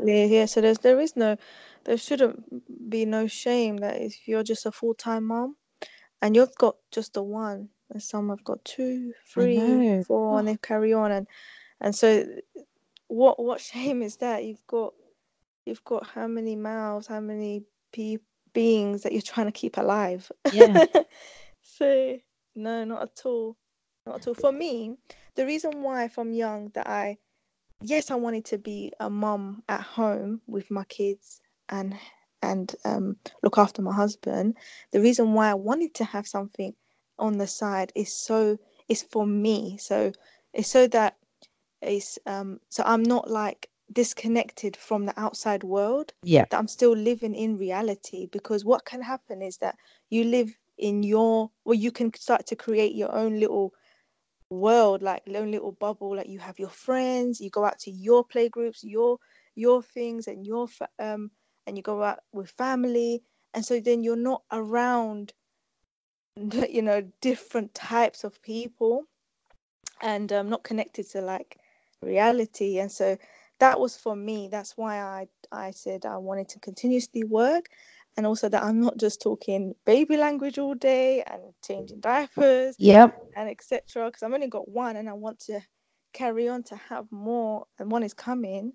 Yeah. 0.06 0.46
So 0.46 0.60
there's 0.60 0.78
there 0.78 1.00
is 1.00 1.16
no, 1.16 1.36
there 1.84 1.96
shouldn't 1.96 2.90
be 2.90 3.04
no 3.04 3.26
shame 3.26 3.78
that 3.78 4.00
if 4.00 4.28
you're 4.28 4.42
just 4.42 4.66
a 4.66 4.72
full 4.72 4.94
time 4.94 5.24
mom, 5.24 5.56
and 6.22 6.36
you've 6.36 6.54
got 6.56 6.76
just 6.90 7.14
the 7.14 7.22
one, 7.22 7.68
and 7.90 8.02
some 8.02 8.28
have 8.28 8.44
got 8.44 8.64
two, 8.64 9.12
three, 9.32 10.02
four, 10.06 10.38
and 10.38 10.48
they 10.48 10.56
carry 10.56 10.92
on, 10.92 11.10
and 11.10 11.26
and 11.80 11.94
so 11.94 12.24
what 13.08 13.42
what 13.42 13.60
shame 13.60 14.02
is 14.02 14.16
that? 14.18 14.44
You've 14.44 14.66
got 14.66 14.94
you've 15.66 15.84
got 15.84 16.06
how 16.06 16.26
many 16.26 16.56
mouths 16.56 17.06
how 17.06 17.20
many 17.20 17.64
pe- 17.92 18.18
beings 18.52 19.02
that 19.02 19.12
you're 19.12 19.22
trying 19.22 19.46
to 19.46 19.52
keep 19.52 19.76
alive. 19.76 20.30
Yeah. 20.52 20.84
So 21.60 22.18
no 22.56 22.84
not 22.84 23.02
at 23.02 23.26
all. 23.26 23.56
Not 24.06 24.16
at 24.16 24.28
all. 24.28 24.34
For 24.34 24.52
me 24.52 24.96
the 25.36 25.44
reason 25.46 25.82
why 25.82 26.08
from 26.08 26.32
young 26.32 26.70
that 26.74 26.88
i 26.88 27.18
yes 27.82 28.10
i 28.10 28.14
wanted 28.16 28.44
to 28.46 28.58
be 28.58 28.92
a 28.98 29.08
mom 29.08 29.62
at 29.68 29.82
home 29.82 30.40
with 30.46 30.70
my 30.70 30.82
kids 30.84 31.40
and 31.68 31.94
and 32.42 32.74
um, 32.84 33.16
look 33.42 33.58
after 33.58 33.82
my 33.82 33.94
husband 33.94 34.56
the 34.92 35.00
reason 35.00 35.34
why 35.34 35.50
i 35.50 35.54
wanted 35.54 35.94
to 35.94 36.04
have 36.04 36.26
something 36.26 36.74
on 37.18 37.38
the 37.38 37.46
side 37.46 37.92
is 37.94 38.14
so 38.14 38.58
is 38.88 39.02
for 39.02 39.26
me. 39.26 39.76
So 39.78 40.12
it's 40.52 40.68
so 40.68 40.86
that 40.88 41.16
is 41.82 42.18
um 42.26 42.58
so 42.68 42.82
i'm 42.86 43.02
not 43.02 43.30
like 43.30 43.68
disconnected 43.90 44.76
from 44.76 45.06
the 45.06 45.18
outside 45.18 45.64
world. 45.64 46.12
Yeah. 46.22 46.44
That 46.50 46.58
i'm 46.58 46.68
still 46.68 46.94
living 46.94 47.34
in 47.34 47.56
reality 47.56 48.26
because 48.30 48.64
what 48.64 48.84
can 48.84 49.00
happen 49.00 49.40
is 49.40 49.56
that 49.58 49.76
you 50.10 50.24
live 50.24 50.54
in 50.76 51.02
your 51.02 51.50
well 51.64 51.74
you 51.74 51.90
can 51.90 52.12
start 52.14 52.46
to 52.46 52.56
create 52.56 52.94
your 52.94 53.14
own 53.14 53.40
little 53.40 53.72
world 54.50 55.02
like 55.02 55.22
own 55.34 55.50
little 55.50 55.72
bubble 55.72 56.16
like 56.16 56.28
you 56.28 56.38
have 56.38 56.58
your 56.58 56.70
friends 56.70 57.40
you 57.40 57.50
go 57.50 57.64
out 57.64 57.78
to 57.78 57.90
your 57.90 58.24
play 58.24 58.48
groups 58.48 58.82
your 58.82 59.18
your 59.54 59.82
things 59.82 60.26
and 60.28 60.46
your 60.46 60.68
um 60.98 61.30
and 61.68 61.76
you 61.76 61.82
go 61.82 62.02
out 62.02 62.20
with 62.32 62.50
family. 62.50 63.22
And 63.54 63.64
so 63.64 63.78
then 63.78 64.02
you're 64.02 64.16
not 64.16 64.42
around 64.50 65.34
you 66.68 66.82
know 66.82 67.02
different 67.20 67.74
types 67.74 68.24
of 68.24 68.42
people. 68.42 69.04
And 70.00 70.32
um, 70.32 70.48
not 70.48 70.62
connected 70.62 71.08
to 71.10 71.20
like 71.20 71.58
reality. 72.02 72.78
And 72.78 72.90
so 72.90 73.16
that 73.60 73.78
was 73.80 73.96
for 73.96 74.14
me. 74.16 74.48
That's 74.50 74.76
why 74.76 75.00
i 75.00 75.26
i 75.50 75.70
said 75.70 76.04
i 76.06 76.16
wanted 76.16 76.48
to 76.50 76.60
continuously 76.60 77.24
work. 77.24 77.66
And 78.16 78.26
also 78.26 78.48
that 78.48 78.62
i'm 78.64 78.80
not 78.80 78.96
just 78.98 79.22
talking 79.22 79.74
baby 79.84 80.16
language 80.16 80.58
all 80.58 80.74
day 80.74 81.22
and 81.22 81.40
changing 81.64 82.00
diapers 82.00 82.74
yep. 82.78 83.16
and 83.36 83.48
etc 83.48 84.06
because 84.06 84.24
i've 84.24 84.32
only 84.32 84.48
got 84.48 84.68
one 84.68 84.96
and 84.96 85.08
i 85.08 85.12
want 85.12 85.38
to 85.40 85.60
carry 86.12 86.48
on 86.48 86.62
to 86.64 86.76
have 86.76 87.06
more. 87.12 87.66
And 87.78 87.90
one 87.90 88.02
is 88.02 88.14
coming 88.14 88.72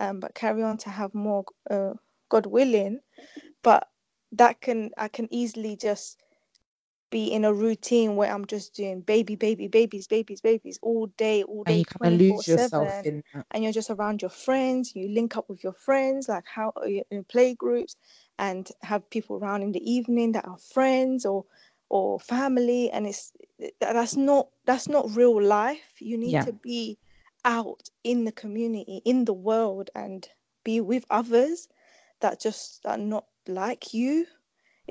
um, 0.00 0.18
but 0.18 0.34
carry 0.34 0.62
on 0.62 0.78
to 0.78 0.90
have 0.90 1.14
more 1.14 1.44
uh, 1.70 1.92
god 2.28 2.46
willing. 2.46 3.00
But 3.62 3.86
that 4.32 4.60
can 4.60 4.90
i 4.96 5.08
can 5.08 5.28
easily 5.32 5.76
just 5.76 6.22
be 7.10 7.26
in 7.26 7.44
a 7.44 7.52
routine 7.52 8.16
where 8.16 8.32
I'm 8.32 8.46
just 8.46 8.74
doing 8.74 9.00
baby, 9.00 9.34
baby, 9.34 9.66
babies, 9.66 10.06
babies, 10.06 10.40
babies 10.40 10.78
all 10.82 11.06
day, 11.16 11.42
all 11.42 11.64
day, 11.64 11.84
and 12.00 12.20
you 12.20 12.32
lose 12.32 12.48
yourself 12.48 13.04
in 13.04 13.22
that. 13.34 13.46
And 13.50 13.64
you're 13.64 13.72
just 13.72 13.90
around 13.90 14.22
your 14.22 14.30
friends. 14.30 14.94
You 14.94 15.08
link 15.08 15.36
up 15.36 15.48
with 15.48 15.62
your 15.62 15.72
friends, 15.72 16.28
like 16.28 16.44
how 16.46 16.72
uh, 16.76 16.86
in 17.10 17.24
play 17.24 17.54
groups, 17.54 17.96
and 18.38 18.70
have 18.82 19.08
people 19.10 19.36
around 19.36 19.62
in 19.62 19.72
the 19.72 19.90
evening 19.90 20.32
that 20.32 20.46
are 20.46 20.58
friends 20.58 21.26
or 21.26 21.44
or 21.88 22.20
family. 22.20 22.90
And 22.90 23.06
it's 23.06 23.32
that's 23.80 24.16
not 24.16 24.48
that's 24.64 24.88
not 24.88 25.14
real 25.16 25.42
life. 25.42 25.94
You 25.98 26.16
need 26.16 26.32
yeah. 26.32 26.44
to 26.44 26.52
be 26.52 26.98
out 27.44 27.88
in 28.04 28.24
the 28.24 28.32
community, 28.32 29.02
in 29.04 29.24
the 29.24 29.34
world, 29.34 29.90
and 29.94 30.26
be 30.64 30.80
with 30.80 31.04
others 31.10 31.68
that 32.20 32.40
just 32.40 32.84
are 32.86 32.98
not 32.98 33.24
like 33.48 33.92
you 33.92 34.26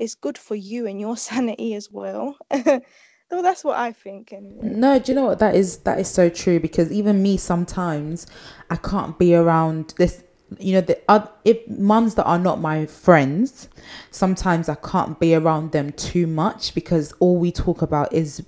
it's 0.00 0.14
good 0.14 0.38
for 0.38 0.56
you 0.56 0.86
and 0.86 1.00
your 1.00 1.16
sanity 1.28 1.74
as 1.74 1.90
well. 1.90 2.36
well, 2.50 2.82
that's 3.30 3.62
what 3.62 3.78
I 3.78 3.92
think. 3.92 4.32
Anyway. 4.32 4.68
No, 4.68 4.98
do 4.98 5.12
you 5.12 5.16
know 5.16 5.26
what 5.26 5.38
that 5.38 5.54
is? 5.54 5.78
That 5.78 6.00
is 6.00 6.08
so 6.08 6.28
true 6.28 6.58
because 6.58 6.90
even 6.90 7.22
me 7.22 7.36
sometimes 7.36 8.26
I 8.70 8.76
can't 8.76 9.18
be 9.18 9.34
around 9.34 9.94
this. 9.98 10.24
You 10.58 10.74
know, 10.74 10.80
the 10.80 11.00
uh, 11.08 11.28
if 11.44 11.58
mums 11.68 12.16
that 12.16 12.24
are 12.24 12.38
not 12.38 12.60
my 12.60 12.84
friends, 12.86 13.68
sometimes 14.10 14.68
I 14.68 14.74
can't 14.74 15.20
be 15.20 15.32
around 15.32 15.70
them 15.70 15.92
too 15.92 16.26
much 16.26 16.74
because 16.74 17.12
all 17.20 17.36
we 17.36 17.52
talk 17.52 17.82
about 17.82 18.12
is 18.12 18.42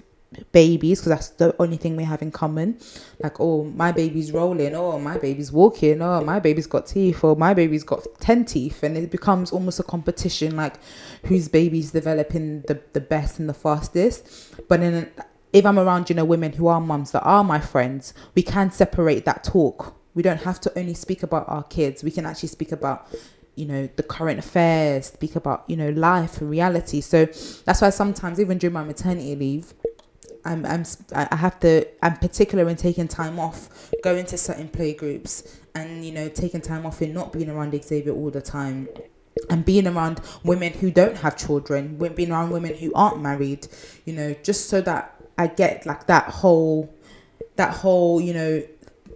babies 0.52 1.00
because 1.00 1.10
that's 1.10 1.28
the 1.30 1.54
only 1.60 1.76
thing 1.76 1.96
we 1.96 2.04
have 2.04 2.22
in 2.22 2.30
common. 2.30 2.78
Like 3.22 3.40
oh 3.40 3.64
my 3.64 3.92
baby's 3.92 4.32
rolling 4.32 4.74
oh 4.74 4.98
my 4.98 5.18
baby's 5.18 5.52
walking 5.52 6.02
oh 6.02 6.22
my 6.22 6.38
baby's 6.38 6.66
got 6.66 6.86
teeth 6.86 7.22
or 7.24 7.36
my 7.36 7.54
baby's 7.54 7.84
got 7.84 8.06
10 8.20 8.44
teeth. 8.44 8.82
And 8.82 8.96
it 8.96 9.10
becomes 9.10 9.52
almost 9.52 9.80
a 9.80 9.82
competition 9.82 10.56
like 10.56 10.74
whose 11.26 11.48
baby's 11.48 11.90
developing 11.92 12.62
the, 12.62 12.80
the 12.92 13.00
best 13.00 13.38
and 13.38 13.48
the 13.48 13.54
fastest. 13.54 14.54
But 14.68 14.80
then 14.80 15.10
if 15.52 15.66
i'm 15.66 15.78
around 15.78 16.08
you 16.08 16.16
know 16.16 16.24
women 16.24 16.52
who 16.54 16.66
are 16.66 16.80
mums 16.80 17.10
that 17.12 17.22
are 17.24 17.44
my 17.44 17.60
friends 17.60 18.14
we 18.34 18.42
can 18.42 18.70
separate 18.70 19.24
that 19.24 19.44
talk. 19.44 19.94
We 20.14 20.22
don't 20.22 20.42
have 20.42 20.60
to 20.62 20.78
only 20.78 20.94
speak 20.94 21.22
about 21.22 21.48
our 21.48 21.62
kids. 21.62 22.04
We 22.04 22.10
can 22.10 22.26
actually 22.26 22.50
speak 22.50 22.72
about 22.72 23.08
you 23.54 23.66
know 23.66 23.88
the 23.96 24.02
current 24.02 24.38
affairs 24.38 25.06
speak 25.06 25.36
about 25.36 25.64
you 25.66 25.76
know 25.76 25.90
life 25.90 26.40
and 26.40 26.50
reality. 26.50 27.00
So 27.00 27.26
that's 27.64 27.80
why 27.80 27.90
sometimes 27.90 28.40
even 28.40 28.58
during 28.58 28.74
my 28.74 28.84
maternity 28.84 29.36
leave 29.36 29.74
I'm 30.44 30.66
I'm 30.66 30.84
I 31.14 31.36
have 31.36 31.60
to 31.60 31.86
I'm 32.02 32.16
particular 32.16 32.68
in 32.68 32.76
taking 32.76 33.08
time 33.08 33.38
off, 33.38 33.90
going 34.02 34.26
to 34.26 34.38
certain 34.38 34.68
play 34.68 34.92
groups, 34.92 35.60
and 35.74 36.04
you 36.04 36.12
know 36.12 36.28
taking 36.28 36.60
time 36.60 36.84
off 36.86 37.00
and 37.00 37.14
not 37.14 37.32
being 37.32 37.48
around 37.48 37.80
Xavier 37.82 38.12
all 38.12 38.30
the 38.30 38.42
time, 38.42 38.88
and 39.50 39.64
being 39.64 39.86
around 39.86 40.20
women 40.44 40.72
who 40.72 40.90
don't 40.90 41.16
have 41.18 41.36
children, 41.36 41.96
being 42.14 42.32
around 42.32 42.50
women 42.50 42.74
who 42.74 42.92
aren't 42.94 43.20
married, 43.22 43.68
you 44.04 44.12
know, 44.12 44.34
just 44.42 44.68
so 44.68 44.80
that 44.80 45.14
I 45.38 45.46
get 45.46 45.86
like 45.86 46.06
that 46.06 46.24
whole, 46.24 46.92
that 47.56 47.74
whole 47.74 48.20
you 48.20 48.34
know, 48.34 48.62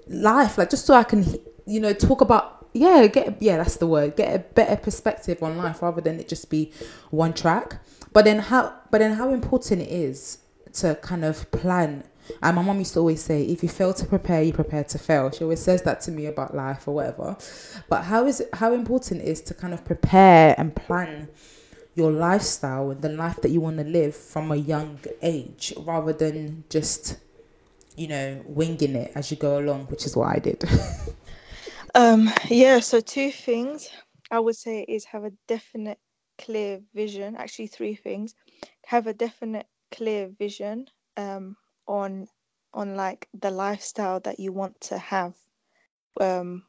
life, 0.08 0.58
like 0.58 0.70
just 0.70 0.86
so 0.86 0.94
I 0.94 1.04
can 1.04 1.24
you 1.66 1.80
know 1.80 1.92
talk 1.92 2.20
about 2.20 2.68
yeah 2.72 3.06
get 3.08 3.42
yeah 3.42 3.56
that's 3.56 3.76
the 3.76 3.86
word 3.86 4.14
get 4.16 4.34
a 4.34 4.38
better 4.38 4.76
perspective 4.76 5.42
on 5.42 5.56
life 5.56 5.82
rather 5.82 6.00
than 6.00 6.20
it 6.20 6.28
just 6.28 6.50
be 6.50 6.72
one 7.10 7.32
track. 7.32 7.80
But 8.12 8.24
then 8.24 8.38
how 8.38 8.74
but 8.90 8.98
then 8.98 9.16
how 9.16 9.32
important 9.32 9.82
it 9.82 9.90
is 9.90 10.38
to 10.76 10.94
kind 10.96 11.24
of 11.24 11.50
plan. 11.50 12.04
And 12.42 12.56
my 12.56 12.62
mom 12.62 12.78
used 12.78 12.94
to 12.94 13.00
always 13.00 13.22
say, 13.22 13.42
if 13.44 13.62
you 13.62 13.68
fail 13.68 13.94
to 13.94 14.04
prepare, 14.04 14.42
you 14.42 14.52
prepare 14.52 14.84
to 14.84 14.98
fail. 14.98 15.30
She 15.30 15.44
always 15.44 15.60
says 15.60 15.82
that 15.82 16.00
to 16.02 16.10
me 16.10 16.26
about 16.26 16.54
life 16.54 16.88
or 16.88 16.94
whatever. 16.94 17.36
But 17.88 18.02
how 18.04 18.26
is 18.26 18.40
it, 18.40 18.48
how 18.54 18.72
important 18.72 19.22
it 19.22 19.28
is 19.28 19.40
to 19.42 19.54
kind 19.54 19.72
of 19.72 19.84
prepare 19.84 20.54
and 20.58 20.74
plan 20.74 21.28
your 21.94 22.10
lifestyle 22.10 22.90
and 22.90 23.00
the 23.00 23.08
life 23.08 23.40
that 23.42 23.50
you 23.50 23.60
want 23.60 23.78
to 23.78 23.84
live 23.84 24.14
from 24.14 24.52
a 24.52 24.56
young 24.56 24.98
age 25.22 25.72
rather 25.78 26.12
than 26.12 26.64
just, 26.68 27.18
you 27.96 28.08
know, 28.08 28.42
winging 28.46 28.96
it 28.96 29.12
as 29.14 29.30
you 29.30 29.36
go 29.36 29.58
along, 29.58 29.86
which 29.86 30.04
is 30.04 30.16
what 30.16 30.28
I 30.28 30.38
did. 30.38 30.62
um, 31.94 32.30
yeah, 32.48 32.80
so 32.80 33.00
two 33.00 33.30
things 33.30 33.88
I 34.30 34.40
would 34.40 34.56
say 34.56 34.82
is 34.82 35.04
have 35.06 35.24
a 35.24 35.32
definite 35.46 35.98
clear 36.38 36.80
vision. 36.94 37.36
Actually, 37.36 37.68
three 37.68 37.94
things. 37.94 38.34
Have 38.86 39.06
a 39.06 39.14
definite 39.14 39.66
clear 39.90 40.30
vision 40.38 40.86
um, 41.16 41.56
on 41.86 42.26
on 42.74 42.94
like 42.94 43.28
the 43.40 43.50
lifestyle 43.50 44.20
that 44.20 44.38
you 44.38 44.52
want 44.52 44.78
to 44.80 44.98
have 44.98 45.34
um, 46.20 46.62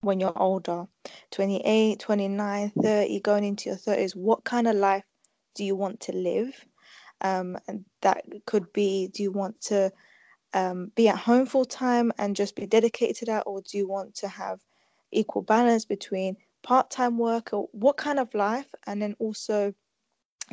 when 0.00 0.20
you're 0.20 0.38
older. 0.38 0.86
28 1.30 1.98
29 1.98 2.72
30 2.82 3.20
going 3.20 3.44
into 3.44 3.68
your 3.70 3.78
30s 3.78 4.14
what 4.14 4.44
kind 4.44 4.68
of 4.68 4.76
life 4.76 5.04
do 5.54 5.64
you 5.64 5.74
want 5.76 6.00
to 6.00 6.12
live? 6.12 6.64
Um, 7.20 7.58
and 7.66 7.84
that 8.02 8.24
could 8.46 8.72
be 8.72 9.08
do 9.08 9.22
you 9.22 9.32
want 9.32 9.60
to 9.62 9.92
um, 10.54 10.92
be 10.94 11.08
at 11.08 11.18
home 11.18 11.46
full 11.46 11.64
time 11.64 12.12
and 12.18 12.36
just 12.36 12.56
be 12.56 12.66
dedicated 12.66 13.16
to 13.16 13.24
that 13.26 13.42
or 13.46 13.60
do 13.62 13.76
you 13.76 13.88
want 13.88 14.14
to 14.16 14.28
have 14.28 14.60
equal 15.10 15.42
balance 15.42 15.84
between 15.84 16.36
part-time 16.62 17.18
work 17.18 17.50
or 17.52 17.68
what 17.72 17.96
kind 17.96 18.18
of 18.18 18.32
life? 18.34 18.72
And 18.86 19.02
then 19.02 19.14
also 19.18 19.74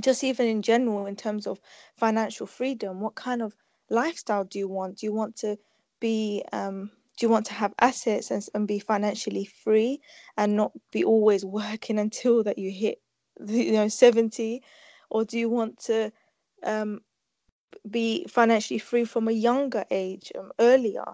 just 0.02 0.24
even 0.24 0.48
in 0.48 0.62
general 0.62 1.06
in 1.06 1.16
terms 1.16 1.48
of 1.48 1.60
financial 1.96 2.46
freedom 2.48 3.00
what 3.00 3.16
kind 3.16 3.42
of 3.42 3.56
lifestyle 3.90 4.44
do 4.44 4.60
you 4.60 4.68
want? 4.68 4.98
Do 4.98 5.06
you 5.06 5.14
want 5.14 5.36
to 5.38 5.58
be 6.00 6.44
um, 6.52 6.92
do 7.18 7.26
you 7.26 7.30
want 7.30 7.46
to 7.48 7.54
have 7.54 7.74
assets 7.80 8.32
and, 8.32 8.46
and 8.54 8.68
be 8.68 8.80
financially 8.80 9.46
free 9.46 10.02
and 10.38 10.56
not 10.56 10.72
be 10.92 11.04
always 11.04 11.46
working 11.62 12.00
until 12.00 12.44
that 12.44 12.58
you 12.58 12.72
hit 12.72 13.02
you 13.48 13.74
know 13.74 13.88
70 13.88 14.64
or 15.10 15.26
do 15.26 15.38
you 15.38 15.50
want 15.50 15.80
to 15.80 16.12
um, 16.64 17.02
be 17.90 18.26
financially 18.28 18.80
free 18.80 19.06
from 19.06 19.28
a 19.28 19.32
younger 19.32 19.86
age 19.92 20.32
um, 20.38 20.52
earlier? 20.60 21.06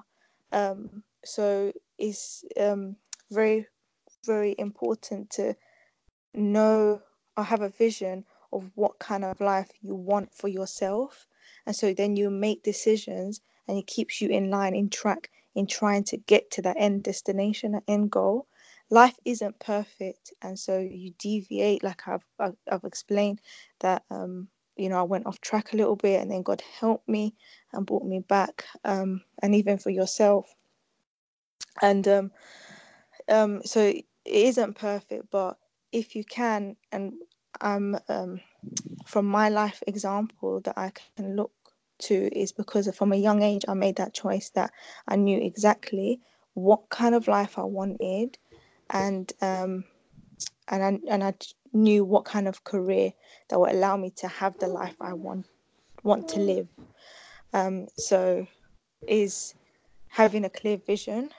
Um, 0.51 1.03
so 1.23 1.71
it's 1.97 2.43
um, 2.59 2.95
very 3.31 3.67
very 4.25 4.55
important 4.57 5.29
to 5.31 5.55
know 6.33 7.01
or 7.37 7.43
have 7.43 7.61
a 7.61 7.69
vision 7.69 8.23
of 8.53 8.71
what 8.75 8.99
kind 8.99 9.23
of 9.23 9.39
life 9.41 9.69
you 9.81 9.95
want 9.95 10.33
for 10.33 10.47
yourself. 10.47 11.27
And 11.65 11.75
so 11.75 11.93
then 11.93 12.15
you 12.15 12.29
make 12.29 12.63
decisions 12.63 13.41
and 13.67 13.77
it 13.77 13.87
keeps 13.87 14.21
you 14.21 14.29
in 14.29 14.49
line 14.49 14.75
in 14.75 14.89
track 14.89 15.29
in 15.55 15.67
trying 15.67 16.03
to 16.05 16.17
get 16.17 16.51
to 16.51 16.61
that 16.61 16.77
end 16.79 17.03
destination 17.03 17.73
that 17.73 17.83
end 17.87 18.11
goal. 18.11 18.47
Life 18.89 19.17
isn't 19.25 19.59
perfect. 19.59 20.33
And 20.41 20.57
so 20.57 20.79
you 20.79 21.13
deviate 21.17 21.83
like 21.83 22.07
i've 22.07 22.25
i've, 22.39 22.83
explained 22.83 23.41
that 23.79 24.03
um 24.09 24.47
you 24.75 24.89
know 24.89 24.99
i 24.99 25.03
went 25.03 25.25
off 25.25 25.39
track 25.41 25.73
a 25.73 25.77
little 25.77 25.95
bit 25.95 26.21
and 26.21 26.31
then 26.31 26.41
god 26.41 26.61
helped 26.79 27.07
me 27.07 27.35
and 27.73 27.85
brought 27.85 28.03
me 28.03 28.19
back 28.19 28.65
um 28.85 29.21
and 29.41 29.55
even 29.55 29.77
for 29.77 29.89
yourself. 29.89 30.53
And 31.81 32.07
um 32.07 32.31
um 33.29 33.61
so 33.63 33.81
it 33.81 34.05
isn't 34.25 34.75
perfect 34.75 35.25
but 35.31 35.57
if 35.91 36.15
you 36.15 36.23
can 36.23 36.75
and 36.91 37.13
i'm 37.61 37.97
um 38.09 38.39
from 39.05 39.25
my 39.25 39.49
life 39.49 39.81
example 39.87 40.61
that 40.61 40.77
i 40.77 40.91
can 41.15 41.35
look 41.35 41.51
to 41.99 42.29
is 42.37 42.51
because 42.51 42.93
from 42.95 43.11
a 43.11 43.15
young 43.17 43.41
age 43.41 43.63
i 43.67 43.73
made 43.73 43.95
that 43.95 44.13
choice 44.13 44.49
that 44.49 44.71
i 45.07 45.15
knew 45.15 45.39
exactly 45.39 46.19
what 46.53 46.89
kind 46.89 47.15
of 47.15 47.27
life 47.27 47.57
i 47.57 47.63
wanted 47.63 48.37
and 48.89 49.33
um 49.41 49.83
and 50.67 50.83
I, 50.83 50.99
and 51.13 51.23
I 51.23 51.33
knew 51.73 52.03
what 52.03 52.25
kind 52.25 52.47
of 52.47 52.63
career 52.63 53.13
that 53.49 53.59
would 53.59 53.71
allow 53.71 53.97
me 53.97 54.09
to 54.17 54.27
have 54.27 54.57
the 54.59 54.67
life 54.67 54.95
I 54.99 55.13
want 55.13 55.45
want 56.03 56.27
to 56.29 56.39
live. 56.39 56.67
Um, 57.53 57.87
so 57.95 58.47
is 59.07 59.53
having 60.07 60.45
a 60.45 60.49
clear 60.49 60.77
vision 60.77 61.29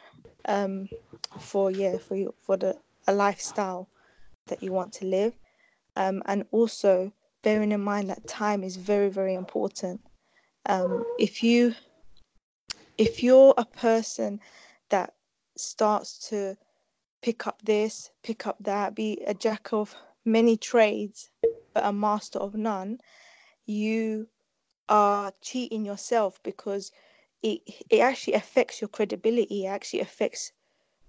um, 0.45 0.89
for 1.41 1.71
yeah 1.71 1.99
for 1.99 2.15
you 2.15 2.35
for 2.41 2.57
the 2.57 2.77
a 3.07 3.13
lifestyle 3.13 3.89
that 4.47 4.63
you 4.63 4.73
want 4.73 4.93
to 4.95 5.07
live, 5.07 5.35
um, 5.97 6.23
and 6.27 6.45
also 6.51 7.13
bearing 7.43 7.73
in 7.73 7.81
mind 7.81 8.09
that 8.09 8.27
time 8.27 8.63
is 8.63 8.77
very 8.77 9.09
very 9.09 9.35
important. 9.35 10.01
Um, 10.67 11.05
if 11.19 11.43
you 11.43 11.75
if 12.99 13.23
you're 13.23 13.55
a 13.57 13.65
person 13.65 14.41
that 14.91 15.15
starts 15.57 16.29
to 16.29 16.57
pick 17.23 17.47
up 17.47 17.63
this, 17.63 18.11
pick 18.23 18.47
up 18.47 18.57
that, 18.61 18.95
be 18.95 19.23
a 19.27 19.35
jack 19.35 19.73
of 19.73 19.95
many 20.25 20.57
trades, 20.57 21.31
but 21.75 21.85
a 21.85 21.93
master 21.93 22.39
of 22.39 22.55
none, 22.55 22.99
you 23.65 24.29
are 24.89 25.33
cheating 25.41 25.85
yourself 25.85 26.43
because 26.43 26.93
it 27.43 27.61
it 27.91 28.01
actually 28.01 28.35
affects 28.35 28.81
your 28.81 28.89
credibility. 28.89 29.67
It 29.67 29.69
actually 29.69 30.01
affects 30.01 30.53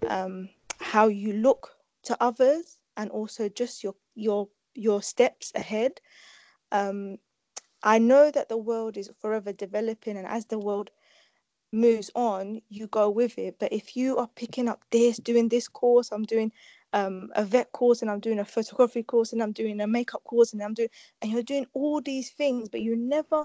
um, 0.08 0.48
how 0.80 1.08
you 1.08 1.32
look 1.32 1.76
to 2.04 2.16
others 2.20 2.78
and 2.96 3.10
also 3.10 3.48
just 3.48 3.82
your 3.82 3.94
your 4.14 4.48
your 4.74 5.02
steps 5.02 5.52
ahead. 5.54 6.00
Um, 6.72 7.18
I 7.82 7.98
know 7.98 8.30
that 8.30 8.48
the 8.48 8.56
world 8.56 8.96
is 8.96 9.10
forever 9.20 9.52
developing, 9.52 10.16
and 10.16 10.26
as 10.26 10.46
the 10.46 10.58
world 10.58 10.90
moves 11.72 12.10
on, 12.14 12.62
you 12.68 12.86
go 12.86 13.10
with 13.10 13.38
it. 13.38 13.56
But 13.58 13.72
if 13.72 13.96
you 13.96 14.16
are 14.18 14.28
picking 14.36 14.68
up 14.68 14.82
this, 14.90 15.18
doing 15.18 15.48
this 15.48 15.68
course, 15.68 16.12
I'm 16.12 16.22
doing 16.22 16.52
um, 16.92 17.30
a 17.34 17.44
vet 17.44 17.72
course 17.72 18.00
and 18.00 18.10
I'm 18.10 18.20
doing 18.20 18.38
a 18.38 18.44
photography 18.44 19.02
course 19.02 19.32
and 19.32 19.42
I'm 19.42 19.52
doing 19.52 19.80
a 19.80 19.86
makeup 19.86 20.22
course 20.24 20.52
and 20.52 20.62
I'm 20.62 20.74
doing, 20.74 20.88
and 21.20 21.30
you're 21.30 21.42
doing 21.42 21.66
all 21.74 22.00
these 22.00 22.30
things, 22.30 22.68
but 22.68 22.80
you 22.80 22.96
never 22.96 23.44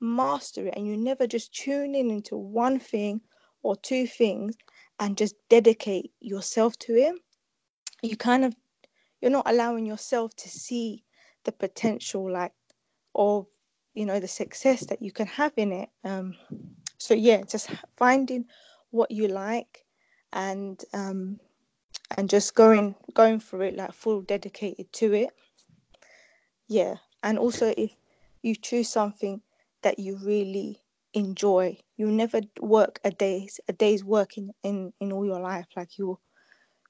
master 0.00 0.66
it 0.66 0.74
and 0.76 0.86
you 0.86 0.96
never 0.96 1.26
just 1.26 1.54
tune 1.54 1.94
in 1.94 2.10
into 2.10 2.36
one 2.36 2.78
thing 2.78 3.20
or 3.62 3.76
two 3.76 4.06
things 4.06 4.56
and 5.00 5.16
just 5.16 5.36
dedicate 5.48 6.12
yourself 6.20 6.76
to 6.78 6.94
it. 6.94 7.14
You 8.02 8.16
kind 8.16 8.44
of, 8.44 8.54
you're 9.20 9.30
not 9.30 9.48
allowing 9.50 9.86
yourself 9.86 10.34
to 10.36 10.48
see 10.48 11.04
the 11.44 11.52
potential, 11.52 12.30
like, 12.30 12.52
of, 13.14 13.46
you 13.94 14.06
know, 14.06 14.20
the 14.20 14.28
success 14.28 14.86
that 14.86 15.02
you 15.02 15.12
can 15.12 15.26
have 15.26 15.52
in 15.56 15.72
it. 15.72 15.88
Um, 16.04 16.34
so 16.98 17.14
yeah 17.14 17.42
just 17.42 17.70
finding 17.96 18.44
what 18.90 19.10
you 19.10 19.28
like 19.28 19.86
and 20.32 20.84
um 20.92 21.38
and 22.16 22.28
just 22.28 22.54
going 22.54 22.94
going 23.14 23.40
through 23.40 23.62
it 23.62 23.76
like 23.76 23.92
full 23.92 24.20
dedicated 24.22 24.92
to 24.92 25.14
it 25.14 25.30
yeah 26.66 26.96
and 27.22 27.38
also 27.38 27.72
if 27.76 27.92
you 28.42 28.54
choose 28.54 28.88
something 28.88 29.40
that 29.82 29.98
you 29.98 30.18
really 30.22 30.82
enjoy 31.14 31.76
you'll 31.96 32.10
never 32.10 32.40
work 32.60 33.00
a 33.04 33.10
day's 33.10 33.60
a 33.68 33.72
day's 33.72 34.04
work 34.04 34.36
in 34.36 34.52
in, 34.62 34.92
in 35.00 35.12
all 35.12 35.24
your 35.24 35.40
life 35.40 35.66
like 35.76 35.96
you'll 35.96 36.20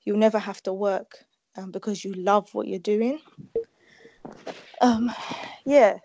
you'll 0.05 0.19
never 0.19 0.39
have 0.39 0.63
to 0.63 0.73
work 0.73 1.25
um, 1.59 1.71
because 1.71 2.05
you 2.05 2.15
love 2.15 2.49
what 2.55 2.67
you're 2.69 2.79
doing 2.79 3.19
um 4.81 5.11
yeah 5.67 5.99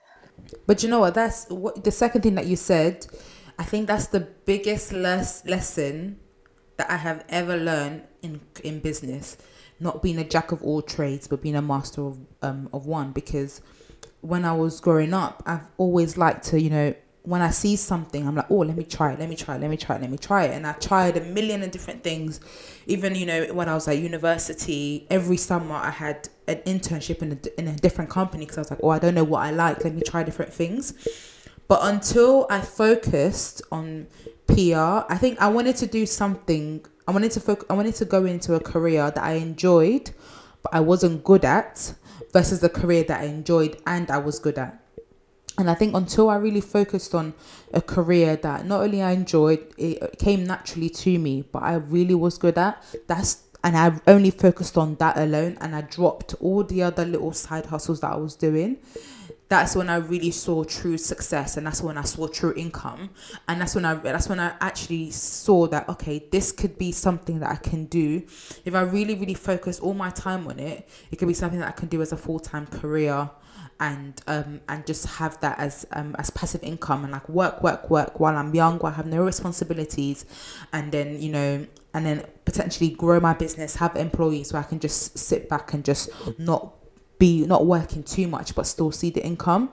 but 0.67 0.83
you 0.83 0.89
know 0.89 0.99
what 0.99 1.13
that's 1.13 1.47
what 1.49 1.83
the 1.83 1.91
second 1.91 2.21
thing 2.21 2.35
that 2.35 2.47
you 2.47 2.55
said 2.55 3.05
I 3.57 3.63
think 3.63 3.87
that's 3.87 4.07
the 4.07 4.19
biggest 4.19 4.91
les- 4.93 5.45
lesson 5.45 6.19
that 6.77 6.89
I 6.89 6.97
have 6.97 7.23
ever 7.29 7.57
learned 7.57 8.03
in 8.21 8.41
in 8.63 8.79
business. 8.79 9.37
Not 9.79 10.01
being 10.01 10.17
a 10.17 10.23
jack 10.23 10.51
of 10.51 10.63
all 10.63 10.81
trades, 10.81 11.27
but 11.27 11.41
being 11.41 11.55
a 11.55 11.61
master 11.61 12.01
of 12.01 12.19
um 12.41 12.69
of 12.73 12.85
one. 12.85 13.11
Because 13.11 13.61
when 14.21 14.45
I 14.45 14.53
was 14.53 14.79
growing 14.79 15.13
up, 15.13 15.43
I've 15.45 15.67
always 15.77 16.17
liked 16.17 16.45
to, 16.45 16.59
you 16.61 16.69
know, 16.69 16.95
when 17.23 17.41
I 17.41 17.51
see 17.51 17.77
something, 17.77 18.27
I'm 18.27 18.35
like, 18.35 18.51
oh, 18.51 18.59
let 18.59 18.75
me 18.75 18.83
try 18.83 19.13
it, 19.13 19.19
let 19.19 19.29
me 19.29 19.35
try 19.37 19.55
it, 19.55 19.61
let 19.61 19.69
me 19.69 19.77
try 19.77 19.95
it, 19.95 20.01
let 20.01 20.11
me 20.11 20.17
try 20.17 20.43
it. 20.45 20.51
And 20.51 20.67
I 20.67 20.73
tried 20.73 21.15
a 21.15 21.21
million 21.21 21.63
of 21.63 21.71
different 21.71 22.03
things. 22.03 22.41
Even, 22.85 23.15
you 23.15 23.25
know, 23.25 23.45
when 23.53 23.69
I 23.69 23.73
was 23.73 23.87
at 23.87 23.97
university, 23.97 25.07
every 25.09 25.37
summer 25.37 25.75
I 25.75 25.89
had 25.89 26.27
an 26.47 26.57
internship 26.65 27.21
in 27.21 27.31
a, 27.31 27.59
in 27.59 27.67
a 27.69 27.75
different 27.77 28.09
company 28.09 28.45
because 28.45 28.57
I 28.57 28.61
was 28.61 28.71
like, 28.71 28.79
oh, 28.83 28.89
I 28.89 28.99
don't 28.99 29.15
know 29.15 29.23
what 29.23 29.39
I 29.39 29.51
like, 29.51 29.85
let 29.85 29.95
me 29.95 30.01
try 30.01 30.23
different 30.23 30.53
things. 30.53 30.93
But 31.69 31.79
until 31.83 32.45
I 32.49 32.59
focused 32.59 33.61
on 33.71 34.07
PR, 34.47 35.07
I 35.09 35.17
think 35.17 35.39
I 35.41 35.47
wanted 35.47 35.77
to 35.77 35.87
do 35.87 36.05
something. 36.05 36.85
I 37.07 37.11
wanted 37.11 37.31
to 37.31 37.39
focus. 37.39 37.65
I 37.69 37.73
wanted 37.73 37.95
to 37.95 38.05
go 38.05 38.25
into 38.25 38.55
a 38.55 38.59
career 38.59 39.09
that 39.09 39.23
I 39.23 39.33
enjoyed, 39.33 40.11
but 40.61 40.73
I 40.73 40.81
wasn't 40.81 41.23
good 41.23 41.45
at, 41.45 41.93
versus 42.33 42.59
the 42.59 42.69
career 42.69 43.05
that 43.05 43.21
I 43.21 43.25
enjoyed 43.25 43.77
and 43.87 44.11
I 44.11 44.17
was 44.17 44.39
good 44.39 44.57
at. 44.57 44.82
And 45.57 45.69
I 45.69 45.75
think 45.75 45.95
until 45.95 46.29
I 46.29 46.35
really 46.37 46.61
focused 46.61 47.13
on 47.13 47.33
a 47.73 47.81
career 47.81 48.35
that 48.37 48.65
not 48.65 48.81
only 48.81 49.01
I 49.01 49.11
enjoyed, 49.11 49.65
it 49.77 50.17
came 50.17 50.45
naturally 50.45 50.89
to 50.89 51.19
me, 51.19 51.43
but 51.51 51.61
I 51.61 51.75
really 51.75 52.15
was 52.15 52.37
good 52.37 52.57
at. 52.57 52.83
That's 53.07 53.43
and 53.65 53.77
I 53.77 53.97
only 54.07 54.31
focused 54.31 54.77
on 54.77 54.95
that 54.95 55.17
alone, 55.17 55.57
and 55.61 55.73
I 55.73 55.81
dropped 55.81 56.33
all 56.41 56.65
the 56.65 56.83
other 56.83 57.05
little 57.05 57.31
side 57.31 57.67
hustles 57.67 58.01
that 58.01 58.11
I 58.11 58.17
was 58.17 58.35
doing 58.35 58.77
that's 59.53 59.75
when 59.75 59.87
I 59.87 59.97
really 59.97 60.31
saw 60.31 60.63
true 60.63 60.97
success 60.97 61.57
and 61.57 61.67
that's 61.67 61.79
when 61.79 61.95
I 61.95 62.01
saw 62.03 62.27
true 62.27 62.53
income 62.55 63.11
and 63.47 63.61
that's 63.61 63.75
when 63.75 63.85
I 63.85 63.93
that's 63.93 64.27
when 64.27 64.39
I 64.39 64.53
actually 64.61 65.11
saw 65.11 65.67
that 65.67 65.87
okay 65.89 66.25
this 66.31 66.51
could 66.51 66.75
be 66.77 66.91
something 66.91 67.39
that 67.39 67.51
I 67.51 67.57
can 67.57 67.85
do 67.85 68.23
if 68.65 68.73
I 68.73 68.81
really 68.81 69.13
really 69.13 69.35
focus 69.35 69.79
all 69.79 69.93
my 69.93 70.09
time 70.09 70.47
on 70.47 70.57
it 70.59 70.89
it 71.11 71.17
could 71.17 71.27
be 71.27 71.35
something 71.35 71.59
that 71.59 71.67
I 71.67 71.71
can 71.71 71.87
do 71.87 72.01
as 72.01 72.11
a 72.11 72.17
full-time 72.17 72.65
career 72.65 73.29
and 73.79 74.21
um 74.27 74.61
and 74.69 74.85
just 74.85 75.05
have 75.05 75.39
that 75.41 75.57
as 75.57 75.85
um 75.91 76.15
as 76.19 76.29
passive 76.29 76.63
income 76.63 77.03
and 77.03 77.11
like 77.11 77.27
work 77.27 77.61
work 77.63 77.89
work 77.89 78.19
while 78.19 78.37
I'm 78.37 78.53
young 78.53 78.79
while 78.79 78.93
I 78.93 78.95
have 78.95 79.07
no 79.07 79.23
responsibilities 79.23 80.25
and 80.71 80.91
then 80.91 81.21
you 81.21 81.31
know 81.31 81.65
and 81.93 82.05
then 82.05 82.23
potentially 82.45 82.89
grow 82.91 83.19
my 83.19 83.33
business 83.33 83.75
have 83.75 83.95
employees 83.95 84.49
so 84.49 84.57
I 84.57 84.63
can 84.63 84.79
just 84.79 85.17
sit 85.17 85.49
back 85.49 85.73
and 85.73 85.83
just 85.83 86.09
not 86.37 86.73
be 87.23 87.45
not 87.45 87.65
working 87.65 88.03
too 88.03 88.27
much 88.27 88.53
but 88.53 88.67
still 88.67 88.91
see 88.91 89.09
the 89.09 89.23
income. 89.23 89.71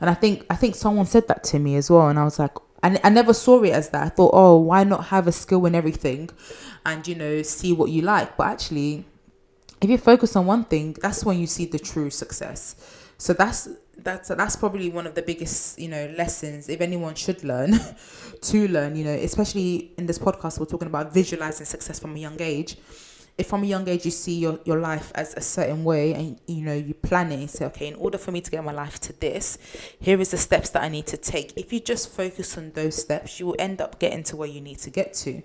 And 0.00 0.10
I 0.10 0.14
think 0.14 0.44
I 0.50 0.56
think 0.56 0.74
someone 0.74 1.06
said 1.06 1.28
that 1.28 1.44
to 1.44 1.58
me 1.58 1.76
as 1.76 1.90
well, 1.90 2.08
and 2.08 2.18
I 2.18 2.24
was 2.24 2.38
like, 2.38 2.56
I, 2.82 2.98
I 3.02 3.10
never 3.10 3.32
saw 3.32 3.62
it 3.62 3.72
as 3.72 3.90
that. 3.90 4.02
I 4.02 4.08
thought, 4.08 4.32
oh, 4.34 4.56
why 4.58 4.84
not 4.84 5.06
have 5.06 5.26
a 5.26 5.32
skill 5.32 5.64
in 5.66 5.74
everything, 5.74 6.30
and 6.84 7.06
you 7.06 7.14
know, 7.14 7.42
see 7.42 7.72
what 7.72 7.90
you 7.90 8.02
like. 8.02 8.36
But 8.36 8.48
actually, 8.48 9.04
if 9.80 9.88
you 9.88 9.98
focus 9.98 10.36
on 10.36 10.46
one 10.46 10.64
thing, 10.64 10.96
that's 11.00 11.24
when 11.24 11.38
you 11.38 11.46
see 11.46 11.66
the 11.66 11.78
true 11.78 12.10
success. 12.10 12.76
So 13.20 13.34
that's 13.34 13.68
that's 13.98 14.28
that's 14.28 14.56
probably 14.56 14.88
one 14.88 15.06
of 15.06 15.14
the 15.14 15.20
biggest 15.20 15.78
you 15.78 15.88
know 15.88 16.10
lessons 16.16 16.70
if 16.70 16.80
anyone 16.80 17.14
should 17.14 17.44
learn 17.44 17.78
to 18.40 18.66
learn 18.68 18.96
you 18.96 19.04
know 19.04 19.12
especially 19.12 19.92
in 19.98 20.06
this 20.06 20.18
podcast 20.18 20.58
we're 20.58 20.64
talking 20.64 20.88
about 20.88 21.12
visualizing 21.12 21.66
success 21.66 21.98
from 22.00 22.16
a 22.16 22.18
young 22.18 22.40
age. 22.40 22.78
If 23.36 23.48
from 23.48 23.62
a 23.62 23.66
young 23.66 23.86
age 23.88 24.06
you 24.06 24.10
see 24.10 24.38
your, 24.38 24.58
your 24.64 24.80
life 24.80 25.12
as 25.14 25.34
a 25.34 25.42
certain 25.42 25.84
way 25.84 26.14
and 26.14 26.40
you 26.46 26.62
know 26.62 26.72
you 26.72 26.94
plan 26.94 27.30
it 27.30 27.40
and 27.40 27.50
say 27.50 27.66
okay 27.66 27.88
in 27.88 27.94
order 27.96 28.16
for 28.16 28.32
me 28.32 28.40
to 28.40 28.50
get 28.50 28.64
my 28.64 28.72
life 28.72 28.98
to 29.00 29.12
this 29.12 29.58
here 29.98 30.18
is 30.18 30.30
the 30.30 30.38
steps 30.38 30.70
that 30.70 30.82
i 30.82 30.88
need 30.88 31.06
to 31.08 31.18
take. 31.18 31.52
If 31.56 31.74
you 31.74 31.80
just 31.80 32.08
focus 32.08 32.56
on 32.56 32.72
those 32.72 32.96
steps 32.96 33.38
you 33.38 33.44
will 33.46 33.56
end 33.58 33.82
up 33.82 33.98
getting 33.98 34.22
to 34.24 34.36
where 34.36 34.48
you 34.48 34.62
need 34.62 34.78
to 34.78 34.88
get 34.90 35.12
to. 35.24 35.42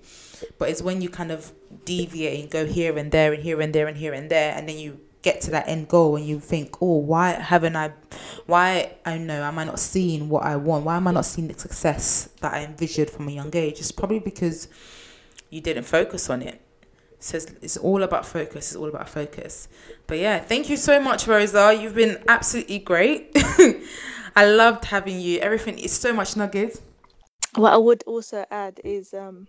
But 0.60 0.70
it's 0.70 0.82
when 0.82 1.02
you 1.02 1.10
kind 1.10 1.34
of 1.34 1.52
deviate 1.84 2.40
and 2.40 2.50
go 2.50 2.66
here 2.66 2.98
and 2.98 3.12
there 3.12 3.34
and 3.34 3.44
here 3.44 3.60
and 3.60 3.74
there 3.76 3.88
and 3.88 3.98
here 3.98 4.14
and 4.14 4.30
there 4.30 4.54
and 4.56 4.70
then 4.70 4.78
you 4.78 5.02
get 5.26 5.42
to 5.42 5.52
that 5.52 5.68
end 5.68 5.88
goal 5.88 6.16
and 6.16 6.26
you 6.26 6.40
think 6.40 6.82
oh 6.82 6.98
why 6.98 7.32
haven't 7.32 7.76
i 7.76 7.92
why 8.46 8.92
i 9.06 9.18
know 9.18 9.42
am 9.44 9.58
i 9.58 9.64
not 9.64 9.80
seeing 9.80 10.30
what 10.30 10.44
i 10.44 10.56
want 10.56 10.86
why 10.86 10.96
am 10.96 11.08
i 11.08 11.12
not 11.12 11.26
seeing 11.26 11.48
the 11.48 11.58
success 11.58 12.30
that 12.42 12.54
i 12.54 12.64
envisioned 12.64 13.10
from 13.10 13.28
a 13.28 13.32
young 13.32 13.54
age 13.56 13.80
it's 13.80 13.92
probably 13.92 14.20
because 14.20 14.68
you 15.50 15.60
didn't 15.62 15.84
focus 15.84 16.30
on 16.30 16.42
it 16.42 16.62
says 17.26 17.54
it's 17.62 17.78
all 17.78 18.04
about 18.04 18.26
focus. 18.26 18.68
It's 18.68 18.76
all 18.76 18.88
about 18.88 19.10
focus. 19.10 19.68
But 20.08 20.20
yeah, 20.20 20.40
thank 20.40 20.70
you 20.70 20.78
so 20.78 21.00
much, 21.00 21.28
Rosa. 21.28 21.74
You've 21.74 21.96
been 21.96 22.24
absolutely 22.28 22.80
great. 22.80 23.32
I 24.36 24.46
loved 24.46 24.86
having 24.86 25.20
you. 25.20 25.40
Everything 25.40 25.80
is 25.80 25.92
so 25.92 26.14
much 26.14 26.36
nuggets. 26.36 26.82
What 27.56 27.74
I 27.74 27.78
would 27.78 28.04
also 28.06 28.46
add 28.52 28.80
is, 28.84 29.14
um, 29.14 29.48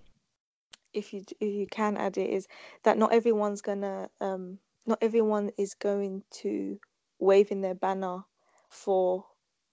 if 0.94 1.12
you 1.12 1.24
if 1.40 1.54
you 1.54 1.66
can 1.66 1.96
add 1.96 2.16
it, 2.16 2.30
is 2.30 2.46
that 2.84 2.96
not 2.96 3.12
everyone's 3.12 3.60
gonna, 3.60 4.08
um, 4.20 4.58
not 4.86 4.98
everyone 5.02 5.50
is 5.58 5.74
going 5.74 6.22
to 6.30 6.78
wave 7.18 7.50
in 7.50 7.60
their 7.60 7.74
banner 7.74 8.24
for 8.68 9.24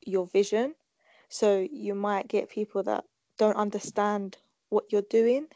your 0.06 0.28
vision. 0.28 0.76
So 1.30 1.68
you 1.72 1.96
might 1.96 2.28
get 2.28 2.50
people 2.50 2.84
that 2.84 3.06
don't 3.38 3.56
understand 3.56 4.38
what 4.70 4.86
you're 4.92 5.02
doing 5.10 5.48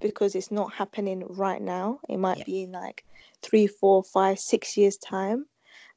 because 0.00 0.34
it's 0.34 0.50
not 0.50 0.72
happening 0.74 1.24
right 1.28 1.60
now. 1.60 2.00
It 2.08 2.18
might 2.18 2.38
yeah. 2.38 2.44
be 2.44 2.62
in 2.62 2.72
like 2.72 3.04
three, 3.42 3.66
four, 3.66 4.02
five, 4.02 4.38
six 4.38 4.76
years' 4.76 4.96
time. 4.96 5.46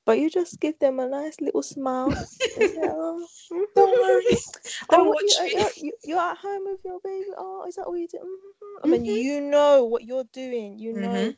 But 0.04 0.18
you 0.18 0.32
just 0.32 0.60
give 0.60 0.80
them 0.80 1.00
a 1.00 1.08
nice 1.08 1.40
little 1.40 1.62
smile. 1.62 2.12
oh, 2.60 3.28
Don't 3.76 4.02
worry. 4.02 4.38
Oh, 4.90 5.16
you, 5.22 5.70
you, 5.78 5.94
you're 6.04 6.20
at 6.20 6.38
home 6.38 6.64
with 6.66 6.80
your 6.84 7.00
baby. 7.04 7.28
Oh, 7.38 7.66
is 7.68 7.76
that 7.76 7.88
what 7.88 8.00
you 8.00 8.08
do? 8.08 8.18
Mm-hmm. 8.18 8.84
I 8.84 8.88
mean, 8.88 9.04
mm-hmm. 9.04 9.16
you 9.16 9.42
know 9.42 9.86
what 9.86 10.04
you're 10.04 10.26
doing. 10.34 10.80
You 10.80 10.94
know 10.94 11.10
mm-hmm. 11.10 11.32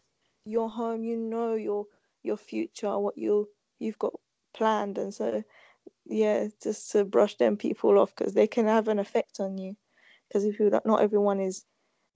Your 0.46 0.70
home. 0.70 1.04
You 1.04 1.18
know 1.18 1.56
your 1.56 1.86
your 2.24 2.38
future. 2.38 2.98
What 3.00 3.18
you 3.18 3.50
you've 3.80 4.00
got 4.00 4.14
planned, 4.54 4.98
and 4.98 5.14
so 5.14 5.44
yeah, 6.06 6.48
just 6.62 6.92
to 6.92 7.06
brush 7.06 7.36
them 7.38 7.58
people 7.58 7.98
off 8.00 8.16
because 8.16 8.34
they 8.34 8.48
can 8.48 8.66
have 8.66 8.88
an 8.88 9.00
effect 9.00 9.40
on 9.40 9.58
you. 9.58 9.76
Because 10.28 10.46
if 10.46 10.60
you 10.60 10.70
not 10.86 11.02
everyone 11.02 11.40
is 11.40 11.66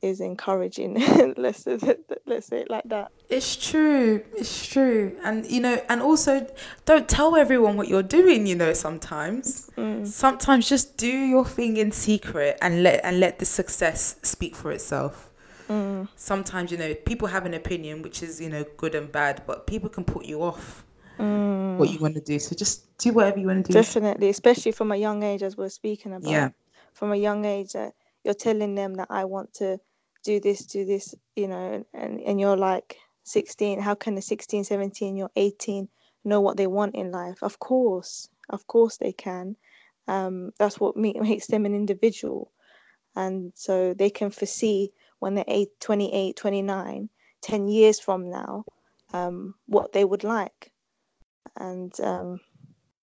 is 0.01 0.21
encouraging 0.21 0.93
let's 1.37 1.63
say, 1.63 1.77
let's 2.25 2.47
say 2.47 2.59
it 2.59 2.69
like 2.69 2.83
that 2.85 3.11
it's 3.29 3.55
true 3.55 4.23
it's 4.35 4.65
true 4.67 5.17
and 5.23 5.45
you 5.47 5.59
know 5.59 5.81
and 5.89 6.01
also 6.01 6.47
don't 6.85 7.09
tell 7.09 7.35
everyone 7.35 7.75
what 7.75 7.87
you're 7.87 8.03
doing 8.03 8.45
you 8.45 8.55
know 8.55 8.73
sometimes 8.73 9.69
mm. 9.75 10.05
sometimes 10.05 10.69
just 10.69 10.97
do 10.97 11.07
your 11.07 11.43
thing 11.43 11.77
in 11.77 11.91
secret 11.91 12.57
and 12.61 12.83
let 12.83 13.03
and 13.03 13.19
let 13.19 13.39
the 13.39 13.45
success 13.45 14.17
speak 14.21 14.55
for 14.55 14.71
itself 14.71 15.26
mm. 15.69 16.07
sometimes 16.15 16.71
you 16.71 16.77
know 16.77 16.93
people 17.05 17.27
have 17.27 17.45
an 17.45 17.53
opinion 17.53 18.01
which 18.01 18.23
is 18.23 18.41
you 18.41 18.49
know 18.49 18.63
good 18.77 18.95
and 18.95 19.11
bad 19.11 19.43
but 19.45 19.67
people 19.67 19.89
can 19.89 20.03
put 20.03 20.25
you 20.25 20.41
off 20.41 20.85
mm. 21.19 21.77
what 21.77 21.89
you 21.89 21.99
want 21.99 22.15
to 22.15 22.21
do 22.21 22.39
so 22.39 22.55
just 22.55 22.97
do 22.97 23.13
whatever 23.13 23.39
you 23.39 23.47
want 23.47 23.65
to 23.65 23.71
do 23.71 23.73
definitely 23.73 24.29
especially 24.29 24.71
from 24.71 24.91
a 24.91 24.95
young 24.95 25.23
age 25.23 25.43
as 25.43 25.57
we're 25.57 25.69
speaking 25.69 26.13
about 26.13 26.29
yeah 26.29 26.49
from 26.93 27.11
a 27.11 27.15
young 27.15 27.45
age 27.45 27.75
uh, 27.75 27.91
you're 28.27 28.33
telling 28.33 28.75
them 28.75 28.95
that 28.95 29.07
I 29.09 29.23
want 29.23 29.53
to 29.55 29.79
do 30.23 30.41
this, 30.41 30.65
do 30.65 30.83
this, 30.83 31.15
you 31.37 31.47
know, 31.47 31.85
and, 31.93 32.19
and 32.19 32.41
you're 32.41 32.57
like 32.57 32.97
16, 33.23 33.79
how 33.79 33.95
can 33.95 34.17
a 34.17 34.21
16, 34.21 34.65
17, 34.65 35.15
you're 35.15 35.31
18 35.37 35.87
know 36.25 36.41
what 36.41 36.57
they 36.57 36.67
want 36.67 36.93
in 36.93 37.09
life? 37.09 37.41
Of 37.41 37.59
course, 37.59 38.27
of 38.49 38.67
course 38.67 38.97
they 38.97 39.13
can. 39.13 39.55
Um, 40.09 40.51
that's 40.59 40.77
what 40.77 40.97
makes 40.97 41.47
them 41.47 41.65
an 41.65 41.73
individual. 41.73 42.51
And 43.15 43.53
so 43.55 43.93
they 43.93 44.09
can 44.09 44.29
foresee 44.29 44.91
when 45.19 45.35
they're 45.35 45.45
eight, 45.47 45.79
28, 45.79 46.35
29, 46.35 47.09
10 47.41 47.67
years 47.67 47.99
from 47.99 48.29
now, 48.29 48.63
um, 49.13 49.55
what 49.65 49.93
they 49.93 50.05
would 50.05 50.23
like. 50.23 50.71
And 51.55 51.97
um, 52.01 52.39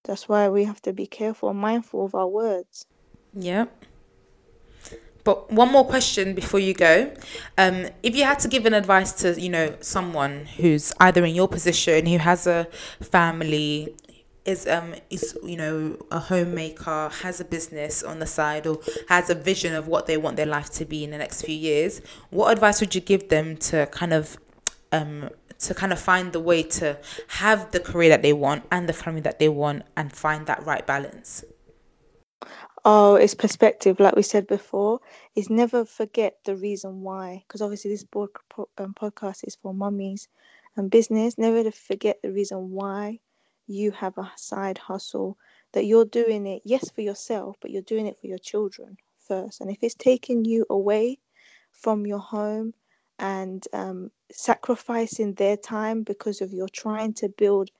that's 0.04 0.28
why 0.28 0.48
we 0.48 0.64
have 0.64 0.82
to 0.82 0.92
be 0.92 1.06
careful 1.06 1.50
and 1.50 1.58
mindful 1.58 2.04
of 2.04 2.14
our 2.14 2.28
words. 2.28 2.86
Yeah. 3.32 3.66
But 5.24 5.50
one 5.50 5.72
more 5.72 5.86
question 5.86 6.34
before 6.34 6.60
you 6.60 6.74
go. 6.74 7.10
Um, 7.56 7.86
if 8.02 8.14
you 8.14 8.24
had 8.24 8.38
to 8.40 8.48
give 8.48 8.66
an 8.66 8.74
advice 8.74 9.12
to, 9.22 9.40
you 9.40 9.48
know, 9.48 9.74
someone 9.80 10.44
who's 10.58 10.92
either 11.00 11.24
in 11.24 11.34
your 11.34 11.48
position, 11.48 12.04
who 12.04 12.18
has 12.18 12.46
a 12.46 12.68
family, 13.00 13.96
is 14.44 14.66
um 14.66 14.94
is 15.10 15.36
you 15.42 15.56
know 15.56 15.96
a 16.10 16.18
homemaker, 16.18 17.10
has 17.22 17.40
a 17.40 17.44
business 17.44 18.02
on 18.02 18.18
the 18.18 18.26
side, 18.26 18.66
or 18.66 18.80
has 19.08 19.30
a 19.30 19.34
vision 19.34 19.74
of 19.74 19.88
what 19.88 20.06
they 20.06 20.16
want 20.16 20.36
their 20.36 20.46
life 20.46 20.70
to 20.72 20.84
be 20.84 21.04
in 21.04 21.10
the 21.10 21.18
next 21.18 21.42
few 21.42 21.54
years, 21.54 22.00
what 22.30 22.52
advice 22.52 22.80
would 22.80 22.94
you 22.94 23.00
give 23.00 23.28
them 23.28 23.56
to 23.56 23.86
kind 23.86 24.12
of 24.12 24.38
um 24.92 25.30
to 25.58 25.74
kind 25.74 25.92
of 25.92 25.98
find 25.98 26.32
the 26.32 26.40
way 26.40 26.62
to 26.62 26.98
have 27.28 27.70
the 27.70 27.80
career 27.80 28.10
that 28.10 28.22
they 28.22 28.32
want 28.32 28.64
and 28.70 28.88
the 28.88 28.92
family 28.92 29.20
that 29.20 29.38
they 29.38 29.48
want 29.48 29.82
and 29.96 30.12
find 30.12 30.46
that 30.46 30.64
right 30.64 30.86
balance? 30.86 31.44
Oh, 32.86 33.14
it's 33.14 33.34
perspective, 33.34 33.98
like 33.98 34.14
we 34.14 34.22
said 34.22 34.46
before, 34.46 35.00
is 35.34 35.48
never 35.48 35.86
forget 35.86 36.36
the 36.44 36.54
reason 36.54 37.00
why. 37.00 37.42
Because 37.46 37.62
obviously, 37.62 37.90
this 37.90 38.04
board, 38.04 38.28
um, 38.76 38.92
podcast 38.92 39.46
is 39.46 39.54
for 39.54 39.72
mummies 39.72 40.28
and 40.76 40.90
business. 40.90 41.38
Never 41.38 41.62
to 41.62 41.72
forget 41.72 42.20
the 42.22 42.30
reason 42.30 42.72
why 42.72 43.20
you 43.66 43.90
have 43.92 44.18
a 44.18 44.32
side 44.36 44.78
hustle, 44.78 45.38
that 45.72 45.86
you're 45.86 46.04
doing 46.04 46.46
it, 46.46 46.62
yes, 46.64 46.90
for 46.90 47.00
yourself, 47.02 47.56
but 47.60 47.70
you're 47.70 47.82
doing 47.82 48.06
it 48.06 48.18
for 48.20 48.26
your 48.26 48.38
children 48.38 48.96
first. 49.18 49.60
And 49.60 49.70
if 49.70 49.78
it's 49.82 49.94
taking 49.94 50.44
you 50.44 50.66
away 50.70 51.18
from 51.72 52.06
your 52.06 52.18
home 52.20 52.74
and 53.18 53.66
um, 53.72 54.10
sacrificing 54.32 55.34
their 55.34 55.56
time 55.56 56.02
because 56.02 56.40
of 56.40 56.52
you're 56.52 56.68
trying 56.68 57.14
to 57.14 57.28
build 57.28 57.70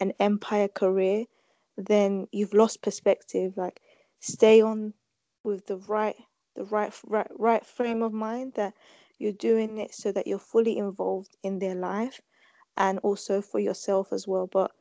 an 0.00 0.12
empire 0.20 0.68
career, 0.68 1.24
then 1.76 2.26
you've 2.32 2.54
lost 2.54 2.82
perspective. 2.82 3.54
Like, 3.56 3.80
stay 4.20 4.60
on 4.60 4.94
with 5.44 5.66
the 5.66 5.76
right 5.78 6.16
the 6.54 6.64
right 6.64 6.92
right 7.06 7.28
right 7.38 7.64
frame 7.66 8.02
of 8.02 8.12
mind 8.12 8.52
that 8.54 8.74
you're 9.18 9.32
doing 9.32 9.78
it 9.78 9.94
so 9.94 10.12
that 10.12 10.26
you're 10.26 10.38
fully 10.38 10.76
involved 10.76 11.36
in 11.42 11.58
their 11.58 11.74
life 11.74 12.20
and 12.76 12.98
also 13.00 13.40
for 13.40 13.58
yourself 13.60 14.12
as 14.12 14.26
well 14.28 14.46
but 14.52 14.72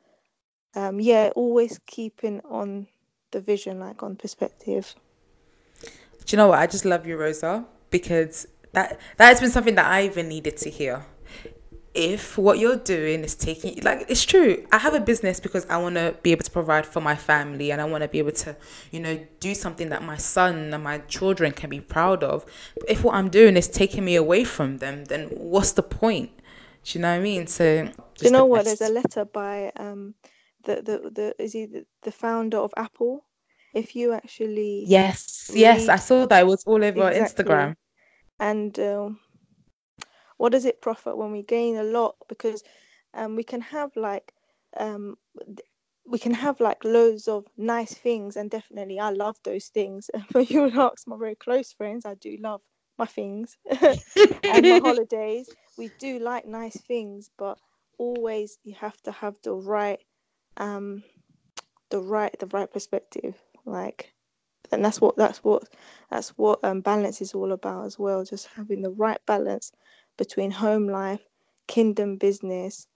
um 0.75 0.99
yeah 0.99 1.31
always 1.35 1.79
keeping 1.85 2.41
on 2.49 2.87
the 3.31 3.41
vision 3.41 3.79
like 3.79 4.03
on 4.03 4.15
perspective. 4.15 4.95
Do 5.83 6.35
you 6.35 6.37
know 6.37 6.47
what? 6.49 6.59
I 6.59 6.67
just 6.67 6.85
love 6.85 7.07
you 7.07 7.17
rosa 7.17 7.65
because 7.89 8.47
that 8.73 8.99
that 9.17 9.27
has 9.29 9.39
been 9.39 9.49
something 9.51 9.75
that 9.75 9.85
i 9.85 10.03
even 10.05 10.29
needed 10.29 10.57
to 10.57 10.69
hear. 10.69 11.05
If 11.93 12.37
what 12.37 12.57
you're 12.57 12.77
doing 12.77 13.23
is 13.25 13.35
taking 13.35 13.81
like 13.83 14.05
it's 14.07 14.23
true. 14.23 14.65
I 14.71 14.77
have 14.77 14.93
a 14.93 15.01
business 15.01 15.41
because 15.41 15.65
i 15.69 15.77
want 15.77 15.95
to 15.95 16.15
be 16.23 16.31
able 16.31 16.43
to 16.43 16.51
provide 16.51 16.85
for 16.85 17.01
my 17.01 17.15
family 17.15 17.71
and 17.71 17.81
i 17.81 17.85
want 17.85 18.01
to 18.03 18.07
be 18.07 18.19
able 18.19 18.31
to 18.31 18.55
you 18.91 19.01
know 19.01 19.19
do 19.41 19.53
something 19.53 19.89
that 19.89 20.01
my 20.01 20.15
son 20.15 20.73
and 20.73 20.83
my 20.83 20.99
children 20.99 21.51
can 21.51 21.69
be 21.69 21.81
proud 21.81 22.23
of. 22.23 22.45
But 22.79 22.89
if 22.89 23.03
what 23.03 23.15
i'm 23.15 23.29
doing 23.29 23.57
is 23.57 23.67
taking 23.67 24.05
me 24.05 24.15
away 24.15 24.43
from 24.45 24.77
them 24.77 25.05
then 25.05 25.27
what's 25.29 25.73
the 25.73 25.83
point? 25.83 26.31
Do 26.83 26.97
you 26.97 27.01
know 27.01 27.11
what 27.11 27.19
i 27.19 27.21
mean? 27.21 27.47
So 27.47 27.89
do 28.15 28.25
you 28.25 28.31
know 28.31 28.45
what? 28.45 28.65
there's 28.65 28.81
a 28.81 28.89
letter 28.89 29.25
by 29.25 29.71
um 29.75 30.15
the 30.63 30.75
the, 30.81 31.11
the 31.11 31.35
is 31.43 31.53
he 31.53 31.65
the, 31.65 31.85
the 32.03 32.11
founder 32.11 32.57
of 32.57 32.73
apple? 32.77 33.25
If 33.73 33.95
you 33.95 34.13
actually 34.13 34.93
yes 34.93 35.49
read, 35.49 35.89
yes 35.89 35.89
i 35.89 35.97
saw 35.97 36.25
that. 36.27 36.41
It 36.41 36.47
was 36.47 36.63
all 36.65 36.83
over 36.83 37.11
exactly. 37.11 37.11
instagram. 37.11 37.75
And 38.39 38.77
um 38.79 39.19
what 40.37 40.51
does 40.51 40.65
it 40.65 40.81
profit 40.81 41.17
when 41.17 41.31
we 41.31 41.43
gain 41.43 41.75
a 41.77 41.83
lot? 41.83 42.15
Because 42.27 42.63
um, 43.13 43.35
we 43.35 43.43
can 43.43 43.61
have 43.61 43.95
like 43.95 44.33
um, 44.77 45.17
we 46.05 46.17
can 46.19 46.33
have 46.33 46.59
like 46.59 46.83
loads 46.83 47.27
of 47.27 47.45
nice 47.57 47.93
things 47.93 48.35
and 48.35 48.49
definitely 48.49 48.99
i 48.99 49.09
love 49.09 49.37
those 49.43 49.67
things. 49.67 50.09
But 50.31 50.49
you 50.49 50.61
would 50.63 50.77
ask 50.77 51.07
my 51.07 51.17
very 51.17 51.35
close 51.35 51.71
friends 51.73 52.05
i 52.05 52.15
do 52.15 52.37
love 52.39 52.61
my 52.97 53.05
things. 53.05 53.57
And 54.47 54.67
my 54.67 54.77
holidays 54.79 55.51
we 55.77 55.89
do 55.99 56.19
like 56.19 56.45
nice 56.45 56.79
things 56.81 57.29
but 57.37 57.57
always 57.97 58.59
you 58.63 58.73
have 58.75 59.01
to 59.03 59.11
have 59.11 59.37
the 59.43 59.53
right 59.53 59.99
um 60.57 61.03
the 61.89 61.99
right 61.99 62.37
the 62.39 62.47
right 62.47 62.71
perspective 62.71 63.35
like 63.65 64.13
and 64.71 64.83
that's 64.83 65.01
what 65.01 65.17
that's 65.17 65.43
what 65.43 65.63
that's 66.09 66.29
what 66.37 66.63
um, 66.63 66.81
balance 66.81 67.21
is 67.21 67.33
all 67.33 67.51
about 67.51 67.85
as 67.85 67.99
well 67.99 68.23
just 68.23 68.47
having 68.55 68.81
the 68.81 68.91
right 68.91 69.19
balance 69.25 69.71
between 70.17 70.51
home 70.51 70.87
life 70.87 71.21
kingdom 71.67 72.17
business 72.17 72.87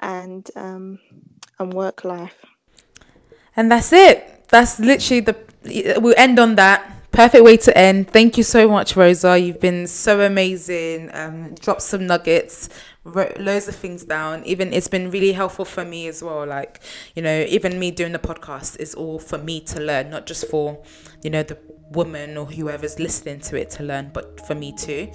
and 0.00 0.50
um 0.56 0.98
and 1.58 1.72
work 1.72 2.04
life. 2.04 2.44
And 3.56 3.70
that's 3.70 3.92
it. 3.92 4.48
That's 4.48 4.80
literally 4.80 5.20
the 5.20 5.36
we'll 6.00 6.14
end 6.16 6.38
on 6.38 6.56
that. 6.56 6.90
Perfect 7.12 7.44
way 7.44 7.56
to 7.58 7.78
end. 7.78 8.10
Thank 8.10 8.36
you 8.36 8.42
so 8.42 8.68
much 8.68 8.96
rosa. 8.96 9.38
You've 9.38 9.60
been 9.60 9.86
so 9.86 10.20
amazing. 10.20 11.10
Um 11.14 11.54
dropped 11.54 11.82
some 11.82 12.06
nuggets 12.06 12.68
wrote 13.04 13.38
loads 13.38 13.68
of 13.68 13.76
things 13.76 14.04
down. 14.04 14.44
Even 14.44 14.72
it's 14.72 14.88
been 14.88 15.10
really 15.10 15.32
helpful 15.32 15.64
for 15.64 15.84
me 15.84 16.08
as 16.08 16.22
well. 16.22 16.46
Like, 16.46 16.80
you 17.14 17.22
know, 17.22 17.44
even 17.48 17.78
me 17.78 17.90
doing 17.90 18.12
the 18.12 18.18
podcast 18.18 18.80
is 18.80 18.94
all 18.94 19.18
for 19.18 19.38
me 19.38 19.60
to 19.60 19.80
learn, 19.80 20.10
not 20.10 20.26
just 20.26 20.48
for, 20.48 20.82
you 21.22 21.30
know, 21.30 21.42
the 21.42 21.58
woman 21.90 22.36
or 22.36 22.46
whoever's 22.46 22.98
listening 22.98 23.40
to 23.40 23.56
it 23.56 23.70
to 23.70 23.82
learn, 23.82 24.10
but 24.12 24.44
for 24.46 24.54
me 24.54 24.72
too. 24.72 25.08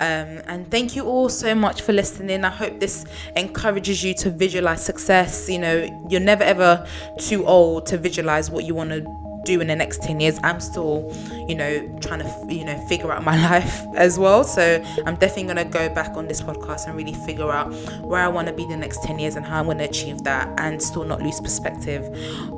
Um, 0.00 0.40
and 0.46 0.70
thank 0.70 0.96
you 0.96 1.04
all 1.04 1.28
so 1.28 1.54
much 1.54 1.82
for 1.82 1.92
listening. 1.92 2.44
I 2.44 2.50
hope 2.50 2.80
this 2.80 3.04
encourages 3.36 4.02
you 4.04 4.14
to 4.14 4.30
visualize 4.30 4.84
success. 4.84 5.48
You 5.48 5.58
know, 5.58 6.06
you're 6.08 6.20
never 6.20 6.44
ever 6.44 6.86
too 7.18 7.44
old 7.46 7.86
to 7.86 7.98
visualize 7.98 8.50
what 8.50 8.64
you 8.64 8.74
want 8.74 8.90
to 8.90 9.21
do 9.44 9.60
in 9.60 9.66
the 9.66 9.76
next 9.76 10.02
10 10.02 10.20
years 10.20 10.38
i'm 10.42 10.60
still 10.60 11.12
you 11.48 11.54
know 11.54 11.98
trying 12.00 12.20
to 12.20 12.54
you 12.54 12.64
know 12.64 12.78
figure 12.88 13.12
out 13.12 13.24
my 13.24 13.40
life 13.50 13.84
as 13.96 14.18
well. 14.18 14.44
So 14.44 14.82
i'm 15.06 15.16
definitely 15.16 15.54
going 15.54 15.56
to 15.56 15.64
go 15.64 15.88
back 15.94 16.16
on 16.16 16.28
this 16.28 16.40
podcast 16.40 16.86
and 16.86 16.96
really 16.96 17.14
figure 17.14 17.50
out 17.50 17.72
where 18.02 18.20
i 18.20 18.28
want 18.28 18.48
to 18.48 18.54
be 18.54 18.66
the 18.66 18.76
next 18.76 19.02
10 19.04 19.18
years 19.18 19.36
and 19.36 19.44
how 19.44 19.60
i'm 19.60 19.66
going 19.66 19.78
to 19.78 19.84
achieve 19.84 20.22
that 20.24 20.48
and 20.58 20.82
still 20.82 21.04
not 21.04 21.22
lose 21.22 21.40
perspective 21.40 22.04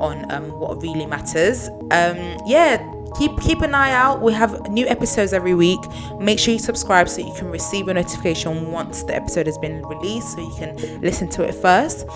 on 0.01 0.31
um, 0.33 0.51
what 0.59 0.83
really 0.83 1.07
matters. 1.07 1.69
Um, 1.91 2.39
yeah 2.47 2.91
keep 3.17 3.41
keep 3.41 3.61
an 3.61 3.75
eye 3.75 3.93
out. 3.93 4.21
We 4.21 4.33
have 4.33 4.69
new 4.71 4.87
episodes 4.87 5.33
every 5.33 5.55
week. 5.55 5.81
Make 6.19 6.39
sure 6.39 6.53
you 6.53 6.59
subscribe 6.59 7.09
so 7.09 7.21
you 7.21 7.33
can 7.35 7.49
receive 7.51 7.89
a 7.89 7.95
notification 7.95 8.73
once 8.73 9.05
the 9.05 9.15
episode 9.15 9.47
has 9.47 9.59
been 9.59 9.83
released 9.87 10.33
so 10.33 10.41
you 10.41 10.55
can 10.57 11.01
listen 11.01 11.29
to 11.31 11.45
it 11.45 11.55
first 11.55 12.07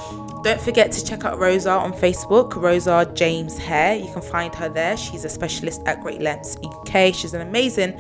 don't 0.42 0.60
forget 0.60 0.92
to 0.92 1.04
check 1.04 1.24
out 1.24 1.38
Rosa 1.38 1.70
on 1.70 1.92
Facebook, 1.92 2.54
Rosa 2.56 3.10
James 3.14 3.58
Hair. 3.58 3.96
You 3.96 4.12
can 4.12 4.22
find 4.22 4.54
her 4.54 4.68
there. 4.68 4.96
She's 4.96 5.24
a 5.24 5.28
specialist 5.28 5.82
at 5.86 6.00
Great 6.00 6.20
Lengths 6.20 6.56
UK. 6.62 7.14
She's 7.14 7.34
an 7.34 7.40
amazing 7.40 7.98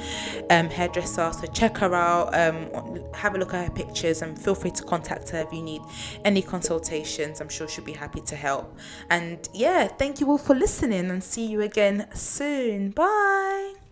um, 0.50 0.68
hairdresser, 0.68 1.32
so 1.32 1.46
check 1.48 1.76
her 1.78 1.94
out. 1.94 2.34
Um, 2.34 3.02
have 3.14 3.34
a 3.34 3.38
look 3.38 3.54
at 3.54 3.64
her 3.68 3.70
pictures 3.70 4.22
and 4.22 4.40
feel 4.40 4.54
free 4.54 4.70
to 4.72 4.84
contact 4.84 5.30
her 5.30 5.40
if 5.40 5.52
you 5.52 5.62
need 5.62 5.82
any 6.24 6.42
consultations. 6.42 7.40
I'm 7.40 7.48
sure 7.48 7.68
she'll 7.68 7.84
be 7.84 7.92
happy 7.92 8.20
to 8.22 8.36
help. 8.36 8.78
And 9.10 9.48
yeah, 9.52 9.88
thank 9.88 10.20
you 10.20 10.30
all 10.30 10.38
for 10.38 10.54
listening 10.54 11.10
and 11.10 11.22
see 11.22 11.46
you 11.46 11.62
again 11.62 12.08
soon. 12.14 12.90
Bye. 12.90 13.87